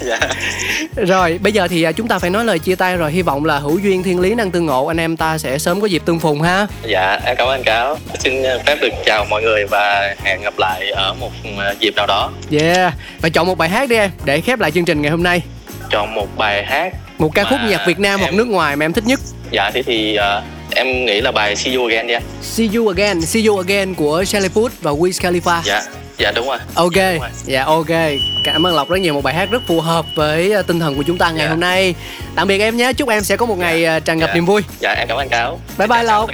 Dạ. 0.00 0.18
Rồi 0.96 1.38
bây 1.42 1.52
giờ 1.52 1.68
thì 1.68 1.82
à, 1.82 1.92
chúng 1.92 2.08
ta 2.08 2.18
phải 2.18 2.30
nói 2.30 2.44
lời 2.44 2.58
chia 2.58 2.74
tay 2.74 2.96
rồi. 2.96 3.12
Hy 3.12 3.22
vọng 3.22 3.44
là 3.44 3.58
hữu 3.58 3.78
duyên 3.78 4.02
thiên 4.02 4.20
lý 4.20 4.34
năng 4.34 4.50
tương 4.50 4.66
ngộ 4.66 4.86
anh 4.86 5.00
em 5.00 5.16
ta 5.16 5.38
sẽ 5.38 5.58
sớm 5.58 5.80
có 5.80 5.86
dịp 5.86 6.02
tương 6.04 6.20
phùng 6.20 6.42
ha. 6.42 6.66
Dạ 6.82 7.18
em 7.24 7.36
cảm 7.36 7.46
ơn 7.46 7.54
anh 7.54 7.64
cáo. 7.64 7.98
Xin 8.18 8.42
phép 8.66 8.76
được 8.80 8.92
chào 9.06 9.24
mọi 9.24 9.42
người 9.42 9.66
và 9.70 10.14
hẹn 10.24 10.42
gặp 10.42 10.54
lại 10.58 10.90
ở 10.90 11.14
một 11.14 11.30
à, 11.58 11.74
dịp 11.80 11.94
nào 11.96 12.06
đó. 12.06 12.30
Yeah 12.60 12.94
và 13.20 13.28
chọn 13.28 13.46
một 13.46 13.58
bài 13.58 13.68
hát 13.68 13.88
đi 13.88 13.96
em 13.96 14.10
để 14.24 14.40
khép 14.40 14.60
lại 14.60 14.70
chương 14.70 14.84
trình 14.84 15.02
ngày 15.02 15.10
hôm 15.10 15.22
nay 15.22 15.42
chọn 15.90 16.14
một 16.14 16.26
bài 16.36 16.64
hát 16.64 16.92
một 17.18 17.30
ca 17.34 17.44
khúc 17.44 17.58
nhạc 17.68 17.86
Việt 17.86 17.98
Nam 17.98 18.20
em... 18.20 18.20
hoặc 18.20 18.34
nước 18.34 18.46
ngoài 18.46 18.76
mà 18.76 18.84
em 18.84 18.92
thích 18.92 19.04
nhất. 19.06 19.20
Dạ 19.50 19.70
thế 19.74 19.82
thì 19.82 20.18
uh, 20.18 20.44
em 20.76 21.06
nghĩ 21.06 21.20
là 21.20 21.32
bài 21.32 21.56
See 21.56 21.74
You 21.74 21.86
Again 21.86 22.06
nha 22.06 22.20
See 22.42 22.68
You 22.74 22.88
Again 22.88 23.22
See 23.22 23.44
You 23.46 23.58
Again 23.58 23.94
của 23.94 24.24
Charlie 24.24 24.48
Puth 24.48 24.72
và 24.80 24.90
Wiz 24.90 25.30
Khalifa. 25.30 25.62
Dạ 25.64 25.82
dạ 26.18 26.32
đúng 26.32 26.48
rồi. 26.48 26.58
Ok. 26.74 26.94
Đúng 26.94 27.20
rồi. 27.20 27.28
dạ 27.44 27.64
ok. 27.64 27.86
Cảm 28.44 28.66
ơn 28.66 28.74
lộc 28.74 28.88
rất 28.88 28.96
nhiều 28.96 29.14
một 29.14 29.24
bài 29.24 29.34
hát 29.34 29.50
rất 29.50 29.62
phù 29.66 29.80
hợp 29.80 30.04
với 30.14 30.52
ờ, 30.52 30.62
tinh 30.62 30.80
thần 30.80 30.94
của 30.96 31.02
chúng 31.06 31.18
ta 31.18 31.30
ngày 31.30 31.44
dạ. 31.44 31.50
hôm 31.50 31.60
nay. 31.60 31.94
Tạm 32.34 32.48
biệt 32.48 32.58
em 32.58 32.76
nhé. 32.76 32.92
Chúc 32.92 33.08
em 33.08 33.24
sẽ 33.24 33.36
có 33.36 33.46
một 33.46 33.58
ngày 33.58 33.82
dạ. 33.82 34.00
tràn 34.00 34.18
ngập 34.18 34.28
dạ. 34.28 34.34
niềm 34.34 34.46
vui. 34.46 34.62
Dạ 34.80 34.94
em 34.98 35.08
cảm 35.08 35.16
ơn 35.16 35.28
cáo. 35.28 35.60
Bye 35.78 35.88
bye 35.88 36.02
lộc. 36.02 36.30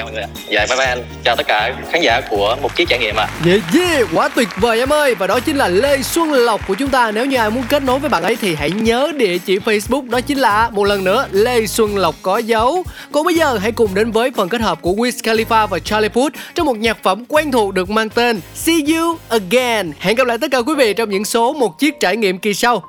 dạ 0.51 0.67
bye 0.69 0.77
bye 0.79 0.87
anh. 0.87 1.05
Chào 1.25 1.37
tất 1.37 1.47
cả 1.49 1.75
khán 1.93 2.01
giả 2.03 2.21
của 2.31 2.57
một 2.63 2.77
chiếc 2.77 2.89
trải 2.89 2.99
nghiệm 2.99 3.17
ạ. 3.17 3.27
À. 3.27 3.47
yeah 3.47 3.61
yeah. 3.75 4.09
Quá 4.15 4.29
tuyệt 4.29 4.49
vời 4.57 4.79
em 4.79 4.93
ơi. 4.93 5.15
Và 5.15 5.27
đó 5.27 5.41
chính 5.41 5.57
là 5.57 5.69
lê 5.69 6.03
xuân 6.03 6.33
lộc 6.33 6.67
của 6.67 6.75
chúng 6.75 6.91
ta. 6.91 7.11
Nếu 7.11 7.27
như 7.27 7.37
ai 7.37 7.51
muốn 7.51 7.65
kết 7.69 7.83
nối 7.83 7.99
với 7.99 8.11
bạn 8.11 8.23
ấy 8.23 8.37
thì 8.41 8.55
hãy 8.55 8.71
nhớ 8.71 9.13
địa 9.17 9.39
chỉ 9.39 9.59
facebook. 9.59 10.11
Đó 10.11 10.21
chính 10.21 10.39
là 10.39 10.71
một 10.71 10.85
lần 10.85 11.05
nữa 11.05 11.27
lê 11.33 11.67
xuân 11.67 11.97
lộc 11.97 12.15
có 12.23 12.39
dấu. 12.39 12.85
Còn 13.13 13.25
bây 13.25 13.35
giờ 13.35 13.59
hãy 13.63 13.73
cùng 13.73 13.95
đến 13.95 14.11
với 14.11 14.31
phần 14.37 14.49
kết 14.49 14.61
hợp 14.61 14.83
của 14.83 14.93
Wiz 14.93 15.11
Khalifa 15.11 15.67
và 15.67 15.79
Charlie 15.79 16.09
Puth 16.09 16.33
trong 16.55 16.67
một 16.67 16.77
nhạc 16.77 17.03
phẩm 17.03 17.25
quen 17.29 17.53
thuộc 17.53 17.75
được 17.75 17.91
mang 17.91 18.11
tên 18.11 18.41
See 18.55 18.77
You 18.89 19.19
Again 19.29 19.74
hẹn 19.99 20.17
gặp 20.17 20.27
lại 20.27 20.39
tất 20.39 20.51
cả 20.51 20.59
quý 20.59 20.75
vị 20.75 20.95
trong 20.95 21.11
những 21.11 21.25
số 21.25 21.53
một 21.53 21.79
chiếc 21.79 22.01
trải 22.01 22.17
nghiệm 22.17 22.39
kỳ 22.39 22.55
sau 22.55 22.83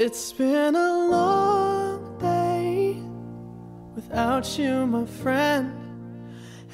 It's 0.00 0.32
been 0.38 0.74
a 0.74 0.92
long 1.10 2.18
day 2.20 2.96
without 3.94 4.58
you, 4.58 4.86
my 4.86 5.04
friend. 5.22 5.66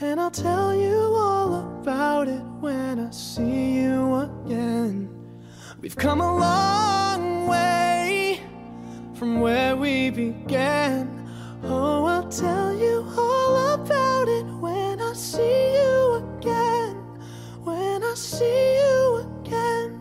And 0.00 0.20
I'll 0.20 0.30
tell 0.30 0.74
you 0.74 1.16
all 1.16 1.54
about 1.82 2.28
it 2.28 2.42
when 2.60 3.00
I 3.00 3.10
see 3.10 3.80
you 3.80 4.14
again. 4.14 5.08
We've 5.80 5.96
come 5.96 6.20
a 6.20 6.36
long 6.36 7.48
way 7.48 8.40
from 9.14 9.40
where 9.40 9.74
we 9.74 10.10
began. 10.10 11.15
Oh, 11.68 12.04
I'll 12.04 12.28
tell 12.28 12.72
you 12.76 13.04
all 13.18 13.74
about 13.74 14.28
it 14.28 14.44
when 14.60 15.00
I 15.00 15.12
see 15.14 15.74
you 15.74 16.22
again. 16.38 16.94
When 17.64 18.04
I 18.04 18.14
see 18.14 18.76
you 18.76 19.26
again. 19.40 20.00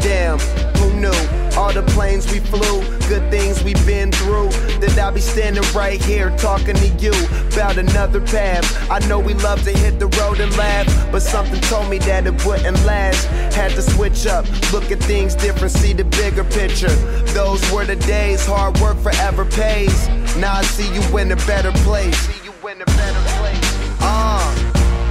Damn, 0.00 0.38
who 0.78 0.94
knew? 1.00 1.58
All 1.58 1.72
the 1.72 1.82
planes 1.94 2.30
we 2.30 2.38
flew, 2.38 2.80
good 3.08 3.28
things 3.28 3.64
we've 3.64 3.84
been 3.84 4.12
through. 4.12 4.50
That 4.78 4.96
I'll 4.98 5.07
be 5.18 5.22
standing 5.22 5.64
right 5.74 6.00
here 6.04 6.30
talking 6.36 6.76
to 6.76 6.88
you 7.02 7.12
about 7.52 7.76
another 7.76 8.20
path. 8.20 8.64
I 8.88 9.00
know 9.08 9.18
we 9.18 9.34
love 9.34 9.60
to 9.64 9.72
hit 9.72 9.98
the 9.98 10.06
road 10.18 10.38
and 10.38 10.56
laugh, 10.56 10.86
but 11.10 11.22
something 11.22 11.60
told 11.62 11.90
me 11.90 11.98
that 12.10 12.24
it 12.26 12.46
wouldn't 12.46 12.78
last. 12.84 13.26
Had 13.52 13.72
to 13.72 13.82
switch 13.82 14.26
up, 14.26 14.44
look 14.72 14.92
at 14.92 15.00
things 15.00 15.34
different, 15.34 15.72
see 15.72 15.92
the 15.92 16.04
bigger 16.04 16.44
picture. 16.44 16.94
Those 17.34 17.60
were 17.72 17.84
the 17.84 17.96
days, 17.96 18.46
hard 18.46 18.78
work 18.78 18.96
forever 18.98 19.44
pays. 19.44 20.08
Now 20.36 20.52
I 20.52 20.62
see 20.62 20.88
you 20.94 21.02
in 21.18 21.32
a 21.32 21.36
better 21.50 21.72
place. 21.82 22.16
See 22.16 22.44
you 22.44 22.54
in 22.68 22.80
a 22.80 22.86
better 22.86 23.22
place. 23.38 23.68
Uh, 23.98 24.54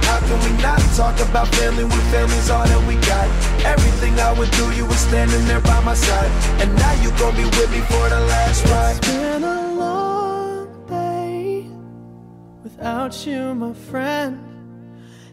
how 0.08 0.20
can 0.20 0.38
we 0.40 0.62
not 0.62 0.80
talk 0.96 1.20
about 1.20 1.48
family 1.56 1.84
when 1.84 2.00
family's 2.08 2.48
all 2.48 2.64
that 2.64 2.82
we 2.88 2.94
got? 3.12 3.28
Everything 3.62 4.18
I 4.18 4.32
would 4.32 4.50
do, 4.52 4.72
you 4.72 4.86
were 4.86 5.02
standing 5.08 5.44
there 5.44 5.60
by 5.60 5.80
my 5.84 5.94
side. 5.94 6.30
And 6.62 6.74
now 6.76 6.94
you 7.02 7.10
gon' 7.18 7.36
be 7.36 7.44
with 7.44 7.70
me 7.70 7.80
for 7.80 8.08
the 8.08 8.20
last 8.20 8.64
ride. 8.72 9.67
Without 12.78 13.26
you, 13.26 13.54
my 13.54 13.72
friend. 13.72 14.38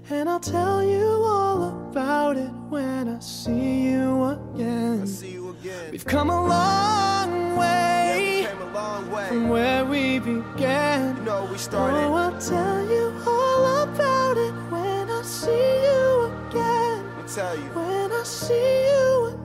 And 0.09 0.29
I'll 0.29 0.39
tell 0.39 0.83
you 0.83 1.05
all 1.25 1.89
about 1.89 2.37
it 2.37 2.51
when 2.69 3.07
I 3.07 3.19
see 3.19 3.83
you 3.89 4.23
again. 4.25 5.07
See 5.07 5.31
you 5.31 5.49
again. 5.49 5.91
We've 5.91 6.05
come 6.05 6.29
a 6.29 6.47
long 6.47 7.57
way, 7.57 8.41
yeah, 8.43 8.63
a 8.63 8.69
long 8.71 9.11
way. 9.11 9.27
from 9.27 9.49
where 9.49 9.83
we 9.85 10.19
began. 10.19 11.17
You 11.17 11.23
know 11.23 11.47
we 11.51 11.57
started. 11.57 11.97
Oh, 11.97 12.13
I'll 12.13 12.39
tell 12.39 12.87
you 12.87 13.13
all 13.25 13.83
about 13.83 14.37
it 14.37 14.53
when 14.71 15.09
I 15.09 15.21
see 15.23 15.51
you 15.51 16.31
again. 16.49 17.05
Let 17.07 17.17
me 17.17 17.33
tell 17.33 17.55
you. 17.55 17.69
When 17.73 18.11
I 18.11 18.23
see 18.23 18.87
you 18.89 19.25
again. 19.27 19.44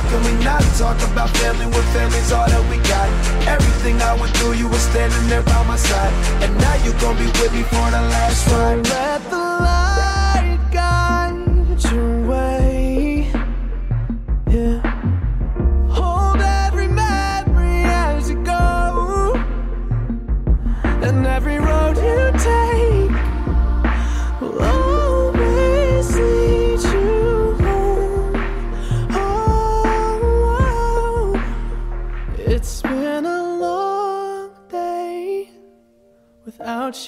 How 0.00 0.08
can 0.08 0.24
we 0.24 0.42
not 0.42 0.62
talk 0.78 0.96
about 1.12 1.28
family 1.28 1.66
when 1.66 1.84
family's 1.92 2.32
all 2.32 2.48
that 2.48 2.64
we 2.70 2.78
got? 2.88 3.08
Everything 3.46 4.00
I 4.00 4.18
went 4.18 4.34
through, 4.38 4.54
you 4.54 4.66
were 4.66 4.78
standing 4.78 5.28
there 5.28 5.42
by 5.42 5.62
my 5.66 5.76
side. 5.76 6.14
And 6.42 6.56
now 6.56 6.74
you 6.82 6.92
gon' 7.00 7.18
be 7.18 7.26
with 7.26 7.52
me 7.52 7.62
for 7.64 7.84
the 7.90 8.00
last 8.08 8.48
ride. 8.48 9.49